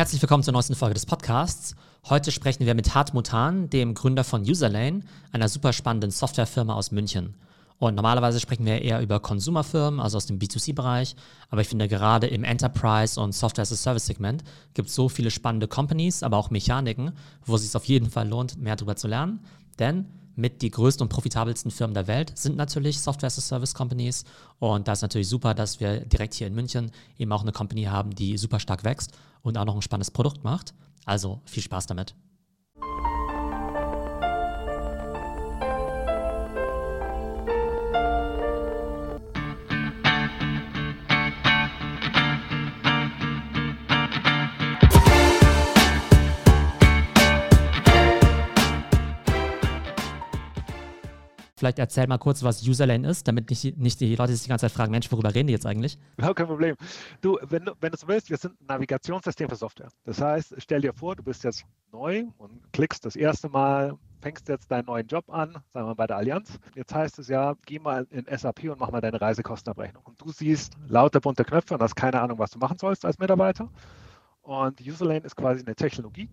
Herzlich 0.00 0.22
willkommen 0.22 0.42
zur 0.42 0.54
neuesten 0.54 0.76
Folge 0.76 0.94
des 0.94 1.04
Podcasts. 1.04 1.76
Heute 2.08 2.32
sprechen 2.32 2.64
wir 2.64 2.74
mit 2.74 2.94
Hartmut 2.94 3.32
Hahn, 3.32 3.68
dem 3.68 3.92
Gründer 3.92 4.24
von 4.24 4.40
Userlane, 4.48 5.02
einer 5.30 5.46
super 5.46 5.74
spannenden 5.74 6.10
Softwarefirma 6.10 6.72
aus 6.72 6.90
München. 6.90 7.34
Und 7.78 7.96
normalerweise 7.96 8.40
sprechen 8.40 8.64
wir 8.64 8.80
eher 8.80 9.02
über 9.02 9.20
Konsumerfirmen, 9.20 10.00
also 10.00 10.16
aus 10.16 10.24
dem 10.24 10.38
B2C-Bereich. 10.38 11.16
Aber 11.50 11.60
ich 11.60 11.68
finde, 11.68 11.86
gerade 11.86 12.28
im 12.28 12.44
Enterprise- 12.44 13.20
und 13.20 13.34
Software-as-a-Service-Segment 13.34 14.42
gibt 14.72 14.88
es 14.88 14.94
so 14.94 15.10
viele 15.10 15.30
spannende 15.30 15.68
Companies, 15.68 16.22
aber 16.22 16.38
auch 16.38 16.48
Mechaniken, 16.48 17.12
wo 17.44 17.56
es 17.56 17.62
sich 17.64 17.76
auf 17.76 17.84
jeden 17.84 18.08
Fall 18.08 18.26
lohnt, 18.26 18.56
mehr 18.56 18.76
darüber 18.76 18.96
zu 18.96 19.06
lernen. 19.06 19.40
Denn 19.78 20.06
mit 20.36 20.62
die 20.62 20.70
größten 20.70 21.04
und 21.04 21.08
profitabelsten 21.08 21.70
Firmen 21.70 21.94
der 21.94 22.06
Welt 22.06 22.36
sind 22.36 22.56
natürlich 22.56 23.00
Software-as-a-Service-Companies. 23.00 24.24
Und 24.58 24.88
da 24.88 24.92
ist 24.92 25.02
natürlich 25.02 25.28
super, 25.28 25.54
dass 25.54 25.80
wir 25.80 26.00
direkt 26.00 26.34
hier 26.34 26.46
in 26.46 26.54
München 26.54 26.90
eben 27.18 27.32
auch 27.32 27.42
eine 27.42 27.52
Company 27.52 27.84
haben, 27.84 28.14
die 28.14 28.38
super 28.38 28.60
stark 28.60 28.84
wächst 28.84 29.12
und 29.42 29.58
auch 29.58 29.64
noch 29.64 29.74
ein 29.74 29.82
spannendes 29.82 30.10
Produkt 30.10 30.44
macht. 30.44 30.74
Also 31.04 31.40
viel 31.44 31.62
Spaß 31.62 31.86
damit. 31.86 32.14
Vielleicht 51.60 51.78
erzähl 51.78 52.06
mal 52.06 52.16
kurz, 52.16 52.42
was 52.42 52.66
Userlane 52.66 53.06
ist, 53.06 53.28
damit 53.28 53.50
nicht, 53.50 53.76
nicht 53.76 54.00
die 54.00 54.16
Leute 54.16 54.32
sich 54.32 54.44
die 54.44 54.48
ganze 54.48 54.64
Zeit 54.64 54.72
fragen, 54.72 54.92
Mensch, 54.92 55.12
worüber 55.12 55.34
reden 55.34 55.48
die 55.48 55.52
jetzt 55.52 55.66
eigentlich? 55.66 55.98
Ja, 56.18 56.32
kein 56.32 56.46
Problem. 56.46 56.74
Du, 57.20 57.38
wenn, 57.42 57.66
du, 57.66 57.74
wenn 57.82 57.92
du 57.92 57.98
so 57.98 58.08
willst, 58.08 58.30
wir 58.30 58.38
sind 58.38 58.58
ein 58.62 58.66
Navigationssystem 58.66 59.46
für 59.46 59.56
Software. 59.56 59.90
Das 60.04 60.22
heißt, 60.22 60.54
stell 60.56 60.80
dir 60.80 60.94
vor, 60.94 61.16
du 61.16 61.22
bist 61.22 61.44
jetzt 61.44 61.66
neu 61.92 62.24
und 62.38 62.72
klickst 62.72 63.04
das 63.04 63.14
erste 63.14 63.50
Mal, 63.50 63.98
fängst 64.22 64.48
jetzt 64.48 64.70
deinen 64.70 64.86
neuen 64.86 65.06
Job 65.06 65.28
an, 65.28 65.52
sagen 65.52 65.64
wir 65.74 65.84
mal 65.84 65.94
bei 65.96 66.06
der 66.06 66.16
Allianz. 66.16 66.58
Jetzt 66.74 66.94
heißt 66.94 67.18
es 67.18 67.28
ja, 67.28 67.54
geh 67.66 67.78
mal 67.78 68.06
in 68.08 68.24
SAP 68.34 68.64
und 68.70 68.80
mach 68.80 68.90
mal 68.90 69.02
deine 69.02 69.20
Reisekostenabrechnung. 69.20 70.02
Und 70.06 70.18
du 70.18 70.32
siehst 70.32 70.72
lauter 70.88 71.20
bunte 71.20 71.44
Knöpfe 71.44 71.74
und 71.74 71.82
hast 71.82 71.94
keine 71.94 72.22
Ahnung, 72.22 72.38
was 72.38 72.52
du 72.52 72.58
machen 72.58 72.78
sollst 72.78 73.04
als 73.04 73.18
Mitarbeiter. 73.18 73.68
Und 74.40 74.80
Userlane 74.80 75.26
ist 75.26 75.36
quasi 75.36 75.62
eine 75.62 75.74
Technologie, 75.74 76.30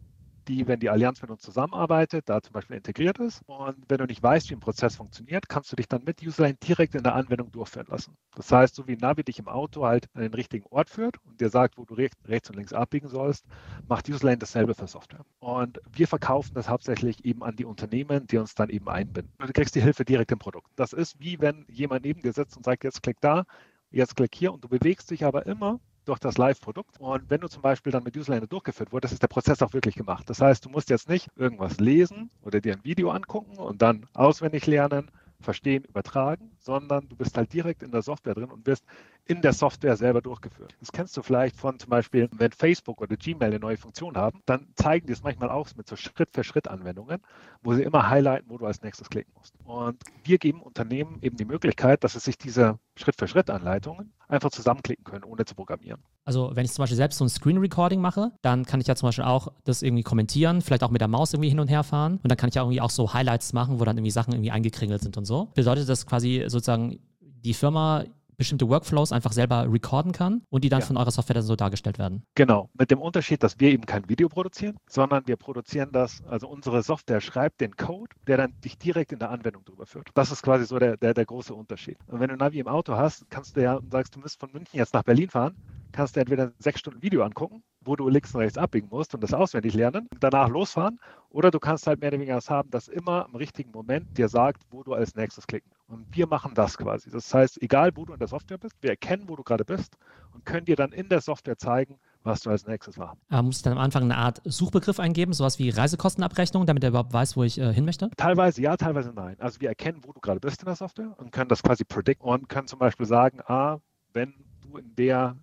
die, 0.48 0.68
wenn 0.68 0.80
die 0.80 0.90
Allianz 0.90 1.22
mit 1.22 1.32
uns 1.32 1.42
zusammenarbeitet, 1.42 2.30
da 2.30 2.42
zum 2.42 2.54
Beispiel 2.54 2.78
integriert 2.78 3.20
ist. 3.20 3.42
Und 3.46 3.78
wenn 3.88 3.98
du 3.98 4.06
nicht 4.06 4.24
weißt, 4.24 4.50
wie 4.50 4.56
ein 4.56 4.60
Prozess 4.60 4.96
funktioniert, 4.96 5.50
kannst 5.50 5.72
du 5.72 5.76
dich 5.76 5.88
dann 5.88 6.04
mit 6.04 6.22
Userline 6.22 6.56
direkt 6.56 6.96
in 6.96 7.04
der 7.04 7.16
Anwendung 7.16 7.52
durchführen 7.52 7.88
lassen. 7.90 8.16
Das 8.36 8.52
heißt, 8.52 8.76
so 8.76 8.88
wie 8.88 8.96
Navi 8.96 9.24
dich 9.24 9.40
im 9.40 9.48
Auto 9.48 9.86
halt 9.86 10.08
an 10.14 10.22
den 10.22 10.34
richtigen 10.34 10.66
Ort 10.70 10.90
führt 10.90 11.18
und 11.26 11.40
dir 11.42 11.50
sagt, 11.50 11.78
wo 11.78 11.86
du 11.86 11.94
rechts 11.94 12.50
und 12.50 12.56
links 12.56 12.74
abbiegen 12.74 13.08
sollst, 13.08 13.46
macht 13.88 14.10
Userline 14.10 14.38
dasselbe 14.38 14.74
für 14.74 14.88
Software. 14.88 15.26
Und 15.40 15.80
wir 15.92 16.08
verkaufen 16.08 16.54
das 16.54 16.70
hauptsächlich 16.70 17.26
eben 17.26 17.44
an 17.44 17.56
die 17.56 17.66
Unternehmen, 17.66 18.28
die 18.28 18.38
uns 18.38 18.56
dann 18.56 18.70
eben 18.70 18.88
einbinden. 18.90 19.34
Du 19.40 19.52
kriegst 19.54 19.76
die 19.76 19.82
Hilfe 19.82 20.06
direkt 20.06 20.32
im 20.32 20.40
Produkt. 20.40 20.72
Das 20.76 20.94
ist 20.94 21.20
wie 21.20 21.40
wenn 21.40 21.66
jemand 21.70 22.06
neben 22.06 22.22
dir 22.22 22.34
sitzt 22.34 22.58
und 22.58 22.64
sagt, 22.64 22.84
jetzt 22.84 23.04
klick 23.04 23.20
da, 23.22 23.46
jetzt 23.92 24.16
klick 24.16 24.34
hier 24.36 24.54
und 24.54 24.64
du 24.64 24.70
bewegst 24.70 25.12
dich 25.12 25.24
aber 25.24 25.46
immer 25.46 25.80
durch 26.08 26.20
das 26.20 26.38
Live-Produkt. 26.38 27.00
Und 27.00 27.30
wenn 27.30 27.42
du 27.42 27.48
zum 27.48 27.62
Beispiel 27.62 27.92
dann 27.92 28.04
mit 28.04 28.16
Userliner 28.16 28.48
durchgeführt 28.48 28.92
wurdest, 28.92 29.14
ist 29.14 29.22
der 29.22 29.28
Prozess 29.28 29.62
auch 29.62 29.74
wirklich 29.74 29.96
gemacht. 29.96 30.30
Das 30.30 30.42
heißt, 30.42 30.66
du 30.66 30.70
musst 30.70 30.90
jetzt 30.90 31.10
nicht 31.10 31.30
irgendwas 31.36 31.80
lesen 31.80 32.30
oder 32.42 32.62
dir 32.62 32.74
ein 32.74 32.84
Video 32.84 33.12
angucken 33.12 33.58
und 33.58 33.82
dann 33.82 34.08
auswendig 34.14 34.66
lernen, 34.68 35.12
verstehen, 35.40 35.84
übertragen, 35.84 36.52
sondern 36.60 37.08
du 37.10 37.16
bist 37.16 37.38
halt 37.38 37.54
direkt 37.54 37.84
in 37.84 37.92
der 37.92 38.02
Software 38.02 38.34
drin 38.34 38.50
und 38.50 38.66
wirst 38.66 38.84
in 39.26 39.42
der 39.42 39.54
Software 39.54 39.96
selber 39.96 40.22
durchgeführt. 40.22 40.76
Das 40.80 40.92
kennst 40.92 41.16
du 41.16 41.22
vielleicht 41.22 41.56
von 41.56 41.78
zum 41.80 41.90
Beispiel, 41.90 42.30
wenn 42.32 42.52
Facebook 42.52 43.02
oder 43.02 43.16
Gmail 43.16 43.50
eine 43.50 43.60
neue 43.60 43.78
Funktion 43.78 44.16
haben, 44.16 44.42
dann 44.46 44.68
zeigen 44.76 45.08
die 45.08 45.14
es 45.14 45.24
manchmal 45.24 45.50
auch 45.50 45.68
mit 45.76 45.88
so 45.88 45.96
Schritt-für-Schritt-Anwendungen, 45.96 47.22
wo 47.62 47.74
sie 47.74 47.84
immer 47.84 48.10
highlighten, 48.10 48.50
wo 48.50 48.58
du 48.58 48.66
als 48.66 48.82
nächstes 48.82 49.10
klicken 49.10 49.34
musst. 49.38 49.54
Und 49.64 50.02
wir 50.24 50.38
geben 50.38 50.62
Unternehmen 50.62 51.20
eben 51.22 51.38
die 51.38 51.46
Möglichkeit, 51.46 52.04
dass 52.04 52.14
sie 52.14 52.20
sich 52.20 52.38
diese 52.38 52.80
Schritt-für-Schritt-Anleitungen 52.96 54.14
einfach 54.28 54.50
zusammenklicken 54.50 55.06
können, 55.06 55.24
ohne 55.24 55.46
zu 55.46 55.56
programmieren. 55.56 56.02
Also 56.26 56.52
wenn 56.54 56.66
ich 56.66 56.72
zum 56.72 56.84
Beispiel 56.84 56.98
selbst 56.98 57.18
so 57.18 57.26
ein 57.26 57.30
Screen 57.30 57.58
Recording 57.58 58.02
mache, 58.02 58.32
dann 58.42 58.66
kann 58.66 58.82
ich 58.82 58.88
ja 58.88 58.96
zum 58.96 59.08
Beispiel 59.08 59.24
auch 59.26 59.50
das 59.64 59.82
irgendwie 59.82 60.04
kommentieren, 60.04 60.62
vielleicht 60.62 60.84
auch 60.84 60.92
mit 60.92 61.02
der 61.02 61.08
Maus 61.08 61.34
irgendwie 61.34 61.50
hin 61.50 61.60
und 61.60 61.70
her 61.70 61.84
fahren 61.84 62.20
und 62.22 62.30
dann 62.30 62.38
kann 62.38 62.50
ich 62.50 62.56
ja 62.56 62.64
irgendwie 62.64 62.82
auch 62.82 62.90
so 62.90 63.14
Highlights 63.14 63.54
machen, 63.54 63.80
wo 63.80 63.86
dann 63.86 63.98
irgendwie 63.98 64.12
Sachen 64.12 64.34
irgendwie 64.34 64.52
eingekringelt 64.52 65.02
sind 65.02 65.18
und 65.18 65.26
so. 65.26 65.48
Bedeutet 65.56 65.88
das 65.88 66.06
quasi 66.06 66.44
sozusagen, 66.48 67.00
die 67.22 67.54
Firma 67.54 68.04
bestimmte 68.38 68.70
Workflows 68.70 69.12
einfach 69.12 69.32
selber 69.32 69.72
recorden 69.72 70.12
kann 70.12 70.44
und 70.50 70.64
die 70.64 70.70
dann 70.70 70.82
ja. 70.82 70.86
von 70.86 70.98
eurer 70.98 71.12
Software 71.12 71.36
dann 71.36 71.44
so 71.44 71.56
dargestellt 71.56 72.00
werden. 72.00 72.24
Genau, 72.36 72.70
mit 72.78 72.92
dem 72.92 73.02
Unterschied, 73.02 73.44
dass 73.44 73.60
wir 73.60 73.72
eben 73.72 73.86
kein 73.86 74.08
Video 74.08 74.30
produzieren, 74.30 74.78
sondern 74.88 75.28
wir 75.28 75.36
produzieren 75.36 75.90
das, 75.92 76.24
also 76.28 76.48
unsere 76.48 76.84
Software 76.84 77.20
schreibt 77.20 77.62
den 77.62 77.76
Code, 77.76 78.16
der 78.28 78.38
dann 78.38 78.54
dich 78.62 78.78
direkt 78.78 79.12
in 79.12 79.20
der 79.20 79.32
Anwendung 79.32 79.66
drüber 79.66 79.86
führt. 79.86 80.10
Das 80.14 80.32
ist 80.32 80.44
quasi 80.44 80.66
so 80.66 80.78
der, 80.80 80.98
der, 80.98 81.14
der 81.14 81.26
große 81.26 81.54
Unterschied. 81.54 81.98
Und 82.08 82.20
wenn 82.20 82.30
du 82.30 82.38
Navi 82.38 82.60
im 82.60 82.68
Auto 82.68 82.96
hast, 82.96 83.30
kannst 83.30 83.58
du 83.58 83.64
ja 83.64 83.80
sagst, 83.92 84.16
du 84.16 84.20
musst 84.20 84.40
von 84.40 84.52
München 84.52 84.78
jetzt 84.78 84.94
nach 84.94 85.04
Berlin 85.04 85.30
fahren, 85.30 85.56
kannst 85.92 86.16
du 86.16 86.20
entweder 86.20 86.44
ein 86.44 86.54
sechs 86.60 86.80
Stunden 86.80 87.02
Video 87.02 87.24
angucken, 87.24 87.64
wo 87.82 87.96
du 87.96 88.08
links 88.08 88.36
und 88.36 88.42
rechts 88.42 88.58
abbiegen 88.58 88.88
musst 88.92 89.16
und 89.16 89.22
das 89.22 89.34
auswendig 89.34 89.74
lernen, 89.74 90.08
danach 90.20 90.50
losfahren, 90.50 91.00
oder 91.30 91.52
du 91.52 91.60
kannst 91.60 91.88
halt 91.88 92.00
mehr 92.00 92.10
oder 92.10 92.20
weniger 92.20 92.36
das 92.36 92.50
haben, 92.50 92.70
das 92.70 92.88
immer 92.88 93.26
im 93.28 93.36
richtigen 93.36 93.72
Moment 93.72 94.18
dir 94.18 94.30
sagt, 94.30 94.62
wo 94.70 94.84
du 94.84 94.94
als 94.94 95.16
nächstes 95.16 95.48
klicken. 95.48 95.72
Und 95.88 96.06
wir 96.14 96.28
machen 96.28 96.54
das 96.54 96.78
quasi. 96.78 97.10
Das 97.10 97.34
heißt, 97.34 97.62
egal 97.62 97.92
wo 97.96 98.04
du 98.04 98.14
in 98.14 98.20
der 98.20 98.28
Software 98.28 98.58
bist, 98.58 98.76
wir 98.82 98.90
erkennen, 98.90 99.24
wo 99.28 99.38
du 99.38 99.44
gerade 99.44 99.64
bist 99.64 99.98
und 100.34 100.46
können 100.46 100.66
dir 100.66 100.76
dann 100.76 100.92
in 100.92 101.08
der 101.08 101.22
Software 101.22 101.58
zeigen, 101.58 101.98
was 102.24 102.42
du 102.42 102.50
als 102.50 102.68
nächstes 102.68 102.98
machen. 102.98 103.18
Aber 103.30 103.44
muss 103.44 103.58
ich 103.58 103.64
dann 103.64 103.74
am 103.74 103.80
Anfang 103.80 104.04
eine 104.04 104.18
Art 104.18 104.42
Suchbegriff 104.44 105.00
eingeben, 105.00 105.32
sowas 105.32 105.60
wie 105.60 105.70
Reisekostenabrechnung, 105.70 106.66
damit 106.66 106.84
er 106.84 106.90
überhaupt 106.90 107.14
weiß, 107.14 107.38
wo 107.38 107.44
ich 107.44 107.58
äh, 107.58 107.74
hin 107.74 107.86
möchte? 107.86 108.10
Teilweise 108.18 108.62
ja, 108.62 108.76
teilweise 108.76 109.14
nein. 109.14 109.38
Also 109.40 109.62
wir 109.62 109.70
erkennen, 109.70 110.02
wo 110.04 110.12
du 110.12 110.20
gerade 110.20 110.42
bist 110.42 110.62
in 110.62 110.66
der 110.66 110.76
Software 110.76 111.18
und 111.18 111.32
können 111.32 111.48
das 111.48 111.64
quasi 111.64 111.86
predikten 111.86 112.28
und 112.28 112.50
können 112.50 112.68
zum 112.68 112.80
Beispiel 112.80 113.06
sagen, 113.06 113.40
ah, 113.46 113.80
wenn 114.12 114.34
du 114.62 114.78
in 114.78 114.94
der, 114.96 115.38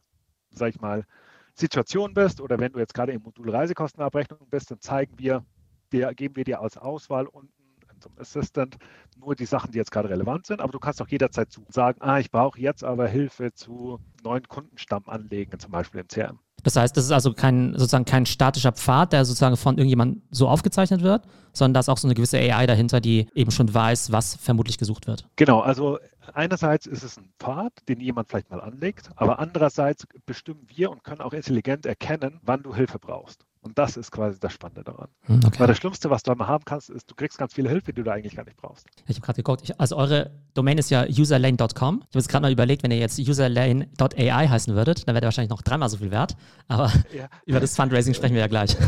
sag 0.50 0.68
ich 0.68 0.80
mal, 0.80 1.06
Situation 1.54 2.12
bist 2.12 2.40
oder 2.40 2.58
wenn 2.58 2.72
du 2.72 2.80
jetzt 2.80 2.92
gerade 2.92 3.12
im 3.12 3.22
Modul 3.22 3.48
Reisekostenabrechnung 3.48 4.40
bist, 4.50 4.70
dann 4.70 4.80
zeigen 4.80 5.18
wir, 5.18 5.44
dir, 5.92 6.12
geben 6.12 6.36
wir 6.36 6.44
dir 6.44 6.60
als 6.60 6.76
Auswahl 6.76 7.26
unten 7.26 7.63
zum 8.04 8.12
Assistant 8.18 8.76
nur 9.16 9.34
die 9.34 9.46
Sachen, 9.46 9.72
die 9.72 9.78
jetzt 9.78 9.90
gerade 9.90 10.10
relevant 10.10 10.46
sind, 10.46 10.60
aber 10.60 10.72
du 10.72 10.78
kannst 10.78 11.00
auch 11.00 11.08
jederzeit 11.08 11.50
zu 11.50 11.64
sagen, 11.68 12.00
ah, 12.00 12.18
ich 12.18 12.30
brauche 12.30 12.60
jetzt 12.60 12.84
aber 12.84 13.08
Hilfe 13.08 13.52
zu 13.54 13.98
neuen 14.22 14.46
Kundenstamm 14.46 15.04
anlegen, 15.06 15.58
zum 15.58 15.70
Beispiel 15.70 16.00
im 16.00 16.08
CRM. 16.08 16.38
Das 16.62 16.76
heißt, 16.76 16.96
das 16.96 17.04
ist 17.04 17.10
also 17.10 17.34
kein, 17.34 17.72
sozusagen 17.72 18.06
kein 18.06 18.24
statischer 18.24 18.72
Pfad, 18.72 19.12
der 19.12 19.24
sozusagen 19.24 19.56
von 19.56 19.76
irgendjemandem 19.76 20.22
so 20.30 20.48
aufgezeichnet 20.48 21.02
wird, 21.02 21.26
sondern 21.52 21.74
da 21.74 21.80
ist 21.80 21.88
auch 21.90 21.98
so 21.98 22.08
eine 22.08 22.14
gewisse 22.14 22.38
AI 22.38 22.66
dahinter, 22.66 23.00
die 23.00 23.28
eben 23.34 23.50
schon 23.50 23.72
weiß, 23.72 24.12
was 24.12 24.36
vermutlich 24.36 24.78
gesucht 24.78 25.06
wird. 25.06 25.26
Genau, 25.36 25.60
also 25.60 25.98
einerseits 26.32 26.86
ist 26.86 27.02
es 27.02 27.18
ein 27.18 27.30
Pfad, 27.38 27.72
den 27.88 28.00
jemand 28.00 28.28
vielleicht 28.28 28.50
mal 28.50 28.60
anlegt, 28.60 29.10
aber 29.16 29.38
andererseits 29.38 30.06
bestimmen 30.24 30.66
wir 30.68 30.90
und 30.90 31.04
können 31.04 31.20
auch 31.20 31.34
intelligent 31.34 31.84
erkennen, 31.84 32.40
wann 32.42 32.62
du 32.62 32.74
Hilfe 32.74 32.98
brauchst. 32.98 33.44
Und 33.64 33.78
das 33.78 33.96
ist 33.96 34.10
quasi 34.12 34.38
das 34.38 34.52
Spannende 34.52 34.84
daran. 34.84 35.08
Hm, 35.22 35.40
okay. 35.46 35.58
Weil 35.58 35.66
das 35.68 35.78
Schlimmste, 35.78 36.10
was 36.10 36.22
du 36.22 36.30
einmal 36.30 36.48
haben 36.48 36.64
kannst, 36.66 36.90
ist, 36.90 37.10
du 37.10 37.14
kriegst 37.14 37.38
ganz 37.38 37.54
viele 37.54 37.70
Hilfe, 37.70 37.94
die 37.94 38.02
du 38.02 38.10
eigentlich 38.10 38.36
gar 38.36 38.44
nicht 38.44 38.58
brauchst. 38.58 38.86
Ich 39.06 39.16
habe 39.16 39.24
gerade 39.24 39.36
geguckt, 39.36 39.62
ich, 39.64 39.80
also 39.80 39.96
eure 39.96 40.32
Domain 40.52 40.76
ist 40.76 40.90
ja 40.90 41.06
userlane.com. 41.08 41.64
Ich 41.64 41.80
habe 41.80 42.08
jetzt 42.12 42.28
gerade 42.28 42.42
mal 42.42 42.52
überlegt, 42.52 42.82
wenn 42.82 42.90
ihr 42.90 42.98
jetzt 42.98 43.18
userlane.ai 43.18 44.48
heißen 44.48 44.74
würdet, 44.74 45.08
dann 45.08 45.14
wäre 45.14 45.22
der 45.22 45.28
wahrscheinlich 45.28 45.50
noch 45.50 45.62
dreimal 45.62 45.88
so 45.88 45.96
viel 45.96 46.10
wert. 46.10 46.36
Aber 46.68 46.92
ja. 47.16 47.26
über 47.46 47.58
das 47.58 47.74
Fundraising 47.74 48.12
sprechen 48.12 48.34
wir 48.34 48.42
ja 48.42 48.48
gleich. 48.48 48.76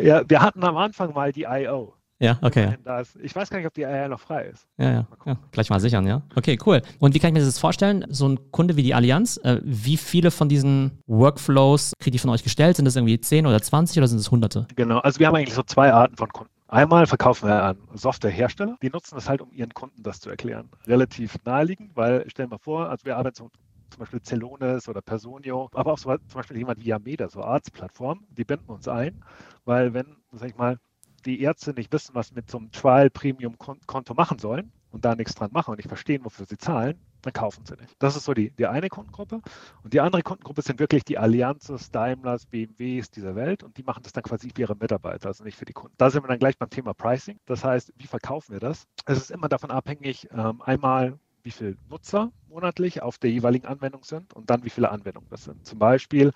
Ja, 0.00 0.22
wir 0.28 0.40
hatten 0.40 0.62
am 0.64 0.76
Anfang 0.76 1.12
mal 1.12 1.32
die 1.32 1.42
IO. 1.42 1.94
Ja, 2.24 2.38
okay. 2.40 2.78
Ich 3.22 3.36
weiß 3.36 3.50
gar 3.50 3.58
nicht, 3.58 3.66
ob 3.66 3.74
die 3.74 3.82
IA 3.82 4.08
noch 4.08 4.20
frei 4.20 4.46
ist. 4.46 4.66
Ja, 4.78 4.90
ja, 4.90 5.06
ja. 5.26 5.36
Gleich 5.52 5.68
mal 5.68 5.78
sichern, 5.78 6.06
ja. 6.06 6.22
Okay, 6.34 6.58
cool. 6.64 6.80
Und 6.98 7.14
wie 7.14 7.18
kann 7.18 7.28
ich 7.28 7.34
mir 7.34 7.44
das 7.44 7.58
vorstellen? 7.58 8.06
So 8.08 8.26
ein 8.26 8.50
Kunde 8.50 8.76
wie 8.76 8.82
die 8.82 8.94
Allianz, 8.94 9.36
äh, 9.44 9.60
wie 9.62 9.98
viele 9.98 10.30
von 10.30 10.48
diesen 10.48 11.02
Workflows 11.06 11.92
kriegt 12.00 12.14
die 12.14 12.18
von 12.18 12.30
euch 12.30 12.42
gestellt? 12.42 12.76
Sind 12.76 12.86
das 12.86 12.96
irgendwie 12.96 13.20
10 13.20 13.46
oder 13.46 13.60
20 13.60 13.98
oder 13.98 14.08
sind 14.08 14.18
es 14.18 14.30
Hunderte? 14.30 14.66
Genau, 14.74 15.00
also 15.00 15.20
wir 15.20 15.26
haben 15.26 15.34
eigentlich 15.34 15.54
so 15.54 15.62
zwei 15.62 15.92
Arten 15.92 16.16
von 16.16 16.30
Kunden. 16.30 16.50
Einmal 16.66 17.06
verkaufen 17.06 17.46
wir 17.46 17.62
an 17.62 17.76
Softwarehersteller. 17.92 18.78
Die 18.80 18.88
nutzen 18.88 19.16
das 19.16 19.28
halt, 19.28 19.42
um 19.42 19.52
ihren 19.52 19.74
Kunden 19.74 20.02
das 20.02 20.20
zu 20.20 20.30
erklären. 20.30 20.70
Relativ 20.86 21.36
naheliegend, 21.44 21.90
weil 21.94 22.28
stellen 22.30 22.50
wir 22.50 22.58
vor, 22.58 22.88
also 22.88 23.04
wir 23.04 23.18
arbeiten 23.18 23.34
zum, 23.34 23.50
zum 23.90 24.00
Beispiel 24.00 24.22
Celonis 24.22 24.88
oder 24.88 25.02
Personio, 25.02 25.68
aber 25.74 25.92
auch 25.92 25.98
so, 25.98 26.08
zum 26.08 26.38
Beispiel 26.40 26.56
jemand 26.56 26.80
wie 26.80 26.88
Yameda, 26.88 27.28
so 27.28 27.42
Arztplattformen, 27.42 28.26
die 28.30 28.44
binden 28.44 28.70
uns 28.70 28.88
ein, 28.88 29.22
weil 29.66 29.92
wenn, 29.92 30.16
sag 30.32 30.48
ich 30.48 30.56
mal, 30.56 30.78
die 31.26 31.40
Ärzte 31.40 31.72
nicht 31.72 31.92
wissen, 31.92 32.14
was 32.14 32.32
mit 32.32 32.50
so 32.50 32.58
einem 32.58 32.70
Trial 32.70 33.10
Premium 33.10 33.56
Konto 33.58 34.14
machen 34.14 34.38
sollen 34.38 34.72
und 34.90 35.04
da 35.04 35.14
nichts 35.16 35.34
dran 35.34 35.50
machen 35.52 35.72
und 35.72 35.78
nicht 35.78 35.88
verstehen, 35.88 36.24
wofür 36.24 36.46
sie 36.46 36.56
zahlen, 36.56 36.98
dann 37.22 37.32
kaufen 37.32 37.64
sie 37.66 37.74
nicht. 37.74 37.96
Das 37.98 38.16
ist 38.16 38.24
so 38.24 38.34
die, 38.34 38.50
die 38.50 38.66
eine 38.66 38.88
Kundengruppe. 38.88 39.40
Und 39.82 39.92
die 39.92 40.00
andere 40.00 40.22
Kundengruppe 40.22 40.62
sind 40.62 40.78
wirklich 40.78 41.04
die 41.04 41.18
Allianzes, 41.18 41.90
Daimlers, 41.90 42.46
BMWs 42.46 43.10
dieser 43.10 43.34
Welt 43.34 43.62
und 43.62 43.76
die 43.76 43.82
machen 43.82 44.02
das 44.02 44.12
dann 44.12 44.22
quasi 44.22 44.50
für 44.54 44.62
ihre 44.62 44.76
Mitarbeiter, 44.76 45.28
also 45.28 45.42
nicht 45.42 45.58
für 45.58 45.64
die 45.64 45.72
Kunden. 45.72 45.94
Da 45.98 46.10
sind 46.10 46.22
wir 46.22 46.28
dann 46.28 46.38
gleich 46.38 46.58
beim 46.58 46.70
Thema 46.70 46.94
Pricing. 46.94 47.38
Das 47.46 47.64
heißt, 47.64 47.92
wie 47.96 48.06
verkaufen 48.06 48.52
wir 48.52 48.60
das? 48.60 48.86
Es 49.06 49.18
ist 49.18 49.30
immer 49.30 49.48
davon 49.48 49.70
abhängig, 49.70 50.28
ähm, 50.30 50.62
einmal 50.62 51.18
wie 51.42 51.50
viele 51.50 51.76
Nutzer 51.90 52.32
monatlich 52.48 53.02
auf 53.02 53.18
der 53.18 53.30
jeweiligen 53.30 53.66
Anwendung 53.66 54.04
sind 54.04 54.32
und 54.32 54.48
dann 54.48 54.64
wie 54.64 54.70
viele 54.70 54.90
Anwendungen 54.90 55.28
das 55.28 55.44
sind. 55.44 55.66
Zum 55.66 55.78
Beispiel 55.78 56.32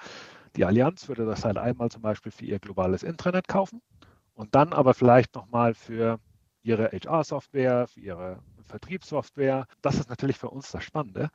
Die 0.57 0.65
Allianz 0.65 1.09
würde 1.09 1.27
das 1.27 1.45
halt 1.45 1.59
einmal 1.59 1.91
zum 1.91 2.03
Beispiel 2.03 2.33
für 2.33 2.45
ihr 2.45 2.59
globales 2.59 3.03
Intranet 3.03 3.47
kaufen 3.49 3.81
und 4.39 4.55
dann 4.55 4.73
aber 4.73 4.95
vielleicht 4.95 5.35
nochmal 5.35 5.75
für 5.75 6.21
ihre 6.63 6.91
HR-Software, 6.93 7.89
für 7.89 8.01
ihre 8.01 8.39
Vertriebssoftware. 8.67 9.67
Das 9.83 9.97
ist 9.97 10.09
natürlich 10.09 10.39
für 10.39 10.49
uns 10.51 10.71
das 10.71 10.85
Spannende. 10.85 11.31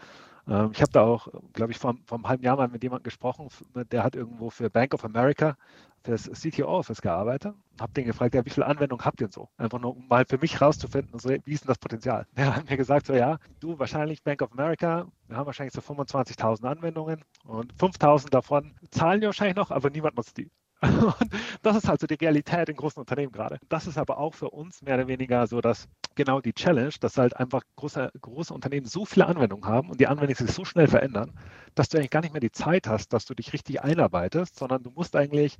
Ähm, 0.47 0.71
ich 0.71 0.81
habe 0.81 0.91
da 0.93 1.01
auch, 1.01 1.27
glaube 1.51 1.73
ich, 1.73 1.79
vor, 1.79 1.95
vor 2.05 2.17
einem 2.17 2.29
halben 2.29 2.43
Jahr 2.43 2.55
mal 2.55 2.69
mit 2.69 2.81
jemandem 2.81 3.03
gesprochen, 3.03 3.49
der 3.91 4.03
hat 4.05 4.15
irgendwo 4.15 4.49
für 4.49 4.69
Bank 4.69 4.93
of 4.93 5.03
America 5.03 5.57
für 6.05 6.11
das 6.11 6.31
CTO 6.31 6.65
Office 6.65 7.01
gearbeitet 7.01 7.53
und 7.73 7.81
habe 7.81 7.91
den 7.91 8.05
gefragt, 8.05 8.35
ja, 8.35 8.45
wie 8.45 8.49
viele 8.49 8.67
Anwendungen 8.67 9.03
habt 9.03 9.19
ihr 9.19 9.27
denn 9.27 9.33
so? 9.33 9.49
Einfach 9.57 9.79
nur, 9.79 9.97
um 9.97 10.07
mal 10.07 10.23
für 10.25 10.37
mich 10.37 10.61
rauszufinden, 10.61 11.19
so, 11.19 11.29
wie 11.29 11.53
ist 11.53 11.65
denn 11.65 11.69
das 11.69 11.79
Potenzial? 11.79 12.25
Der 12.37 12.55
hat 12.55 12.69
mir 12.69 12.77
gesagt, 12.77 13.07
so 13.07 13.13
ja, 13.13 13.37
du 13.59 13.77
wahrscheinlich 13.79 14.23
Bank 14.23 14.41
of 14.41 14.53
America, 14.53 15.07
wir 15.27 15.35
haben 15.35 15.45
wahrscheinlich 15.45 15.73
so 15.73 15.81
25.000 15.81 16.63
Anwendungen 16.65 17.21
und 17.43 17.73
5.000 17.73 18.29
davon 18.29 18.73
zahlen 18.91 19.19
wir 19.19 19.27
wahrscheinlich 19.27 19.57
noch, 19.57 19.71
aber 19.71 19.89
niemand 19.89 20.15
nutzt 20.15 20.37
die. 20.37 20.49
Und 20.83 21.29
das 21.61 21.77
ist 21.77 21.87
halt 21.87 22.01
so 22.01 22.07
die 22.07 22.15
Realität 22.15 22.69
in 22.69 22.75
großen 22.75 22.99
Unternehmen 22.99 23.31
gerade. 23.31 23.59
Das 23.69 23.87
ist 23.87 23.97
aber 23.97 24.17
auch 24.17 24.33
für 24.33 24.49
uns 24.49 24.81
mehr 24.81 24.95
oder 24.95 25.07
weniger 25.07 25.47
so, 25.47 25.61
dass 25.61 25.87
genau 26.15 26.41
die 26.41 26.53
Challenge, 26.53 26.93
dass 26.99 27.17
halt 27.17 27.37
einfach 27.37 27.61
große, 27.77 28.11
große 28.21 28.53
Unternehmen 28.53 28.85
so 28.85 29.05
viele 29.05 29.27
Anwendungen 29.27 29.65
haben 29.65 29.89
und 29.89 29.99
die 29.99 30.07
Anwendungen 30.07 30.35
sich 30.35 30.51
so 30.55 30.65
schnell 30.65 30.87
verändern, 30.87 31.33
dass 31.75 31.89
du 31.89 31.97
eigentlich 31.97 32.11
gar 32.11 32.21
nicht 32.21 32.33
mehr 32.33 32.41
die 32.41 32.51
Zeit 32.51 32.87
hast, 32.87 33.13
dass 33.13 33.25
du 33.25 33.33
dich 33.33 33.53
richtig 33.53 33.81
einarbeitest, 33.81 34.57
sondern 34.57 34.83
du 34.83 34.91
musst 34.91 35.15
eigentlich 35.15 35.57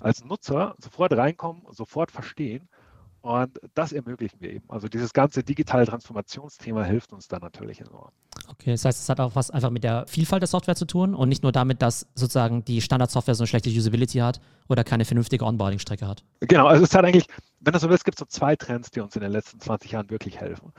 als 0.00 0.24
Nutzer 0.24 0.74
sofort 0.78 1.12
reinkommen, 1.12 1.62
sofort 1.70 2.10
verstehen 2.10 2.68
und 3.22 3.60
das 3.74 3.92
ermöglichen 3.92 4.40
wir 4.40 4.52
eben. 4.52 4.64
Also 4.68 4.88
dieses 4.88 5.12
ganze 5.12 5.42
digitale 5.44 5.86
Transformationsthema 5.86 6.82
hilft 6.82 7.12
uns 7.12 7.28
da 7.28 7.38
natürlich 7.38 7.80
enorm. 7.80 8.10
Okay, 8.48 8.72
das 8.72 8.84
heißt, 8.84 9.00
es 9.00 9.08
hat 9.08 9.20
auch 9.20 9.36
was 9.36 9.50
einfach 9.50 9.70
mit 9.70 9.84
der 9.84 10.06
Vielfalt 10.08 10.42
der 10.42 10.48
Software 10.48 10.74
zu 10.74 10.84
tun 10.84 11.14
und 11.14 11.28
nicht 11.28 11.42
nur 11.42 11.52
damit, 11.52 11.82
dass 11.82 12.06
sozusagen 12.14 12.64
die 12.64 12.80
Standardsoftware 12.80 13.34
so 13.34 13.42
eine 13.42 13.48
schlechte 13.48 13.70
Usability 13.70 14.18
hat 14.18 14.40
oder 14.68 14.82
keine 14.82 15.04
vernünftige 15.04 15.44
Onboarding-Strecke 15.44 16.06
hat. 16.06 16.24
Genau, 16.40 16.66
also 16.66 16.84
es 16.84 16.94
hat 16.94 17.04
eigentlich, 17.04 17.26
wenn 17.60 17.72
du 17.72 17.78
so 17.78 17.88
willst, 17.88 18.04
gibt 18.04 18.16
es 18.16 18.20
so 18.20 18.26
zwei 18.26 18.56
Trends, 18.56 18.90
die 18.90 19.00
uns 19.00 19.14
in 19.14 19.22
den 19.22 19.32
letzten 19.32 19.60
20 19.60 19.92
Jahren 19.92 20.10
wirklich 20.10 20.40
helfen. 20.40 20.72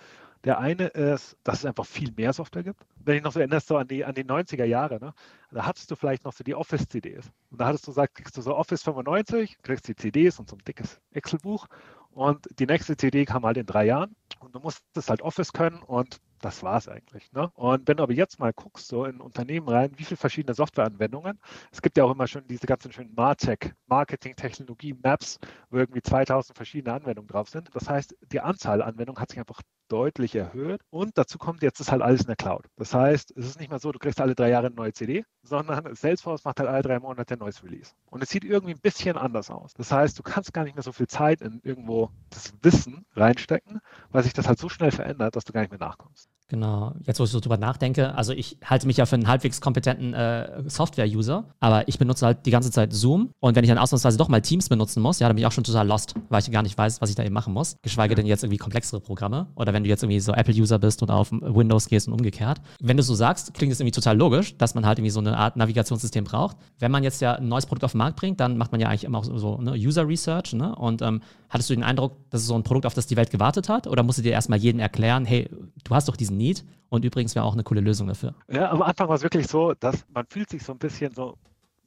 Der 0.43 0.59
eine 0.59 0.87
ist, 0.87 1.37
dass 1.45 1.59
es 1.59 1.65
einfach 1.65 1.85
viel 1.85 2.11
mehr 2.17 2.33
Software 2.33 2.63
gibt. 2.63 2.81
Wenn 2.97 3.15
ich 3.15 3.23
noch 3.23 3.31
so 3.31 3.39
erinnerst, 3.39 3.67
so 3.67 3.77
an 3.77 3.87
die, 3.87 4.03
an 4.03 4.13
die 4.13 4.25
90er 4.25 4.65
Jahre, 4.65 4.99
ne? 4.99 5.13
da 5.51 5.65
hattest 5.65 5.89
du 5.89 5.95
vielleicht 5.95 6.25
noch 6.25 6.33
so 6.33 6.43
die 6.43 6.53
Office-CDs. 6.53 7.31
Und 7.49 7.61
da 7.61 7.67
hattest 7.67 7.87
du 7.87 7.91
gesagt, 7.91 8.15
kriegst 8.15 8.35
du 8.35 8.41
so 8.41 8.53
Office 8.53 8.83
95, 8.83 9.57
kriegst 9.61 9.87
die 9.87 9.95
CDs 9.95 10.39
und 10.39 10.49
so 10.49 10.57
ein 10.57 10.63
dickes 10.67 10.99
Excel-Buch. 11.13 11.67
Und 12.13 12.47
die 12.59 12.65
nächste 12.65 12.95
CD 12.95 13.25
kam 13.25 13.45
halt 13.45 13.57
in 13.57 13.65
drei 13.65 13.85
Jahren. 13.85 14.15
Und 14.39 14.55
du 14.55 14.59
musstest 14.59 15.09
halt 15.09 15.21
Office 15.21 15.53
können 15.53 15.81
und 15.81 16.19
das 16.43 16.61
war 16.61 16.77
es 16.77 16.89
eigentlich. 16.89 17.31
Ne? 17.31 17.49
Und 17.55 17.87
wenn 17.87 17.97
du 17.97 18.03
aber 18.03 18.13
jetzt 18.13 18.39
mal 18.39 18.51
guckst, 18.51 18.87
so 18.87 19.05
in 19.05 19.21
Unternehmen 19.21 19.67
rein, 19.69 19.91
wie 19.95 20.03
viele 20.03 20.17
verschiedene 20.17 20.53
Softwareanwendungen, 20.53 21.39
es 21.71 21.81
gibt 21.81 21.97
ja 21.97 22.03
auch 22.03 22.11
immer 22.11 22.27
schon 22.27 22.45
diese 22.47 22.67
ganzen 22.67 22.91
schönen 22.91 23.13
MarTech, 23.15 23.73
Marketing, 23.87 24.35
Technologie, 24.35 24.93
Maps, 25.01 25.39
wo 25.69 25.77
irgendwie 25.77 26.01
2000 26.01 26.55
verschiedene 26.55 26.93
Anwendungen 26.93 27.29
drauf 27.29 27.47
sind. 27.47 27.69
Das 27.73 27.89
heißt, 27.89 28.15
die 28.31 28.41
Anzahl 28.41 28.81
Anwendungen 28.81 29.21
hat 29.21 29.29
sich 29.29 29.39
einfach 29.39 29.61
deutlich 29.87 30.35
erhöht. 30.35 30.81
Und 30.89 31.17
dazu 31.17 31.37
kommt 31.37 31.61
jetzt 31.61 31.79
ist 31.79 31.91
halt 31.91 32.01
alles 32.01 32.21
in 32.21 32.27
der 32.27 32.35
Cloud. 32.35 32.65
Das 32.77 32.93
heißt, 32.93 33.33
es 33.35 33.45
ist 33.45 33.59
nicht 33.59 33.69
mehr 33.69 33.79
so, 33.79 33.91
du 33.91 33.99
kriegst 33.99 34.21
alle 34.21 34.35
drei 34.35 34.49
Jahre 34.49 34.67
eine 34.67 34.75
neue 34.75 34.93
CD, 34.93 35.25
sondern 35.43 35.95
Salesforce 35.95 36.43
macht 36.43 36.59
halt 36.59 36.69
alle 36.69 36.81
drei 36.81 36.99
Monate 36.99 37.35
ein 37.35 37.39
neues 37.39 37.63
Release. 37.63 37.91
Und 38.05 38.23
es 38.23 38.29
sieht 38.29 38.43
irgendwie 38.43 38.73
ein 38.73 38.81
bisschen 38.81 39.17
anders 39.17 39.49
aus. 39.49 39.73
Das 39.73 39.91
heißt, 39.91 40.17
du 40.17 40.23
kannst 40.23 40.53
gar 40.53 40.63
nicht 40.63 40.75
mehr 40.75 40.83
so 40.83 40.91
viel 40.91 41.07
Zeit 41.07 41.41
in 41.41 41.59
irgendwo 41.63 42.09
das 42.29 42.53
Wissen 42.61 43.05
reinstecken, 43.15 43.79
weil 44.11 44.23
sich 44.23 44.33
das 44.33 44.47
halt 44.47 44.59
so 44.59 44.69
schnell 44.69 44.91
verändert, 44.91 45.35
dass 45.35 45.45
du 45.45 45.53
gar 45.53 45.61
nicht 45.61 45.71
mehr 45.71 45.79
nachkommst. 45.79 46.29
Genau, 46.49 46.93
jetzt 47.05 47.19
wo 47.19 47.23
ich 47.23 47.29
so 47.29 47.39
drüber 47.39 47.57
nachdenke, 47.57 48.13
also 48.15 48.33
ich 48.33 48.57
halte 48.63 48.85
mich 48.85 48.97
ja 48.97 49.05
für 49.05 49.15
einen 49.15 49.27
halbwegs 49.27 49.61
kompetenten 49.61 50.13
äh, 50.13 50.63
Software-User, 50.67 51.45
aber 51.59 51.87
ich 51.87 51.97
benutze 51.97 52.25
halt 52.25 52.45
die 52.45 52.51
ganze 52.51 52.69
Zeit 52.69 52.93
Zoom 52.93 53.31
und 53.39 53.55
wenn 53.55 53.63
ich 53.63 53.69
dann 53.69 53.77
ausnahmsweise 53.77 54.17
doch 54.17 54.27
mal 54.27 54.41
Teams 54.41 54.67
benutzen 54.67 55.01
muss, 55.01 55.19
ja, 55.19 55.27
dann 55.27 55.35
bin 55.35 55.41
ich 55.41 55.47
auch 55.47 55.53
schon 55.53 55.63
total 55.63 55.87
lost, 55.87 56.15
weil 56.29 56.41
ich 56.41 56.51
gar 56.51 56.61
nicht 56.61 56.77
weiß, 56.77 57.01
was 57.01 57.09
ich 57.09 57.15
da 57.15 57.23
eben 57.23 57.33
machen 57.33 57.53
muss, 57.53 57.77
geschweige 57.81 58.13
denn 58.13 58.25
jetzt 58.25 58.43
irgendwie 58.43 58.57
komplexere 58.57 58.99
Programme 58.99 59.47
oder 59.55 59.73
wenn 59.73 59.83
du 59.83 59.89
jetzt 59.89 60.03
irgendwie 60.03 60.19
so 60.19 60.33
Apple-User 60.33 60.79
bist 60.79 61.01
und 61.01 61.09
auf 61.11 61.31
Windows 61.31 61.87
gehst 61.87 62.07
und 62.07 62.13
umgekehrt. 62.13 62.61
Wenn 62.81 62.97
du 62.97 63.03
so 63.03 63.15
sagst, 63.15 63.53
klingt 63.53 63.71
es 63.71 63.79
irgendwie 63.79 63.91
total 63.93 64.17
logisch, 64.17 64.57
dass 64.57 64.75
man 64.75 64.85
halt 64.85 64.99
irgendwie 64.99 65.11
so 65.11 65.21
eine 65.21 65.37
Art 65.37 65.55
Navigationssystem 65.55 66.25
braucht. 66.25 66.57
Wenn 66.77 66.91
man 66.91 67.03
jetzt 67.03 67.21
ja 67.21 67.35
ein 67.35 67.47
neues 67.47 67.65
Produkt 67.65 67.85
auf 67.85 67.93
den 67.93 67.99
Markt 67.99 68.17
bringt, 68.17 68.39
dann 68.39 68.57
macht 68.57 68.71
man 68.71 68.81
ja 68.81 68.89
eigentlich 68.89 69.05
immer 69.05 69.19
auch 69.19 69.23
so, 69.23 69.37
so 69.37 69.57
ne, 69.57 69.71
User-Research 69.71 70.53
ne? 70.53 70.75
und 70.75 71.01
ähm, 71.01 71.21
hattest 71.53 71.69
du 71.69 71.75
den 71.75 71.83
Eindruck, 71.83 72.17
dass 72.31 72.41
es 72.41 72.47
so 72.47 72.55
ein 72.55 72.63
Produkt, 72.63 72.87
auf 72.87 72.95
das 72.95 73.05
die 73.05 73.15
Welt 73.15 73.29
gewartet 73.29 73.69
hat 73.69 73.85
oder 73.85 74.01
musst 74.01 74.17
du 74.17 74.23
dir 74.23 74.31
erstmal 74.31 74.57
jeden 74.57 74.79
erklären, 74.79 75.23
hey, 75.23 75.49
du 75.83 75.95
hast 75.95 76.09
doch 76.09 76.17
diesen 76.17 76.35
Need 76.35 76.65
und 76.89 77.05
übrigens 77.05 77.35
wäre 77.35 77.45
auch 77.45 77.53
eine 77.53 77.63
coole 77.63 77.81
Lösung 77.81 78.07
dafür. 78.07 78.33
Ja, 78.51 78.71
am 78.71 78.81
Anfang 78.81 79.07
war 79.07 79.15
es 79.15 79.21
wirklich 79.21 79.47
so, 79.47 79.73
dass 79.75 80.03
man 80.09 80.25
fühlt 80.25 80.49
sich 80.49 80.63
so 80.63 80.71
ein 80.71 80.79
bisschen 80.79 81.13
so, 81.13 81.37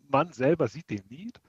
man 0.08 0.32
selber 0.32 0.68
sieht 0.68 0.88
den 0.88 1.02
Need, 1.10 1.40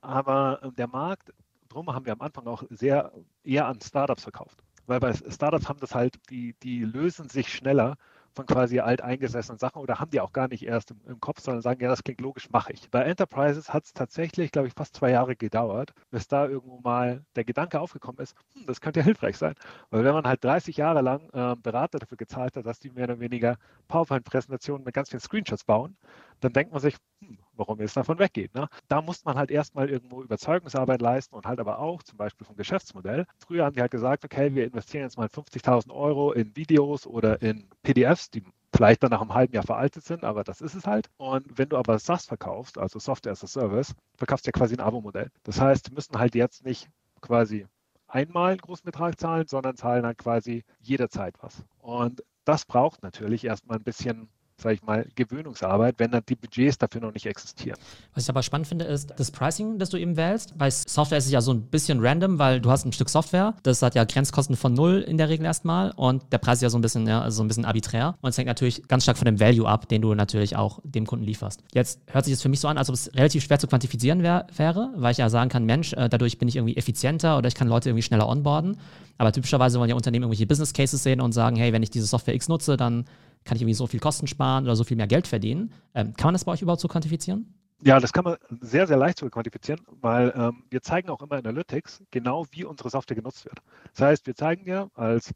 aber 0.00 0.60
ähm, 0.62 0.74
der 0.74 0.88
Markt, 0.88 1.32
drum 1.68 1.92
haben 1.92 2.06
wir 2.06 2.14
am 2.14 2.22
Anfang 2.22 2.46
auch 2.46 2.64
sehr 2.70 3.12
eher 3.44 3.66
an 3.66 3.78
Startups 3.82 4.22
verkauft. 4.22 4.62
Weil 4.86 5.00
bei 5.00 5.12
Startups 5.12 5.68
haben 5.68 5.80
das 5.80 5.94
halt, 5.94 6.16
die, 6.30 6.54
die 6.62 6.82
lösen 6.84 7.28
sich 7.28 7.52
schneller 7.52 7.96
von 8.36 8.46
quasi 8.46 8.80
alteingesessenen 8.80 9.58
Sachen 9.58 9.80
oder 9.80 9.98
haben 9.98 10.10
die 10.10 10.20
auch 10.20 10.32
gar 10.32 10.48
nicht 10.48 10.64
erst 10.64 10.90
im, 10.92 11.00
im 11.06 11.20
Kopf, 11.20 11.40
sondern 11.40 11.62
sagen, 11.62 11.80
ja, 11.82 11.88
das 11.88 12.04
klingt 12.04 12.20
logisch, 12.20 12.50
mache 12.50 12.72
ich. 12.72 12.90
Bei 12.90 13.02
Enterprises 13.02 13.72
hat 13.72 13.84
es 13.84 13.94
tatsächlich, 13.94 14.52
glaube 14.52 14.68
ich, 14.68 14.74
fast 14.74 14.94
zwei 14.94 15.10
Jahre 15.10 15.34
gedauert, 15.36 15.92
bis 16.10 16.28
da 16.28 16.46
irgendwo 16.46 16.80
mal 16.80 17.24
der 17.34 17.44
Gedanke 17.44 17.80
aufgekommen 17.80 18.20
ist, 18.20 18.36
hm, 18.54 18.66
das 18.66 18.80
könnte 18.80 19.00
ja 19.00 19.04
hilfreich 19.04 19.38
sein. 19.38 19.54
Weil 19.90 20.04
wenn 20.04 20.12
man 20.14 20.26
halt 20.26 20.44
30 20.44 20.76
Jahre 20.76 21.00
lang 21.00 21.30
äh, 21.32 21.56
Berater 21.56 21.98
dafür 21.98 22.18
gezahlt 22.18 22.56
hat, 22.56 22.66
dass 22.66 22.78
die 22.78 22.90
mehr 22.90 23.04
oder 23.04 23.20
weniger 23.20 23.56
PowerPoint-Präsentationen 23.88 24.84
mit 24.84 24.94
ganz 24.94 25.08
vielen 25.10 25.20
Screenshots 25.20 25.64
bauen, 25.64 25.96
dann 26.40 26.52
denkt 26.52 26.72
man 26.72 26.80
sich, 26.80 26.96
hm, 27.20 27.38
warum 27.56 27.80
jetzt 27.80 27.96
davon 27.96 28.18
weggehen? 28.18 28.50
Ne? 28.54 28.68
Da 28.88 29.02
muss 29.02 29.24
man 29.24 29.36
halt 29.36 29.50
erstmal 29.50 29.88
irgendwo 29.90 30.22
Überzeugungsarbeit 30.22 31.00
leisten 31.00 31.34
und 31.34 31.46
halt 31.46 31.60
aber 31.60 31.78
auch 31.78 32.02
zum 32.02 32.18
Beispiel 32.18 32.46
vom 32.46 32.56
Geschäftsmodell. 32.56 33.26
Früher 33.38 33.64
haben 33.64 33.74
die 33.74 33.80
halt 33.80 33.90
gesagt, 33.90 34.24
okay, 34.24 34.54
wir 34.54 34.64
investieren 34.64 35.04
jetzt 35.04 35.16
mal 35.16 35.28
50.000 35.28 35.92
Euro 35.92 36.32
in 36.32 36.54
Videos 36.56 37.06
oder 37.06 37.40
in 37.42 37.68
PDFs, 37.82 38.30
die 38.30 38.44
vielleicht 38.74 39.02
dann 39.02 39.10
nach 39.10 39.20
einem 39.20 39.34
halben 39.34 39.54
Jahr 39.54 39.64
veraltet 39.64 40.04
sind, 40.04 40.24
aber 40.24 40.44
das 40.44 40.60
ist 40.60 40.74
es 40.74 40.86
halt. 40.86 41.08
Und 41.16 41.58
wenn 41.58 41.68
du 41.68 41.76
aber 41.76 41.98
SaaS 41.98 42.26
verkaufst, 42.26 42.78
also 42.78 42.98
Software 42.98 43.32
as 43.32 43.42
a 43.42 43.46
Service, 43.46 43.94
verkaufst 44.16 44.46
du 44.46 44.48
ja 44.48 44.52
quasi 44.52 44.74
ein 44.74 44.80
Abo-Modell. 44.80 45.30
Das 45.44 45.60
heißt, 45.60 45.88
die 45.88 45.94
müssen 45.94 46.18
halt 46.18 46.34
jetzt 46.34 46.64
nicht 46.64 46.88
quasi 47.20 47.66
einmal 48.06 48.52
einen 48.52 48.60
großen 48.60 48.84
Betrag 48.84 49.18
zahlen, 49.18 49.46
sondern 49.46 49.76
zahlen 49.76 50.02
dann 50.02 50.16
quasi 50.16 50.64
jederzeit 50.80 51.34
was. 51.40 51.64
Und 51.78 52.22
das 52.44 52.64
braucht 52.64 53.02
natürlich 53.02 53.44
erstmal 53.44 53.78
ein 53.78 53.84
bisschen 53.84 54.28
sage 54.66 54.74
ich 54.74 54.82
mal, 54.82 55.06
Gewöhnungsarbeit, 55.14 55.94
wenn 55.98 56.10
dann 56.10 56.22
die 56.28 56.34
Budgets 56.34 56.76
dafür 56.76 57.00
noch 57.00 57.14
nicht 57.14 57.24
existieren. 57.24 57.78
Was 58.14 58.24
ich 58.24 58.28
aber 58.28 58.42
spannend 58.42 58.66
finde, 58.66 58.84
ist 58.84 59.14
das 59.16 59.30
Pricing, 59.30 59.78
das 59.78 59.90
du 59.90 59.96
eben 59.96 60.16
wählst. 60.16 60.58
Bei 60.58 60.68
Software 60.70 61.18
ist 61.18 61.26
es 61.26 61.30
ja 61.30 61.40
so 61.40 61.52
ein 61.52 61.62
bisschen 61.62 62.04
random, 62.04 62.40
weil 62.40 62.60
du 62.60 62.68
hast 62.68 62.84
ein 62.84 62.92
Stück 62.92 63.08
Software, 63.08 63.54
das 63.62 63.80
hat 63.82 63.94
ja 63.94 64.02
Grenzkosten 64.02 64.56
von 64.56 64.74
null 64.74 65.04
in 65.06 65.18
der 65.18 65.28
Regel 65.28 65.46
erstmal 65.46 65.92
und 65.92 66.24
der 66.32 66.38
Preis 66.38 66.58
ist 66.58 66.62
ja 66.62 66.70
so 66.70 66.78
ein 66.78 66.82
bisschen, 66.82 67.06
ja, 67.06 67.30
so 67.30 67.44
ein 67.44 67.48
bisschen 67.48 67.64
arbiträr 67.64 68.16
und 68.22 68.30
es 68.30 68.38
hängt 68.38 68.48
natürlich 68.48 68.88
ganz 68.88 69.04
stark 69.04 69.18
von 69.18 69.26
dem 69.26 69.38
Value 69.38 69.68
ab, 69.68 69.88
den 69.88 70.02
du 70.02 70.12
natürlich 70.14 70.56
auch 70.56 70.80
dem 70.82 71.06
Kunden 71.06 71.24
lieferst. 71.24 71.62
Jetzt 71.72 72.00
hört 72.06 72.24
sich 72.24 72.34
das 72.34 72.42
für 72.42 72.48
mich 72.48 72.58
so 72.58 72.66
an, 72.66 72.76
als 72.76 72.88
ob 72.88 72.94
es 72.96 73.14
relativ 73.14 73.44
schwer 73.44 73.60
zu 73.60 73.68
quantifizieren 73.68 74.24
wär, 74.24 74.48
wäre, 74.56 74.92
weil 74.96 75.12
ich 75.12 75.18
ja 75.18 75.28
sagen 75.30 75.48
kann, 75.48 75.64
Mensch, 75.64 75.92
äh, 75.92 76.08
dadurch 76.08 76.38
bin 76.38 76.48
ich 76.48 76.56
irgendwie 76.56 76.76
effizienter 76.76 77.38
oder 77.38 77.46
ich 77.46 77.54
kann 77.54 77.68
Leute 77.68 77.90
irgendwie 77.90 78.02
schneller 78.02 78.28
onboarden. 78.28 78.78
Aber 79.18 79.32
typischerweise 79.32 79.78
wollen 79.78 79.88
ja 79.88 79.96
Unternehmen 79.96 80.24
irgendwelche 80.24 80.46
Business 80.46 80.72
Cases 80.72 81.02
sehen 81.02 81.20
und 81.20 81.32
sagen, 81.32 81.56
hey, 81.56 81.72
wenn 81.72 81.82
ich 81.82 81.90
diese 81.90 82.06
Software 82.06 82.34
X 82.34 82.48
nutze, 82.48 82.76
dann 82.76 83.06
kann 83.46 83.56
ich 83.56 83.62
irgendwie 83.62 83.74
so 83.74 83.86
viel 83.86 84.00
Kosten 84.00 84.26
sparen 84.26 84.64
oder 84.64 84.76
so 84.76 84.84
viel 84.84 84.96
mehr 84.96 85.06
Geld 85.06 85.26
verdienen. 85.26 85.72
Ähm, 85.94 86.14
kann 86.16 86.28
man 86.28 86.34
das 86.34 86.44
bei 86.44 86.52
euch 86.52 86.62
überhaupt 86.62 86.82
so 86.82 86.88
quantifizieren? 86.88 87.54
Ja, 87.82 88.00
das 88.00 88.12
kann 88.12 88.24
man 88.24 88.36
sehr, 88.60 88.86
sehr 88.86 88.96
leicht 88.96 89.18
so 89.18 89.28
quantifizieren, 89.28 89.80
weil 90.00 90.32
ähm, 90.34 90.64
wir 90.70 90.82
zeigen 90.82 91.10
auch 91.10 91.20
immer 91.22 91.38
in 91.38 91.46
Analytics 91.46 92.02
genau, 92.10 92.46
wie 92.50 92.64
unsere 92.64 92.90
Software 92.90 93.16
genutzt 93.16 93.44
wird. 93.44 93.58
Das 93.92 94.00
heißt, 94.00 94.26
wir 94.26 94.34
zeigen 94.34 94.64
dir 94.64 94.90
als 94.94 95.32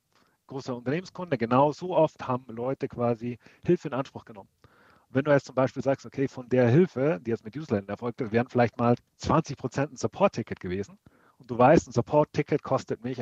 großer 0.47 0.77
Unternehmenskunde 0.77 1.39
genau 1.39 1.73
so 1.73 1.97
oft 1.97 2.27
haben 2.27 2.45
Leute 2.49 2.89
quasi 2.89 3.39
Hilfe 3.65 3.89
in 3.89 3.95
Anspruch 3.95 4.25
genommen. 4.25 4.49
wenn 5.11 5.25
du 5.25 5.33
jetzt 5.33 5.47
zum 5.47 5.55
Beispiel 5.55 5.83
sagst, 5.83 6.07
okay, 6.07 6.29
von 6.29 6.49
der 6.49 6.69
Hilfe, 6.69 7.21
die 7.25 7.31
jetzt 7.31 7.45
mit 7.45 7.57
Userland 7.57 7.89
erfolgt 7.89 8.21
ist, 8.21 8.33
wären 8.33 8.49
vielleicht 8.49 8.79
mal 8.79 8.95
20 9.19 9.57
Prozent 9.57 9.93
ein 9.93 9.97
Support-Ticket 9.97 10.61
gewesen 10.61 10.99
und 11.39 11.51
du 11.51 11.59
weißt, 11.59 11.89
ein 11.89 11.93
Support-Ticket 11.93 12.63
kostet 12.63 13.03
mich 13.05 13.21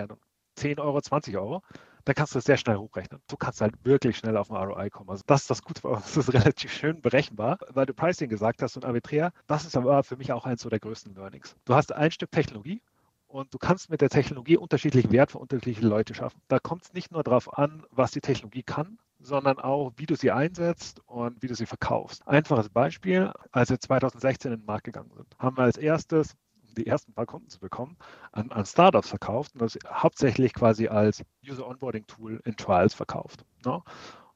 10 0.57 0.81
Euro, 0.81 1.01
20 1.01 1.37
Euro, 1.37 1.63
dann 2.09 2.15
kannst 2.15 2.35
du 2.35 2.39
es 2.39 2.47
sehr 2.47 2.57
schnell 2.57 2.79
hochrechnen. 2.79 3.21
Du 3.29 3.37
kannst 3.37 3.61
halt 3.61 3.75
wirklich 3.85 4.17
schnell 4.17 4.39
auf 4.39 4.51
ein 4.51 4.57
ROI 4.57 4.89
kommen. 4.89 5.11
Also 5.11 5.25
das 5.27 5.43
ist 5.43 5.51
das 5.51 5.63
Gute, 5.63 5.83
das 5.83 6.17
ist 6.17 6.33
relativ 6.33 6.73
schön 6.73 7.03
berechenbar, 7.03 7.59
weil 7.69 7.85
du 7.85 7.93
Pricing 7.93 8.31
gesagt 8.31 8.63
hast 8.63 8.77
und 8.77 8.87
arbiträr. 8.87 9.31
Das 9.47 9.67
ist 9.67 9.77
aber 9.77 10.03
für 10.03 10.17
mich 10.17 10.33
auch 10.33 10.47
eins 10.47 10.63
der 10.63 10.81
größten 10.81 11.15
Learnings. 11.15 11.55
Du 11.67 11.75
hast 11.75 11.93
ein 11.93 12.11
Stück 12.11 12.31
Technologie 12.31 12.81
und 13.27 13.53
du 13.53 13.59
kannst 13.59 13.91
mit 13.91 14.01
der 14.01 14.09
Technologie 14.09 14.57
unterschiedlichen 14.57 15.13
Wert 15.13 15.33
für 15.33 15.39
unterschiedliche 15.39 15.87
Leute 15.87 16.15
schaffen. 16.15 16.41
Da 16.49 16.59
kommt 16.59 16.85
es 16.85 16.95
nicht 16.95 17.13
nur 17.13 17.23
darauf 17.23 17.59
an, 17.59 17.85
was 17.91 18.13
die 18.13 18.23
Technologie 18.23 18.63
kann, 18.63 18.99
sondern 19.21 19.59
auch, 19.59 19.93
wie 19.97 20.07
du 20.07 20.15
sie 20.17 20.31
einsetzt 20.31 21.03
und 21.05 21.43
wie 21.43 21.49
du 21.49 21.55
sie 21.55 21.67
verkaufst. 21.67 22.27
Einfaches 22.27 22.71
Beispiel, 22.71 23.33
als 23.53 23.69
wir 23.69 23.79
2016 23.79 24.51
in 24.53 24.61
den 24.61 24.67
Markt 24.67 24.85
gegangen 24.85 25.11
sind, 25.15 25.27
haben 25.39 25.59
wir 25.59 25.65
als 25.65 25.77
erstes 25.77 26.37
die 26.79 26.87
ersten 26.87 27.13
paar 27.13 27.27
Kunden 27.27 27.49
zu 27.49 27.61
bekommen, 27.61 27.97
an, 28.33 28.51
an 28.53 28.65
Startups 28.65 29.09
verkauft 29.09 29.55
und 29.55 29.63
das 29.63 29.79
hauptsächlich 29.87 30.55
quasi 30.55 30.89
als 30.89 31.23
User 31.47 31.67
Onboarding 31.67 32.07
Tool 32.07 32.41
in 32.45 32.57
Trials 32.57 32.95
verkauft. 32.95 33.45
Ne? 33.65 33.83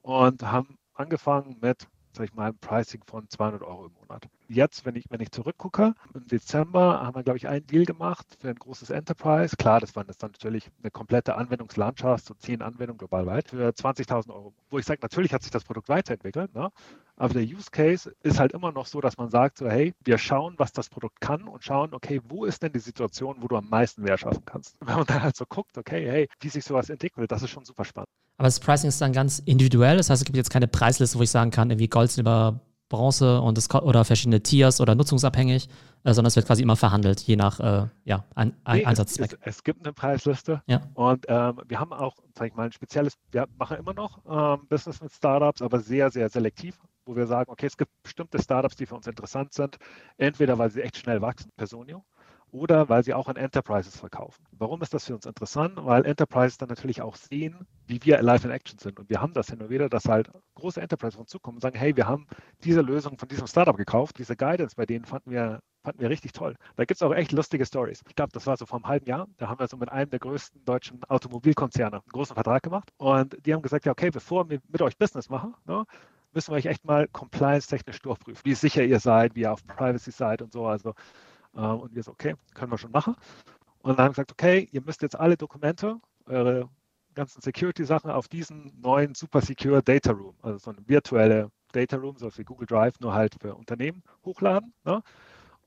Und 0.02 0.42
haben 0.42 0.78
angefangen 0.94 1.58
mit 1.60 1.86
sag 2.12 2.24
ich 2.24 2.34
mal, 2.34 2.48
ein 2.48 2.58
Pricing 2.58 3.02
von 3.04 3.28
200 3.28 3.62
Euro 3.62 3.86
im 3.86 3.92
Monat. 4.00 4.28
Jetzt, 4.48 4.84
wenn 4.84 4.96
ich, 4.96 5.04
wenn 5.08 5.20
ich 5.20 5.30
zurückgucke, 5.30 5.94
im 6.14 6.26
Dezember 6.26 7.00
haben 7.02 7.14
wir, 7.14 7.22
glaube 7.22 7.38
ich, 7.38 7.48
einen 7.48 7.66
Deal 7.66 7.84
gemacht 7.84 8.26
für 8.40 8.50
ein 8.50 8.56
großes 8.56 8.90
Enterprise. 8.90 9.56
Klar, 9.56 9.80
das 9.80 9.96
war 9.96 10.04
das 10.04 10.18
dann 10.18 10.32
natürlich 10.32 10.70
eine 10.82 10.90
komplette 10.90 11.36
Anwendungslandschaft, 11.36 12.26
so 12.26 12.34
zehn 12.34 12.60
Anwendungen 12.62 12.98
global 12.98 13.42
für 13.46 13.70
20.000 13.70 14.30
Euro. 14.30 14.52
Wo 14.70 14.78
ich 14.78 14.84
sage, 14.84 15.00
natürlich 15.02 15.32
hat 15.32 15.42
sich 15.42 15.50
das 15.50 15.64
Produkt 15.64 15.88
weiterentwickelt, 15.88 16.54
ne? 16.54 16.70
aber 17.16 17.34
der 17.34 17.44
Use 17.44 17.70
Case 17.70 18.14
ist 18.22 18.40
halt 18.40 18.52
immer 18.52 18.72
noch 18.72 18.86
so, 18.86 19.00
dass 19.00 19.16
man 19.16 19.30
sagt, 19.30 19.58
so, 19.58 19.68
hey, 19.68 19.94
wir 20.04 20.18
schauen, 20.18 20.54
was 20.58 20.72
das 20.72 20.88
Produkt 20.88 21.20
kann 21.20 21.44
und 21.44 21.62
schauen, 21.62 21.94
okay, 21.94 22.20
wo 22.24 22.44
ist 22.44 22.62
denn 22.62 22.72
die 22.72 22.80
Situation, 22.80 23.36
wo 23.40 23.48
du 23.48 23.56
am 23.56 23.68
meisten 23.68 24.04
Wert 24.04 24.20
schaffen 24.20 24.44
kannst. 24.44 24.76
Wenn 24.80 24.96
man 24.96 25.06
dann 25.06 25.22
halt 25.22 25.36
so 25.36 25.44
guckt, 25.46 25.78
okay, 25.78 26.10
hey, 26.10 26.28
wie 26.40 26.48
sich 26.48 26.64
sowas 26.64 26.90
entwickelt, 26.90 27.30
das 27.30 27.42
ist 27.42 27.50
schon 27.50 27.64
super 27.64 27.84
spannend. 27.84 28.08
Aber 28.42 28.48
das 28.48 28.58
Pricing 28.58 28.88
ist 28.88 29.00
dann 29.00 29.12
ganz 29.12 29.38
individuell, 29.38 29.98
das 29.98 30.10
heißt, 30.10 30.20
es 30.20 30.24
gibt 30.26 30.36
jetzt 30.36 30.50
keine 30.50 30.66
Preisliste, 30.66 31.16
wo 31.16 31.22
ich 31.22 31.30
sagen 31.30 31.52
kann, 31.52 31.70
irgendwie 31.70 31.86
Gold, 31.86 32.10
Silber, 32.10 32.58
Bronze 32.88 33.40
und 33.40 33.56
das, 33.56 33.72
oder 33.72 34.04
verschiedene 34.04 34.42
Tiers 34.42 34.80
oder 34.80 34.96
nutzungsabhängig, 34.96 35.68
äh, 36.02 36.12
sondern 36.12 36.26
es 36.26 36.34
wird 36.34 36.48
quasi 36.48 36.60
immer 36.60 36.74
verhandelt, 36.74 37.20
je 37.20 37.36
nach 37.36 37.60
äh, 37.60 37.86
ja, 38.02 38.24
ein, 38.34 38.56
ein 38.64 38.78
nee, 38.78 38.84
Einsatzzweck. 38.84 39.34
Es, 39.34 39.38
es, 39.42 39.58
es, 39.58 39.62
gibt 39.62 39.86
eine 39.86 39.92
Preisliste 39.92 40.60
ja. 40.66 40.80
und 40.94 41.24
ähm, 41.28 41.60
wir 41.68 41.78
haben 41.78 41.92
auch, 41.92 42.16
sag 42.36 42.48
ich 42.48 42.54
mal, 42.56 42.64
ein 42.64 42.72
spezielles, 42.72 43.14
wir 43.30 43.46
machen 43.58 43.76
immer 43.76 43.94
noch 43.94 44.18
ähm, 44.28 44.66
Business 44.66 45.00
mit 45.00 45.12
Startups, 45.12 45.62
aber 45.62 45.78
sehr, 45.78 46.10
sehr 46.10 46.28
selektiv, 46.28 46.80
wo 47.06 47.14
wir 47.14 47.28
sagen, 47.28 47.48
okay, 47.48 47.66
es 47.66 47.76
gibt 47.76 47.92
bestimmte 48.02 48.42
Startups, 48.42 48.74
die 48.74 48.86
für 48.86 48.96
uns 48.96 49.06
interessant 49.06 49.52
sind, 49.52 49.78
entweder 50.16 50.58
weil 50.58 50.72
sie 50.72 50.82
echt 50.82 50.96
schnell 50.96 51.22
wachsen, 51.22 51.52
Personio, 51.56 52.04
oder 52.52 52.88
weil 52.90 53.02
sie 53.02 53.14
auch 53.14 53.28
an 53.28 53.36
Enterprises 53.36 53.96
verkaufen. 53.96 54.44
Warum 54.52 54.82
ist 54.82 54.92
das 54.92 55.06
für 55.06 55.14
uns 55.14 55.24
interessant? 55.24 55.74
Weil 55.76 56.04
Enterprises 56.04 56.58
dann 56.58 56.68
natürlich 56.68 57.00
auch 57.00 57.16
sehen, 57.16 57.66
wie 57.86 57.98
wir 58.04 58.20
live 58.22 58.44
in 58.44 58.50
Action 58.50 58.78
sind. 58.78 59.00
Und 59.00 59.08
wir 59.08 59.20
haben 59.20 59.32
das 59.32 59.48
hin 59.48 59.60
und 59.62 59.70
wieder, 59.70 59.88
dass 59.88 60.04
halt 60.04 60.30
große 60.54 60.80
Enterprises 60.80 61.16
von 61.16 61.26
zukommen 61.26 61.56
und 61.56 61.62
sagen, 61.62 61.78
hey, 61.78 61.96
wir 61.96 62.06
haben 62.06 62.26
diese 62.62 62.82
Lösung 62.82 63.16
von 63.18 63.26
diesem 63.28 63.46
Startup 63.46 63.76
gekauft, 63.76 64.18
diese 64.18 64.36
Guidance 64.36 64.76
bei 64.76 64.84
denen 64.84 65.06
fanden 65.06 65.30
wir, 65.30 65.60
fanden 65.82 66.00
wir 66.00 66.10
richtig 66.10 66.32
toll. 66.32 66.54
Da 66.76 66.84
gibt 66.84 66.96
es 66.98 67.02
auch 67.02 67.14
echt 67.14 67.32
lustige 67.32 67.64
Stories. 67.64 68.02
Ich 68.06 68.14
glaube, 68.14 68.32
das 68.32 68.46
war 68.46 68.58
so 68.58 68.66
vor 68.66 68.78
einem 68.78 68.86
halben 68.86 69.06
Jahr. 69.06 69.26
Da 69.38 69.48
haben 69.48 69.58
wir 69.58 69.66
so 69.66 69.78
mit 69.78 69.90
einem 69.90 70.10
der 70.10 70.20
größten 70.20 70.62
deutschen 70.66 71.02
Automobilkonzerne 71.08 71.96
einen 71.96 72.12
großen 72.12 72.34
Vertrag 72.34 72.62
gemacht. 72.62 72.90
Und 72.98 73.34
die 73.46 73.54
haben 73.54 73.62
gesagt, 73.62 73.86
ja, 73.86 73.92
okay, 73.92 74.10
bevor 74.10 74.50
wir 74.50 74.60
mit 74.68 74.82
euch 74.82 74.98
Business 74.98 75.30
machen, 75.30 75.54
ne, 75.64 75.84
müssen 76.34 76.52
wir 76.52 76.56
euch 76.56 76.66
echt 76.66 76.84
mal 76.84 77.08
compliance-technisch 77.08 78.00
durchprüfen, 78.02 78.42
wie 78.44 78.54
sicher 78.54 78.84
ihr 78.84 79.00
seid, 79.00 79.34
wie 79.34 79.40
ihr 79.42 79.52
auf 79.52 79.66
Privacy 79.66 80.10
seid 80.10 80.42
und 80.42 80.52
so. 80.52 80.66
Also 80.66 80.94
und 81.52 81.94
wir 81.94 82.02
so, 82.02 82.12
okay, 82.12 82.34
können 82.54 82.72
wir 82.72 82.78
schon 82.78 82.92
machen. 82.92 83.16
Und 83.82 83.98
dann 83.98 83.98
haben 83.98 84.10
wir 84.10 84.24
gesagt, 84.24 84.32
okay, 84.32 84.68
ihr 84.72 84.82
müsst 84.82 85.02
jetzt 85.02 85.18
alle 85.18 85.36
Dokumente, 85.36 86.00
eure 86.26 86.68
ganzen 87.14 87.42
Security-Sachen 87.42 88.10
auf 88.10 88.28
diesen 88.28 88.80
neuen 88.80 89.14
Super 89.14 89.40
Secure 89.40 89.82
Data 89.82 90.12
Room, 90.12 90.34
also 90.42 90.58
so 90.58 90.70
eine 90.70 90.88
virtuelle 90.88 91.50
Data 91.72 91.96
Room, 91.96 92.16
so 92.16 92.30
wie 92.36 92.44
Google 92.44 92.66
Drive, 92.66 93.00
nur 93.00 93.12
halt 93.12 93.34
für 93.40 93.54
Unternehmen 93.54 94.02
hochladen, 94.24 94.72
ne? 94.84 95.02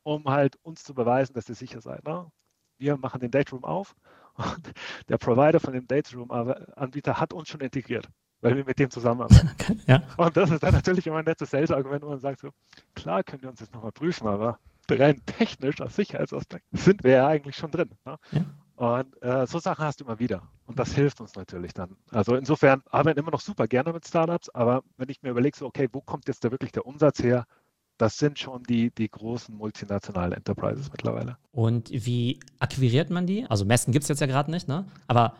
um 0.04 0.26
halt 0.26 0.58
uns 0.64 0.84
zu 0.84 0.94
beweisen, 0.94 1.34
dass 1.34 1.50
ihr 1.50 1.56
sicher 1.56 1.82
seid. 1.82 2.04
Ne? 2.06 2.30
Wir 2.78 2.98
machen 2.98 3.20
den 3.20 3.32
Data 3.32 3.52
Room 3.52 3.64
auf 3.64 3.96
und 4.36 4.74
der 5.10 5.18
Provider 5.18 5.60
von 5.60 5.74
dem 5.74 5.88
Data 5.88 6.16
Room 6.18 6.32
Anbieter 6.32 7.20
hat 7.20 7.34
uns 7.34 7.50
schon 7.50 7.62
integriert, 7.62 8.10
weil 8.42 8.56
wir 8.56 8.66
mit 8.66 8.80
dem 8.80 8.90
zusammenarbeiten. 8.90 9.52
ja. 9.88 10.04
Und 10.18 10.36
das 10.38 10.52
ist 10.52 10.64
dann 10.64 10.74
natürlich 10.74 11.08
immer 11.08 11.18
ein 11.18 11.26
nettes 11.26 11.52
Sales-Argument, 11.52 12.04
wo 12.04 12.10
man 12.10 12.20
sagt 12.20 12.40
so, 12.40 12.50
klar 12.94 13.24
können 13.24 13.42
wir 13.42 13.50
uns 13.50 13.60
jetzt 13.60 13.74
nochmal 13.74 13.92
prüfen, 13.92 14.28
aber 14.28 14.60
rein 14.90 15.22
technisch 15.26 15.82
aus 15.82 15.96
Sicherheitsaspekt 15.96 16.66
sind 16.72 17.04
wir 17.04 17.12
ja 17.12 17.28
eigentlich 17.28 17.56
schon 17.56 17.72
drin. 17.72 17.90
Ne? 18.06 18.18
Ja. 18.32 18.46
Und 18.76 19.22
äh, 19.22 19.48
so 19.48 19.60
Sachen 19.60 19.86
hast 19.86 20.02
du 20.02 20.06
immer 20.06 20.20
wieder. 20.20 20.44
Und 20.66 20.78
das 20.80 20.94
hilft 20.94 21.22
uns 21.22 21.36
natürlich 21.36 21.74
dann. 21.74 21.96
Also 22.12 22.36
insofern 22.36 22.84
arbeiten 22.90 23.18
wir 23.18 23.24
immer 23.24 23.32
noch 23.32 23.42
super 23.42 23.68
gerne 23.68 23.94
mit 23.94 24.06
Startups, 24.06 24.50
aber 24.50 24.84
wenn 24.98 25.10
ich 25.10 25.22
mir 25.22 25.30
überlege, 25.30 25.58
so, 25.58 25.66
okay, 25.66 25.88
wo 25.92 26.02
kommt 26.02 26.28
jetzt 26.28 26.44
da 26.44 26.52
wirklich 26.52 26.74
der 26.74 26.86
Umsatz 26.86 27.24
her? 27.24 27.46
Das 27.98 28.18
sind 28.18 28.38
schon 28.38 28.64
die, 28.64 28.92
die 28.92 29.10
großen 29.10 29.56
multinationalen 29.56 30.34
Enterprises 30.34 30.92
mittlerweile. 30.92 31.38
Und 31.52 31.90
wie 31.92 32.42
akquiriert 32.60 33.10
man 33.10 33.26
die? 33.26 33.46
Also 33.46 33.64
Messen 33.64 33.94
gibt 33.94 34.04
es 34.04 34.10
jetzt 34.10 34.20
ja 34.20 34.28
gerade 34.28 34.52
nicht, 34.52 34.68
ne? 34.68 34.86
Aber 35.08 35.36